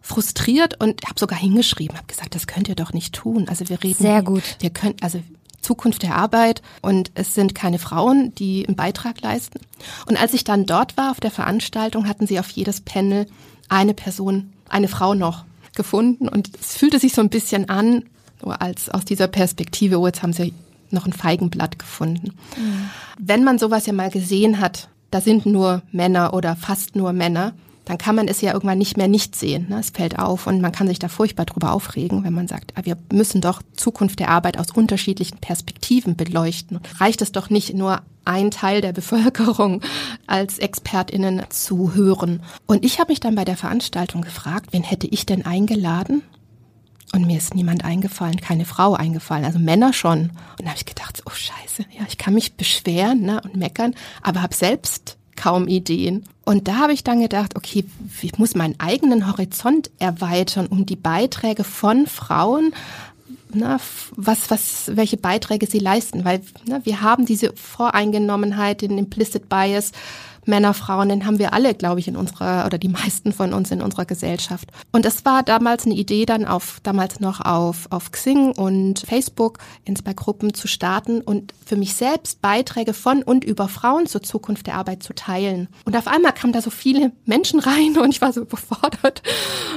frustriert 0.00 0.80
und 0.80 1.04
habe 1.06 1.18
sogar 1.18 1.38
hingeschrieben, 1.38 1.96
habe 1.96 2.06
gesagt, 2.06 2.34
das 2.34 2.46
könnt 2.46 2.68
ihr 2.68 2.76
doch 2.76 2.92
nicht 2.92 3.14
tun. 3.14 3.48
Also 3.48 3.68
wir 3.68 3.82
reden 3.82 4.00
sehr 4.00 4.22
gut. 4.22 4.42
Wir 4.60 4.70
können 4.70 4.94
also 5.00 5.20
Zukunft 5.60 6.02
der 6.02 6.14
Arbeit 6.14 6.62
und 6.82 7.10
es 7.14 7.34
sind 7.34 7.54
keine 7.54 7.78
Frauen, 7.78 8.32
die 8.36 8.66
einen 8.66 8.76
Beitrag 8.76 9.20
leisten. 9.20 9.60
Und 10.06 10.20
als 10.20 10.34
ich 10.34 10.44
dann 10.44 10.66
dort 10.66 10.96
war 10.96 11.10
auf 11.10 11.20
der 11.20 11.32
Veranstaltung, 11.32 12.08
hatten 12.08 12.26
sie 12.26 12.38
auf 12.38 12.48
jedes 12.50 12.80
Panel 12.80 13.26
eine 13.68 13.92
Person, 13.92 14.52
eine 14.68 14.88
Frau 14.88 15.14
noch 15.14 15.44
gefunden 15.74 16.28
und 16.28 16.50
es 16.60 16.76
fühlte 16.76 16.98
sich 16.98 17.12
so 17.12 17.20
ein 17.20 17.28
bisschen 17.28 17.68
an, 17.68 18.04
so 18.40 18.50
als 18.50 18.88
aus 18.88 19.04
dieser 19.04 19.26
Perspektive, 19.28 19.98
oh, 19.98 20.06
jetzt 20.06 20.22
haben 20.22 20.32
sie 20.32 20.54
noch 20.90 21.06
ein 21.06 21.12
Feigenblatt 21.12 21.78
gefunden. 21.78 22.34
Mhm. 22.56 22.90
Wenn 23.18 23.44
man 23.44 23.58
sowas 23.58 23.86
ja 23.86 23.92
mal 23.92 24.10
gesehen 24.10 24.60
hat, 24.60 24.88
da 25.10 25.20
sind 25.20 25.46
nur 25.46 25.82
Männer 25.92 26.34
oder 26.34 26.56
fast 26.56 26.96
nur 26.96 27.12
Männer, 27.12 27.52
dann 27.88 27.96
kann 27.96 28.14
man 28.14 28.28
es 28.28 28.42
ja 28.42 28.52
irgendwann 28.52 28.76
nicht 28.76 28.98
mehr 28.98 29.08
nicht 29.08 29.34
sehen. 29.34 29.66
Ne? 29.70 29.80
Es 29.80 29.90
fällt 29.90 30.18
auf 30.18 30.46
und 30.46 30.60
man 30.60 30.72
kann 30.72 30.88
sich 30.88 30.98
da 30.98 31.08
furchtbar 31.08 31.46
drüber 31.46 31.72
aufregen, 31.72 32.22
wenn 32.22 32.34
man 32.34 32.46
sagt, 32.46 32.72
ah, 32.76 32.82
wir 32.84 32.98
müssen 33.10 33.40
doch 33.40 33.62
Zukunft 33.74 34.20
der 34.20 34.28
Arbeit 34.28 34.58
aus 34.58 34.70
unterschiedlichen 34.72 35.38
Perspektiven 35.38 36.14
beleuchten. 36.14 36.80
Reicht 36.98 37.22
es 37.22 37.32
doch 37.32 37.48
nicht 37.48 37.74
nur 37.74 38.02
ein 38.26 38.50
Teil 38.50 38.82
der 38.82 38.92
Bevölkerung 38.92 39.80
als 40.26 40.58
Expertinnen 40.58 41.42
zu 41.48 41.94
hören. 41.94 42.42
Und 42.66 42.84
ich 42.84 43.00
habe 43.00 43.10
mich 43.10 43.20
dann 43.20 43.34
bei 43.34 43.46
der 43.46 43.56
Veranstaltung 43.56 44.20
gefragt, 44.20 44.72
wen 44.72 44.82
hätte 44.82 45.06
ich 45.06 45.24
denn 45.24 45.46
eingeladen? 45.46 46.22
Und 47.12 47.26
mir 47.26 47.38
ist 47.38 47.54
niemand 47.54 47.84
eingefallen, 47.84 48.40
keine 48.40 48.64
Frau 48.64 48.94
eingefallen, 48.94 49.44
also 49.44 49.58
Männer 49.58 49.92
schon. 49.92 50.30
Und 50.58 50.64
da 50.64 50.68
habe 50.68 50.78
ich 50.78 50.84
gedacht, 50.84 51.22
oh 51.24 51.30
scheiße, 51.30 51.84
ja, 51.98 52.04
ich 52.06 52.18
kann 52.18 52.34
mich 52.34 52.54
beschweren 52.54 53.22
ne, 53.22 53.40
und 53.42 53.56
meckern, 53.56 53.94
aber 54.22 54.42
habe 54.42 54.54
selbst 54.54 55.16
kaum 55.34 55.68
Ideen. 55.68 56.24
Und 56.44 56.68
da 56.68 56.76
habe 56.76 56.92
ich 56.92 57.04
dann 57.04 57.20
gedacht, 57.20 57.56
okay, 57.56 57.84
ich 58.20 58.38
muss 58.38 58.54
meinen 58.54 58.78
eigenen 58.78 59.26
Horizont 59.26 59.90
erweitern, 59.98 60.66
um 60.66 60.84
die 60.84 60.96
Beiträge 60.96 61.64
von 61.64 62.06
Frauen 62.06 62.74
na, 63.52 63.78
was, 64.14 64.50
was, 64.50 64.90
welche 64.94 65.16
Beiträge 65.16 65.66
sie 65.66 65.78
leisten, 65.78 66.24
weil 66.24 66.42
na, 66.66 66.84
wir 66.84 67.00
haben 67.00 67.26
diese 67.26 67.52
Voreingenommenheit, 67.54 68.82
den 68.82 68.98
Implicit 68.98 69.48
Bias, 69.48 69.92
Männer, 70.48 70.74
Frauen, 70.74 71.08
den 71.08 71.26
haben 71.26 71.38
wir 71.38 71.52
alle, 71.52 71.74
glaube 71.74 72.00
ich, 72.00 72.08
in 72.08 72.16
unserer 72.16 72.66
oder 72.66 72.78
die 72.78 72.88
meisten 72.88 73.32
von 73.32 73.52
uns 73.52 73.70
in 73.70 73.82
unserer 73.82 74.04
Gesellschaft. 74.04 74.70
Und 74.92 75.04
das 75.04 75.24
war 75.24 75.42
damals 75.42 75.86
eine 75.86 75.94
Idee, 75.94 76.26
dann 76.26 76.44
auf 76.44 76.80
damals 76.82 77.20
noch 77.20 77.40
auf 77.40 77.86
auf 77.90 78.10
Xing 78.10 78.52
und 78.52 79.00
Facebook 79.00 79.58
in 79.84 79.94
zwei 79.94 80.14
Gruppen 80.14 80.54
zu 80.54 80.66
starten 80.66 81.20
und 81.20 81.52
für 81.64 81.76
mich 81.76 81.94
selbst 81.94 82.42
Beiträge 82.42 82.94
von 82.94 83.22
und 83.22 83.44
über 83.44 83.68
Frauen 83.68 84.06
zur 84.06 84.22
Zukunft 84.22 84.66
der 84.66 84.74
Arbeit 84.74 85.02
zu 85.02 85.14
teilen. 85.14 85.68
Und 85.84 85.96
auf 85.96 86.06
einmal 86.06 86.32
kamen 86.32 86.52
da 86.52 86.62
so 86.62 86.70
viele 86.70 87.12
Menschen 87.26 87.60
rein 87.60 87.96
und 87.98 88.10
ich 88.10 88.20
war 88.20 88.32
so 88.32 88.40
überfordert. 88.40 89.22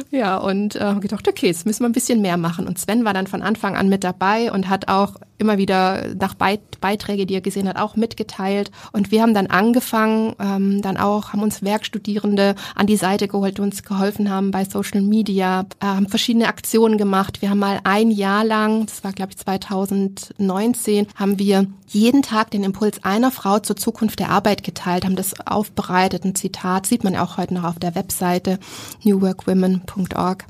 Ja, 0.10 0.38
und 0.38 0.76
äh, 0.76 0.96
gedacht, 1.00 1.28
okay, 1.28 1.48
jetzt 1.48 1.66
müssen 1.66 1.84
wir 1.84 1.90
ein 1.90 1.94
bisschen 1.94 2.22
mehr 2.22 2.38
machen. 2.38 2.68
Und 2.68 2.80
Sven 2.80 3.06
war 3.06 3.14
dann 3.14 3.28
von 3.28 3.42
Anfang 3.42 3.76
an 3.76 3.90
mit 3.90 4.04
dabei 4.04 4.52
und 4.52 4.70
hat 4.70 4.88
auch 4.88 5.16
immer 5.42 5.58
wieder 5.58 6.06
nach 6.16 6.36
Beiträge, 6.36 7.26
die 7.26 7.34
er 7.34 7.42
gesehen 7.42 7.68
hat, 7.68 7.78
auch 7.78 7.96
mitgeteilt. 7.96 8.72
Und 8.94 9.12
wir 9.12 9.22
haben 9.22 9.34
dann 9.34 9.48
angefangen, 9.48 10.36
ähm, 10.40 10.82
dann 10.82 10.98
auch, 10.98 11.34
haben 11.34 11.44
uns 11.44 11.62
Werkstudierende 11.62 12.56
an 12.76 12.88
die 12.88 12.96
Seite 12.96 13.28
geholt, 13.28 13.58
die 13.58 13.62
uns 13.62 13.84
geholfen 13.84 14.30
haben 14.30 14.52
bei 14.52 14.64
Social 14.64 15.02
Media, 15.02 15.66
äh, 15.82 15.86
haben 15.86 16.08
verschiedene 16.08 16.48
Aktionen 16.48 16.98
gemacht. 16.98 17.42
Wir 17.42 17.50
haben 17.50 17.60
mal 17.60 17.80
ein 17.84 18.12
Jahr 18.12 18.46
lang, 18.46 18.86
das 18.86 19.04
war 19.04 19.12
glaube 19.12 19.32
ich 19.32 19.38
2019, 19.38 21.08
haben 21.16 21.40
wir 21.40 21.68
jeden 21.88 22.22
Tag 22.22 22.52
den 22.52 22.64
Impuls 22.64 23.04
einer 23.04 23.32
Frau 23.32 23.60
zur 23.60 23.76
Zukunft 23.76 24.20
der 24.20 24.30
Arbeit 24.30 24.64
geteilt, 24.64 25.04
haben 25.04 25.16
das 25.16 25.46
aufbereitet, 25.46 26.24
ein 26.24 26.36
Zitat, 26.36 26.86
sieht 26.86 27.04
man 27.04 27.16
auch 27.16 27.38
heute 27.38 27.54
noch 27.54 27.64
auf 27.64 27.80
der 27.80 27.96
Webseite 27.96 28.60
newworkwomen.org. 29.04 30.46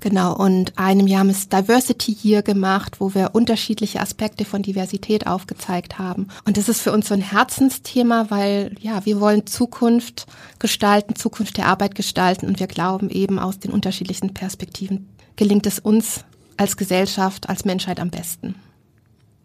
Genau, 0.00 0.34
und 0.36 0.78
einem 0.78 1.06
Jahr 1.06 1.20
haben 1.20 1.30
es 1.30 1.48
Diversity 1.48 2.16
Year 2.22 2.42
gemacht, 2.42 3.00
wo 3.00 3.14
wir 3.14 3.30
unterschiedliche 3.34 4.00
Aspekte 4.00 4.44
von 4.44 4.62
Diversität 4.62 5.26
aufgezeigt 5.26 5.98
haben. 5.98 6.28
Und 6.44 6.56
das 6.56 6.68
ist 6.68 6.80
für 6.80 6.92
uns 6.92 7.08
so 7.08 7.14
ein 7.14 7.20
Herzensthema, 7.20 8.26
weil 8.30 8.74
ja, 8.80 9.04
wir 9.04 9.20
wollen 9.20 9.46
Zukunft 9.46 10.26
gestalten, 10.58 11.16
Zukunft 11.16 11.56
der 11.56 11.66
Arbeit 11.66 11.94
gestalten 11.94 12.46
und 12.46 12.60
wir 12.60 12.66
glauben 12.66 13.10
eben 13.10 13.38
aus 13.38 13.58
den 13.58 13.72
unterschiedlichen 13.72 14.34
Perspektiven 14.34 15.08
gelingt 15.38 15.66
es 15.66 15.78
uns 15.78 16.24
als 16.58 16.76
Gesellschaft, 16.76 17.48
als 17.48 17.64
Menschheit 17.64 18.00
am 18.00 18.10
besten. 18.10 18.56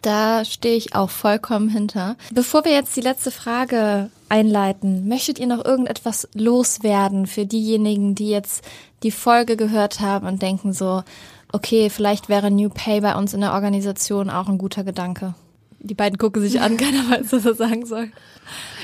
Da 0.01 0.43
stehe 0.43 0.75
ich 0.75 0.95
auch 0.95 1.09
vollkommen 1.09 1.69
hinter. 1.69 2.17
Bevor 2.33 2.65
wir 2.65 2.73
jetzt 2.73 2.93
die 2.97 3.01
letzte 3.01 3.31
Frage 3.31 4.09
einleiten, 4.27 5.07
möchtet 5.07 5.39
ihr 5.39 5.47
noch 5.47 5.63
irgendetwas 5.63 6.27
loswerden 6.33 7.25
für 7.25 7.45
diejenigen, 7.45 8.13
die 8.13 8.27
jetzt 8.27 8.65
die 9.03 9.11
Folge 9.11 9.57
gehört 9.57 9.99
haben 9.99 10.27
und 10.27 10.41
denken 10.41 10.73
so, 10.73 11.03
okay, 11.51 11.89
vielleicht 11.89 12.29
wäre 12.29 12.51
New 12.51 12.69
Pay 12.69 13.01
bei 13.01 13.15
uns 13.15 13.33
in 13.33 13.41
der 13.41 13.53
Organisation 13.53 14.29
auch 14.29 14.49
ein 14.49 14.57
guter 14.57 14.83
Gedanke? 14.83 15.35
Die 15.79 15.93
beiden 15.95 16.17
gucken 16.17 16.41
sich 16.41 16.61
an, 16.61 16.77
keiner 16.77 17.09
weiß, 17.09 17.31
was 17.31 17.45
er 17.45 17.55
sagen 17.55 17.85
soll. 17.85 18.09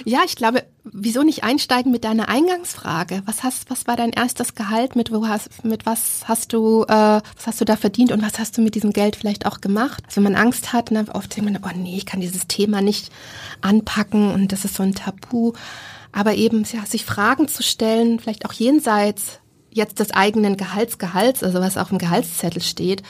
Ja, 0.06 0.20
ich 0.26 0.36
glaube, 0.36 0.64
wieso 0.84 1.24
nicht 1.24 1.44
einsteigen 1.44 1.92
mit 1.92 2.04
deiner 2.04 2.30
Eingangsfrage? 2.30 3.22
Was 3.26 3.44
hast, 3.44 3.70
was 3.70 3.88
war 3.88 3.96
dein 3.96 4.12
erstes 4.12 4.54
Gehalt? 4.54 4.96
Mit 4.96 5.12
wo 5.12 5.28
hast, 5.28 5.64
mit 5.64 5.86
was 5.86 6.22
hast 6.26 6.54
du, 6.54 6.84
äh, 6.84 6.88
was 6.88 7.48
hast 7.48 7.62
du 7.62 7.66
da 7.66 7.76
verdient 7.76 8.12
und 8.12 8.22
was 8.22 8.38
hast 8.38 8.58
du 8.58 8.62
mit 8.62 8.76
diesem 8.76 8.92
Geld 8.92 9.16
vielleicht 9.16 9.46
auch 9.46 9.62
gemacht? 9.62 10.04
Also 10.06 10.18
wenn 10.18 10.32
man 10.32 10.36
Angst 10.36 10.74
hat, 10.74 10.92
ne, 10.92 11.06
oft 11.14 11.36
denkt 11.36 11.52
man, 11.52 11.62
oh 11.64 11.78
nee, 11.78 11.98
ich 11.98 12.06
kann 12.06 12.22
dieses 12.22 12.48
Thema 12.48 12.82
nicht 12.82 13.12
anpacken 13.62 14.32
und 14.34 14.52
das 14.52 14.66
ist 14.66 14.76
so 14.76 14.84
ein 14.84 14.96
Tabu. 14.96 15.54
Aber 16.12 16.36
eben, 16.36 16.64
ja, 16.72 16.86
sich 16.86 17.06
Fragen 17.06 17.48
zu 17.48 17.64
stellen, 17.64 18.20
vielleicht 18.20 18.46
auch 18.46 18.54
jenseits 18.54 19.40
jetzt 19.72 20.00
des 20.00 20.12
eigenen 20.12 20.58
Gehaltsgehalts, 20.58 21.44
also 21.44 21.60
was 21.60 21.78
auf 21.78 21.90
dem 21.90 21.98
Gehaltszettel 21.98 22.62
steht, 22.62 23.04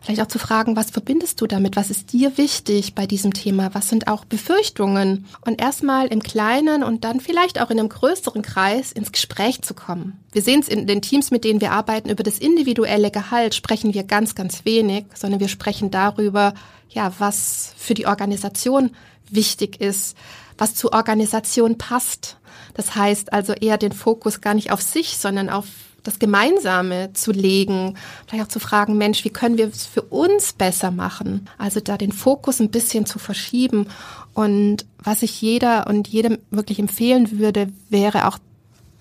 vielleicht 0.00 0.22
auch 0.22 0.28
zu 0.28 0.38
fragen, 0.38 0.76
was 0.76 0.90
verbindest 0.90 1.40
du 1.40 1.46
damit? 1.46 1.76
Was 1.76 1.90
ist 1.90 2.12
dir 2.12 2.38
wichtig 2.38 2.94
bei 2.94 3.06
diesem 3.06 3.34
Thema? 3.34 3.74
Was 3.74 3.88
sind 3.88 4.08
auch 4.08 4.24
Befürchtungen? 4.24 5.26
Und 5.44 5.60
erstmal 5.60 6.06
im 6.06 6.22
Kleinen 6.22 6.82
und 6.82 7.04
dann 7.04 7.20
vielleicht 7.20 7.60
auch 7.60 7.70
in 7.70 7.78
einem 7.78 7.88
größeren 7.88 8.42
Kreis 8.42 8.92
ins 8.92 9.12
Gespräch 9.12 9.62
zu 9.62 9.74
kommen. 9.74 10.18
Wir 10.32 10.42
sehen 10.42 10.60
es 10.60 10.68
in 10.68 10.86
den 10.86 11.02
Teams, 11.02 11.30
mit 11.30 11.44
denen 11.44 11.60
wir 11.60 11.72
arbeiten, 11.72 12.08
über 12.08 12.22
das 12.22 12.38
individuelle 12.38 13.10
Gehalt 13.10 13.54
sprechen 13.54 13.94
wir 13.94 14.04
ganz, 14.04 14.34
ganz 14.34 14.64
wenig, 14.64 15.06
sondern 15.14 15.40
wir 15.40 15.48
sprechen 15.48 15.90
darüber, 15.90 16.54
ja, 16.88 17.12
was 17.18 17.72
für 17.76 17.94
die 17.94 18.06
Organisation 18.06 18.90
wichtig 19.28 19.80
ist, 19.80 20.16
was 20.56 20.74
zur 20.74 20.92
Organisation 20.92 21.78
passt. 21.78 22.38
Das 22.74 22.94
heißt 22.94 23.32
also 23.32 23.52
eher 23.52 23.78
den 23.78 23.92
Fokus 23.92 24.40
gar 24.40 24.54
nicht 24.54 24.70
auf 24.70 24.82
sich, 24.82 25.16
sondern 25.16 25.50
auf 25.50 25.66
das 26.06 26.18
Gemeinsame 26.18 27.12
zu 27.12 27.32
legen, 27.32 27.94
vielleicht 28.26 28.44
auch 28.44 28.52
zu 28.52 28.60
fragen, 28.60 28.96
Mensch, 28.96 29.24
wie 29.24 29.30
können 29.30 29.58
wir 29.58 29.68
es 29.68 29.86
für 29.86 30.02
uns 30.02 30.52
besser 30.52 30.90
machen? 30.90 31.48
Also 31.58 31.80
da 31.80 31.96
den 31.96 32.12
Fokus 32.12 32.60
ein 32.60 32.70
bisschen 32.70 33.06
zu 33.06 33.18
verschieben. 33.18 33.88
Und 34.34 34.86
was 34.98 35.22
ich 35.22 35.40
jeder 35.40 35.86
und 35.86 36.08
jedem 36.08 36.38
wirklich 36.50 36.78
empfehlen 36.78 37.38
würde, 37.38 37.68
wäre 37.88 38.28
auch, 38.28 38.38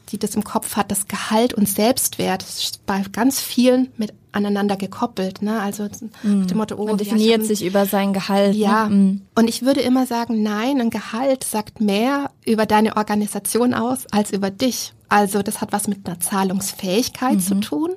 die 0.10 0.20
das 0.20 0.36
im 0.36 0.44
Kopf 0.44 0.76
hat, 0.76 0.92
das 0.92 1.08
Gehalt 1.08 1.54
und 1.54 1.68
Selbstwert 1.68 2.44
ist 2.44 2.86
bei 2.86 3.04
ganz 3.12 3.40
vielen 3.40 3.90
mit 3.98 4.14
aneinander 4.36 4.76
gekoppelt. 4.76 5.42
Ne? 5.42 5.60
Also 5.60 5.86
mm. 5.86 6.48
dem 6.48 6.58
Motto, 6.58 6.76
oh, 6.76 6.86
man 6.86 6.98
definiert 6.98 7.42
ja, 7.42 7.48
sich 7.48 7.66
über 7.66 7.86
sein 7.86 8.14
Gehalt. 8.14 8.54
Ne? 8.54 8.62
Ja. 8.62 8.90
Ne? 8.90 8.96
Mm. 8.96 9.22
Und 9.36 9.48
ich 9.48 9.64
würde 9.64 9.82
immer 9.82 10.06
sagen, 10.06 10.44
nein, 10.44 10.82
ein 10.82 10.90
Gehalt 10.90 11.44
sagt 11.44 11.82
mehr 11.82 12.32
über 12.46 12.66
deine 12.66 12.98
Organisation 12.98 13.74
aus 13.74 14.06
als 14.12 14.32
über 14.32 14.50
dich. 14.50 14.94
Also 15.10 15.42
das 15.42 15.62
hat 15.62 15.72
was 15.72 15.88
mit 15.88 16.06
einer 16.06 16.20
Zahlungsfähigkeit 16.20 17.36
mhm. 17.36 17.40
zu 17.40 17.60
tun. 17.60 17.90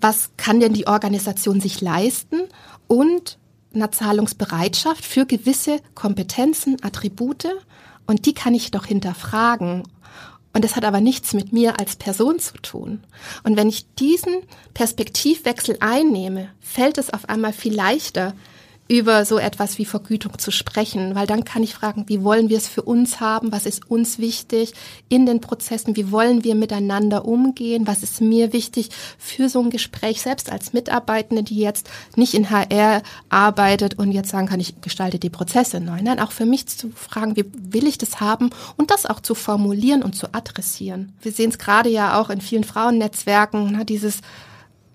Was 0.00 0.30
kann 0.36 0.60
denn 0.60 0.74
die 0.74 0.86
Organisation 0.86 1.60
sich 1.60 1.80
leisten? 1.80 2.40
Und 2.86 3.38
einer 3.74 3.92
Zahlungsbereitschaft 3.92 5.04
für 5.04 5.26
gewisse 5.26 5.80
Kompetenzen, 5.94 6.76
Attribute. 6.82 7.46
Und 8.06 8.26
die 8.26 8.34
kann 8.34 8.54
ich 8.54 8.70
doch 8.70 8.86
hinterfragen. 8.86 9.82
Und 10.56 10.64
das 10.64 10.74
hat 10.74 10.86
aber 10.86 11.02
nichts 11.02 11.34
mit 11.34 11.52
mir 11.52 11.78
als 11.78 11.96
Person 11.96 12.38
zu 12.38 12.54
tun. 12.62 13.04
Und 13.44 13.58
wenn 13.58 13.68
ich 13.68 13.92
diesen 13.96 14.36
Perspektivwechsel 14.72 15.76
einnehme, 15.80 16.48
fällt 16.62 16.96
es 16.96 17.12
auf 17.12 17.28
einmal 17.28 17.52
viel 17.52 17.74
leichter, 17.74 18.32
über 18.88 19.24
so 19.24 19.38
etwas 19.38 19.78
wie 19.78 19.84
Vergütung 19.84 20.38
zu 20.38 20.50
sprechen, 20.50 21.14
weil 21.14 21.26
dann 21.26 21.44
kann 21.44 21.62
ich 21.62 21.74
fragen, 21.74 22.04
wie 22.06 22.22
wollen 22.22 22.48
wir 22.48 22.56
es 22.56 22.68
für 22.68 22.82
uns 22.82 23.20
haben, 23.20 23.50
was 23.50 23.66
ist 23.66 23.90
uns 23.90 24.18
wichtig 24.18 24.74
in 25.08 25.26
den 25.26 25.40
Prozessen, 25.40 25.96
wie 25.96 26.12
wollen 26.12 26.44
wir 26.44 26.54
miteinander 26.54 27.24
umgehen, 27.24 27.86
was 27.86 28.02
ist 28.02 28.20
mir 28.20 28.52
wichtig 28.52 28.90
für 29.18 29.48
so 29.48 29.60
ein 29.60 29.70
Gespräch, 29.70 30.22
selbst 30.22 30.52
als 30.52 30.72
Mitarbeitende, 30.72 31.42
die 31.42 31.58
jetzt 31.58 31.90
nicht 32.14 32.34
in 32.34 32.50
HR 32.50 33.02
arbeitet 33.28 33.98
und 33.98 34.12
jetzt 34.12 34.30
sagen 34.30 34.46
kann, 34.46 34.60
ich 34.60 34.80
gestalte 34.80 35.18
die 35.18 35.30
Prozesse 35.30 35.80
neu. 35.80 36.00
Nein, 36.00 36.20
auch 36.20 36.32
für 36.32 36.46
mich 36.46 36.66
zu 36.68 36.90
fragen, 36.90 37.36
wie 37.36 37.46
will 37.54 37.86
ich 37.86 37.98
das 37.98 38.20
haben? 38.20 38.50
Und 38.76 38.92
das 38.92 39.06
auch 39.06 39.20
zu 39.20 39.34
formulieren 39.34 40.04
und 40.04 40.14
zu 40.14 40.32
adressieren. 40.32 41.12
Wir 41.20 41.32
sehen 41.32 41.50
es 41.50 41.58
gerade 41.58 41.88
ja 41.88 42.20
auch 42.20 42.30
in 42.30 42.40
vielen 42.40 42.64
Frauennetzwerken, 42.64 43.72
ne, 43.72 43.84
dieses 43.84 44.20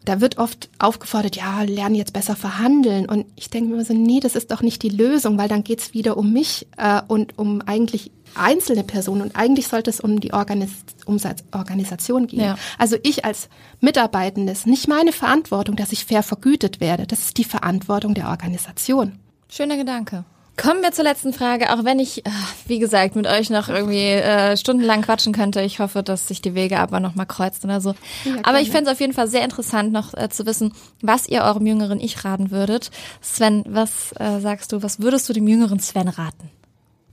da 0.06 0.20
wird 0.20 0.38
oft 0.38 0.70
aufgefordert, 0.80 1.36
ja, 1.36 1.62
lernen 1.62 1.96
jetzt 1.96 2.14
besser 2.14 2.36
verhandeln. 2.36 3.08
Und 3.08 3.26
ich 3.36 3.50
denke 3.50 3.70
mir 3.70 3.76
immer 3.76 3.86
so, 3.86 3.94
nee, 3.94 4.20
das 4.20 4.36
ist 4.36 4.52
doch 4.52 4.62
nicht 4.62 4.82
die 4.82 4.90
Lösung, 4.90 5.38
weil 5.38 5.48
dann 5.48 5.64
geht's 5.64 5.94
wieder 5.94 6.18
um 6.18 6.34
mich 6.34 6.68
äh, 6.78 7.02
und 7.08 7.38
um 7.38 7.62
eigentlich 7.62 8.12
einzelne 8.34 8.84
Personen. 8.84 9.22
Und 9.22 9.36
eigentlich 9.36 9.68
sollte 9.68 9.90
es 9.90 10.00
um 10.00 10.20
die 10.20 10.34
Organis 10.34 10.72
um 11.06 11.20
Organisation 11.52 12.28
gehen. 12.28 12.40
Ja. 12.40 12.56
Also 12.78 12.98
ich 13.04 13.26
als 13.26 13.50
Mitarbeitendes, 13.80 14.66
nicht 14.66 14.88
meine 14.88 15.12
Verantwortung, 15.12 15.76
dass 15.76 15.92
ich 15.92 16.06
fair 16.06 16.24
vergütet 16.24 16.80
werde. 16.80 17.06
Das 17.06 17.20
ist 17.20 17.38
die 17.38 17.44
Verantwortung 17.44 18.14
der 18.14 18.30
Organisation. 18.30 19.20
Schöner 19.50 19.78
Gedanke. 19.78 20.24
Kommen 20.58 20.82
wir 20.82 20.92
zur 20.92 21.06
letzten 21.06 21.34
Frage, 21.34 21.74
auch 21.74 21.86
wenn 21.86 21.98
ich, 22.00 22.26
äh, 22.26 22.30
wie 22.68 22.78
gesagt, 22.80 23.16
mit 23.16 23.26
euch 23.26 23.50
noch 23.50 23.70
irgendwie 23.70 23.98
äh, 23.98 24.58
stundenlang 24.58 25.02
quatschen 25.02 25.34
könnte. 25.34 25.62
Ich 25.62 25.80
hoffe, 25.80 26.04
dass 26.04 26.28
sich 26.28 26.42
die 26.42 26.54
Wege 26.54 26.80
aber 26.80 27.00
nochmal 27.00 27.26
kreuzen 27.26 27.68
oder 27.68 27.82
so. 27.82 27.96
Ja, 28.26 28.36
aber 28.44 28.60
ich 28.60 28.70
fände 28.70 28.90
es 28.90 28.96
auf 28.96 29.00
jeden 29.00 29.14
Fall 29.14 29.28
sehr 29.28 29.44
interessant, 29.44 29.92
noch 29.92 30.14
äh, 30.14 30.30
zu 30.30 30.46
wissen, 30.46 30.74
was 31.02 31.28
ihr 31.28 31.44
eurem 31.44 31.66
jüngeren 31.66 32.00
Ich 32.00 32.24
raten 32.26 32.52
würdet. 32.52 32.92
Sven, 33.22 33.64
was 33.68 34.12
äh, 34.20 34.40
sagst 34.40 34.72
du, 34.72 34.84
was 34.84 35.00
würdest 35.00 35.28
du 35.30 35.34
dem 35.34 35.48
jüngeren 35.48 35.80
Sven 35.80 36.10
raten? 36.10 36.50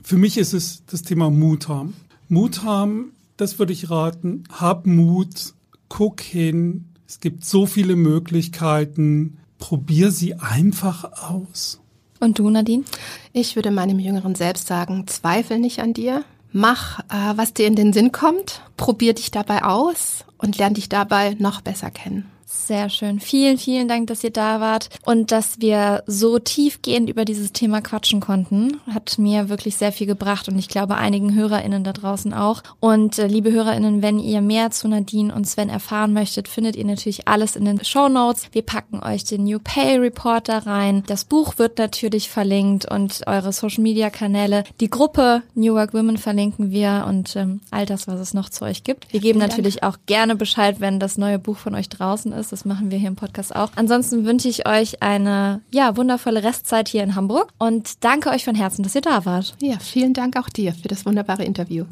Für 0.02 0.16
mich 0.16 0.36
ist 0.36 0.52
es 0.52 0.84
das 0.86 1.02
Thema 1.02 1.30
Mut 1.30 1.68
haben. 1.68 1.94
Mut 2.28 2.64
haben, 2.64 3.12
das 3.36 3.58
würde 3.58 3.72
ich 3.72 3.88
raten. 3.88 4.44
Hab 4.52 4.86
Mut, 4.86 5.54
guck 5.88 6.20
hin. 6.20 6.86
Es 7.06 7.20
gibt 7.20 7.44
so 7.44 7.66
viele 7.66 7.96
Möglichkeiten. 7.96 9.38
Probier 9.58 10.10
sie 10.10 10.34
einfach 10.34 11.12
aus. 11.22 11.80
Und 12.20 12.38
du, 12.38 12.50
Nadine? 12.50 12.84
Ich 13.32 13.56
würde 13.56 13.70
meinem 13.70 13.98
Jüngeren 13.98 14.34
selbst 14.34 14.66
sagen, 14.66 15.06
zweifel 15.06 15.58
nicht 15.58 15.80
an 15.80 15.94
dir. 15.94 16.24
Mach, 16.52 17.00
äh, 17.10 17.36
was 17.36 17.54
dir 17.54 17.66
in 17.66 17.76
den 17.76 17.92
Sinn 17.92 18.12
kommt. 18.12 18.62
Probier 18.76 19.14
dich 19.14 19.30
dabei 19.30 19.62
aus 19.62 20.24
und 20.38 20.58
lern 20.58 20.74
dich 20.74 20.88
dabei 20.88 21.36
noch 21.38 21.60
besser 21.60 21.90
kennen. 21.90 22.30
Sehr 22.50 22.88
schön. 22.88 23.20
Vielen, 23.20 23.58
vielen 23.58 23.88
Dank, 23.88 24.06
dass 24.06 24.24
ihr 24.24 24.30
da 24.30 24.58
wart 24.58 24.88
und 25.04 25.32
dass 25.32 25.60
wir 25.60 26.02
so 26.06 26.38
tiefgehend 26.38 27.10
über 27.10 27.26
dieses 27.26 27.52
Thema 27.52 27.82
quatschen 27.82 28.20
konnten. 28.20 28.80
Hat 28.86 29.18
mir 29.18 29.50
wirklich 29.50 29.76
sehr 29.76 29.92
viel 29.92 30.06
gebracht 30.06 30.48
und 30.48 30.58
ich 30.58 30.68
glaube 30.68 30.96
einigen 30.96 31.34
HörerInnen 31.34 31.84
da 31.84 31.92
draußen 31.92 32.32
auch. 32.32 32.62
Und 32.80 33.18
äh, 33.18 33.26
liebe 33.26 33.52
HörerInnen, 33.52 34.00
wenn 34.00 34.18
ihr 34.18 34.40
mehr 34.40 34.70
zu 34.70 34.88
Nadine 34.88 35.34
und 35.34 35.46
Sven 35.46 35.68
erfahren 35.68 36.14
möchtet, 36.14 36.48
findet 36.48 36.74
ihr 36.76 36.86
natürlich 36.86 37.28
alles 37.28 37.54
in 37.54 37.66
den 37.66 37.84
Show 37.84 38.08
Notes. 38.08 38.48
Wir 38.52 38.62
packen 38.62 39.02
euch 39.02 39.24
den 39.24 39.44
New 39.44 39.58
Pay 39.58 39.98
Report 39.98 40.48
da 40.48 40.58
rein. 40.58 41.04
Das 41.06 41.24
Buch 41.24 41.58
wird 41.58 41.76
natürlich 41.76 42.30
verlinkt 42.30 42.90
und 42.90 43.26
eure 43.26 43.52
Social 43.52 43.82
Media 43.82 44.08
Kanäle. 44.08 44.64
Die 44.80 44.88
Gruppe 44.88 45.42
New 45.54 45.74
Work 45.74 45.92
Women 45.92 46.16
verlinken 46.16 46.70
wir 46.70 47.04
und 47.06 47.36
ähm, 47.36 47.60
all 47.70 47.84
das, 47.84 48.08
was 48.08 48.20
es 48.20 48.32
noch 48.32 48.48
zu 48.48 48.64
euch 48.64 48.84
gibt. 48.84 49.12
Wir 49.12 49.20
geben 49.20 49.38
natürlich 49.38 49.82
auch 49.82 49.98
gerne 50.06 50.27
Bescheid, 50.34 50.80
wenn 50.80 51.00
das 51.00 51.18
neue 51.18 51.38
Buch 51.38 51.56
von 51.56 51.74
euch 51.74 51.88
draußen 51.88 52.32
ist. 52.32 52.52
Das 52.52 52.64
machen 52.64 52.90
wir 52.90 52.98
hier 52.98 53.08
im 53.08 53.16
Podcast 53.16 53.54
auch. 53.54 53.70
Ansonsten 53.76 54.24
wünsche 54.24 54.48
ich 54.48 54.68
euch 54.68 55.02
eine 55.02 55.60
ja, 55.72 55.96
wundervolle 55.96 56.42
Restzeit 56.42 56.88
hier 56.88 57.02
in 57.02 57.14
Hamburg 57.14 57.50
und 57.58 58.04
danke 58.04 58.30
euch 58.30 58.44
von 58.44 58.54
Herzen, 58.54 58.82
dass 58.82 58.94
ihr 58.94 59.00
da 59.00 59.24
wart. 59.24 59.54
Ja, 59.60 59.78
vielen 59.78 60.14
Dank 60.14 60.36
auch 60.36 60.48
dir 60.48 60.74
für 60.74 60.88
das 60.88 61.06
wunderbare 61.06 61.44
Interview. 61.44 61.84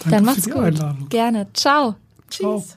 Danke 0.00 0.16
Dann 0.16 0.24
macht's 0.24 0.44
für 0.44 0.50
die 0.50 0.54
gut. 0.56 0.64
Einladung. 0.64 1.08
Gerne. 1.08 1.46
Ciao. 1.54 1.94
Ciao. 2.30 2.58
Tschüss. 2.58 2.76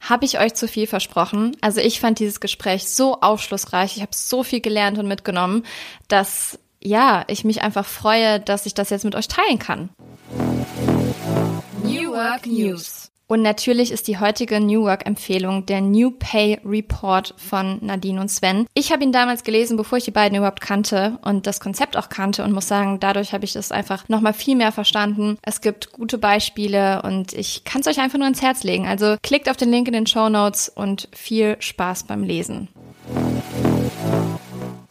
Habe 0.00 0.26
ich 0.26 0.38
euch 0.38 0.54
zu 0.54 0.68
viel 0.68 0.86
versprochen? 0.86 1.56
Also 1.62 1.80
ich 1.80 1.98
fand 1.98 2.18
dieses 2.18 2.40
Gespräch 2.40 2.88
so 2.88 3.20
aufschlussreich. 3.20 3.96
Ich 3.96 4.02
habe 4.02 4.12
so 4.14 4.42
viel 4.42 4.60
gelernt 4.60 4.98
und 4.98 5.08
mitgenommen, 5.08 5.64
dass 6.08 6.58
ja, 6.82 7.24
ich 7.28 7.44
mich 7.44 7.62
einfach 7.62 7.86
freue, 7.86 8.40
dass 8.40 8.66
ich 8.66 8.74
das 8.74 8.90
jetzt 8.90 9.04
mit 9.04 9.14
euch 9.14 9.28
teilen 9.28 9.58
kann. 9.58 9.88
New 11.84 12.12
Work 12.12 12.46
News. 12.46 13.10
Und 13.26 13.42
natürlich 13.42 13.92
ist 13.92 14.08
die 14.08 14.18
heutige 14.18 14.58
New 14.58 14.84
Work-Empfehlung 14.84 15.66
der 15.66 15.82
New 15.82 16.10
Pay 16.10 16.60
Report 16.64 17.34
von 17.36 17.78
Nadine 17.82 18.22
und 18.22 18.30
Sven. 18.30 18.66
Ich 18.72 18.90
habe 18.90 19.04
ihn 19.04 19.12
damals 19.12 19.44
gelesen, 19.44 19.76
bevor 19.76 19.98
ich 19.98 20.04
die 20.04 20.10
beiden 20.10 20.38
überhaupt 20.38 20.62
kannte 20.62 21.18
und 21.22 21.46
das 21.46 21.60
Konzept 21.60 21.98
auch 21.98 22.08
kannte 22.08 22.42
und 22.42 22.52
muss 22.52 22.68
sagen, 22.68 23.00
dadurch 23.00 23.34
habe 23.34 23.44
ich 23.44 23.52
das 23.52 23.70
einfach 23.70 24.08
nochmal 24.08 24.32
viel 24.32 24.56
mehr 24.56 24.72
verstanden. 24.72 25.36
Es 25.42 25.60
gibt 25.60 25.92
gute 25.92 26.16
Beispiele 26.16 27.02
und 27.02 27.34
ich 27.34 27.64
kann 27.64 27.82
es 27.82 27.86
euch 27.86 28.00
einfach 28.00 28.18
nur 28.18 28.28
ins 28.28 28.40
Herz 28.40 28.62
legen. 28.62 28.86
Also 28.86 29.16
klickt 29.22 29.50
auf 29.50 29.58
den 29.58 29.70
Link 29.70 29.86
in 29.86 29.94
den 29.94 30.06
Show 30.06 30.30
Notes 30.30 30.70
und 30.70 31.08
viel 31.12 31.56
Spaß 31.60 32.04
beim 32.04 32.22
Lesen. 32.22 32.68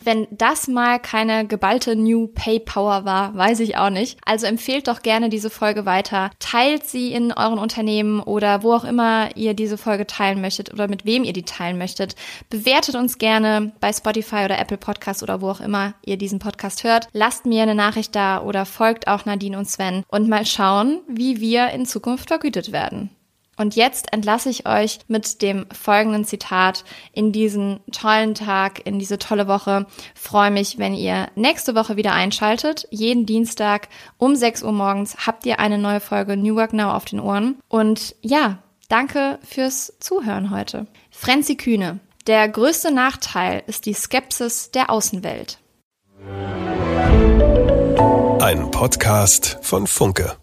Wenn 0.05 0.27
das 0.31 0.67
mal 0.67 0.99
keine 0.99 1.47
geballte 1.47 1.95
New 1.95 2.27
Pay 2.27 2.59
Power 2.59 3.05
war, 3.05 3.35
weiß 3.35 3.61
ich 3.61 3.77
auch 3.77 3.89
nicht. 3.89 4.17
Also 4.25 4.45
empfehlt 4.45 4.87
doch 4.87 5.01
gerne 5.01 5.29
diese 5.29 5.49
Folge 5.49 5.85
weiter. 5.85 6.31
Teilt 6.39 6.85
sie 6.85 7.13
in 7.13 7.31
euren 7.31 7.57
Unternehmen 7.59 8.19
oder 8.19 8.63
wo 8.63 8.73
auch 8.73 8.83
immer 8.83 9.35
ihr 9.35 9.53
diese 9.53 9.77
Folge 9.77 10.05
teilen 10.05 10.41
möchtet 10.41 10.73
oder 10.73 10.87
mit 10.87 11.05
wem 11.05 11.23
ihr 11.23 11.33
die 11.33 11.43
teilen 11.43 11.77
möchtet. 11.77 12.15
Bewertet 12.49 12.95
uns 12.95 13.17
gerne 13.17 13.71
bei 13.79 13.93
Spotify 13.93 14.45
oder 14.45 14.59
Apple 14.59 14.77
Podcast 14.77 15.23
oder 15.23 15.41
wo 15.41 15.49
auch 15.49 15.61
immer 15.61 15.93
ihr 16.05 16.17
diesen 16.17 16.39
Podcast 16.39 16.83
hört. 16.83 17.07
Lasst 17.13 17.45
mir 17.45 17.63
eine 17.63 17.75
Nachricht 17.75 18.15
da 18.15 18.41
oder 18.41 18.65
folgt 18.65 19.07
auch 19.07 19.25
Nadine 19.25 19.57
und 19.57 19.69
Sven 19.69 20.03
und 20.09 20.27
mal 20.27 20.45
schauen, 20.45 21.01
wie 21.07 21.39
wir 21.39 21.69
in 21.69 21.85
Zukunft 21.85 22.27
vergütet 22.27 22.71
werden. 22.71 23.09
Und 23.55 23.75
jetzt 23.75 24.11
entlasse 24.11 24.49
ich 24.49 24.67
euch 24.67 24.99
mit 25.07 25.41
dem 25.41 25.65
folgenden 25.71 26.25
Zitat 26.25 26.83
in 27.11 27.31
diesen 27.31 27.81
tollen 27.91 28.33
Tag, 28.33 28.85
in 28.85 28.99
diese 28.99 29.19
tolle 29.19 29.47
Woche. 29.47 29.85
Freue 30.15 30.51
mich, 30.51 30.79
wenn 30.79 30.93
ihr 30.93 31.27
nächste 31.35 31.75
Woche 31.75 31.95
wieder 31.95 32.13
einschaltet. 32.13 32.87
Jeden 32.89 33.25
Dienstag 33.25 33.89
um 34.17 34.35
6 34.35 34.63
Uhr 34.63 34.71
morgens 34.71 35.27
habt 35.27 35.45
ihr 35.45 35.59
eine 35.59 35.77
neue 35.77 35.99
Folge 35.99 36.35
New 36.35 36.55
Work 36.55 36.73
Now 36.73 36.91
auf 36.91 37.05
den 37.05 37.19
Ohren. 37.19 37.57
Und 37.67 38.15
ja, 38.21 38.59
danke 38.89 39.39
fürs 39.43 39.93
Zuhören 39.99 40.49
heute. 40.49 40.87
Frenzy 41.11 41.55
Kühne. 41.55 41.99
Der 42.25 42.47
größte 42.47 42.91
Nachteil 42.91 43.63
ist 43.67 43.85
die 43.85 43.93
Skepsis 43.93 44.71
der 44.71 44.89
Außenwelt. 44.89 45.59
Ein 48.39 48.71
Podcast 48.71 49.57
von 49.61 49.87
Funke. 49.87 50.42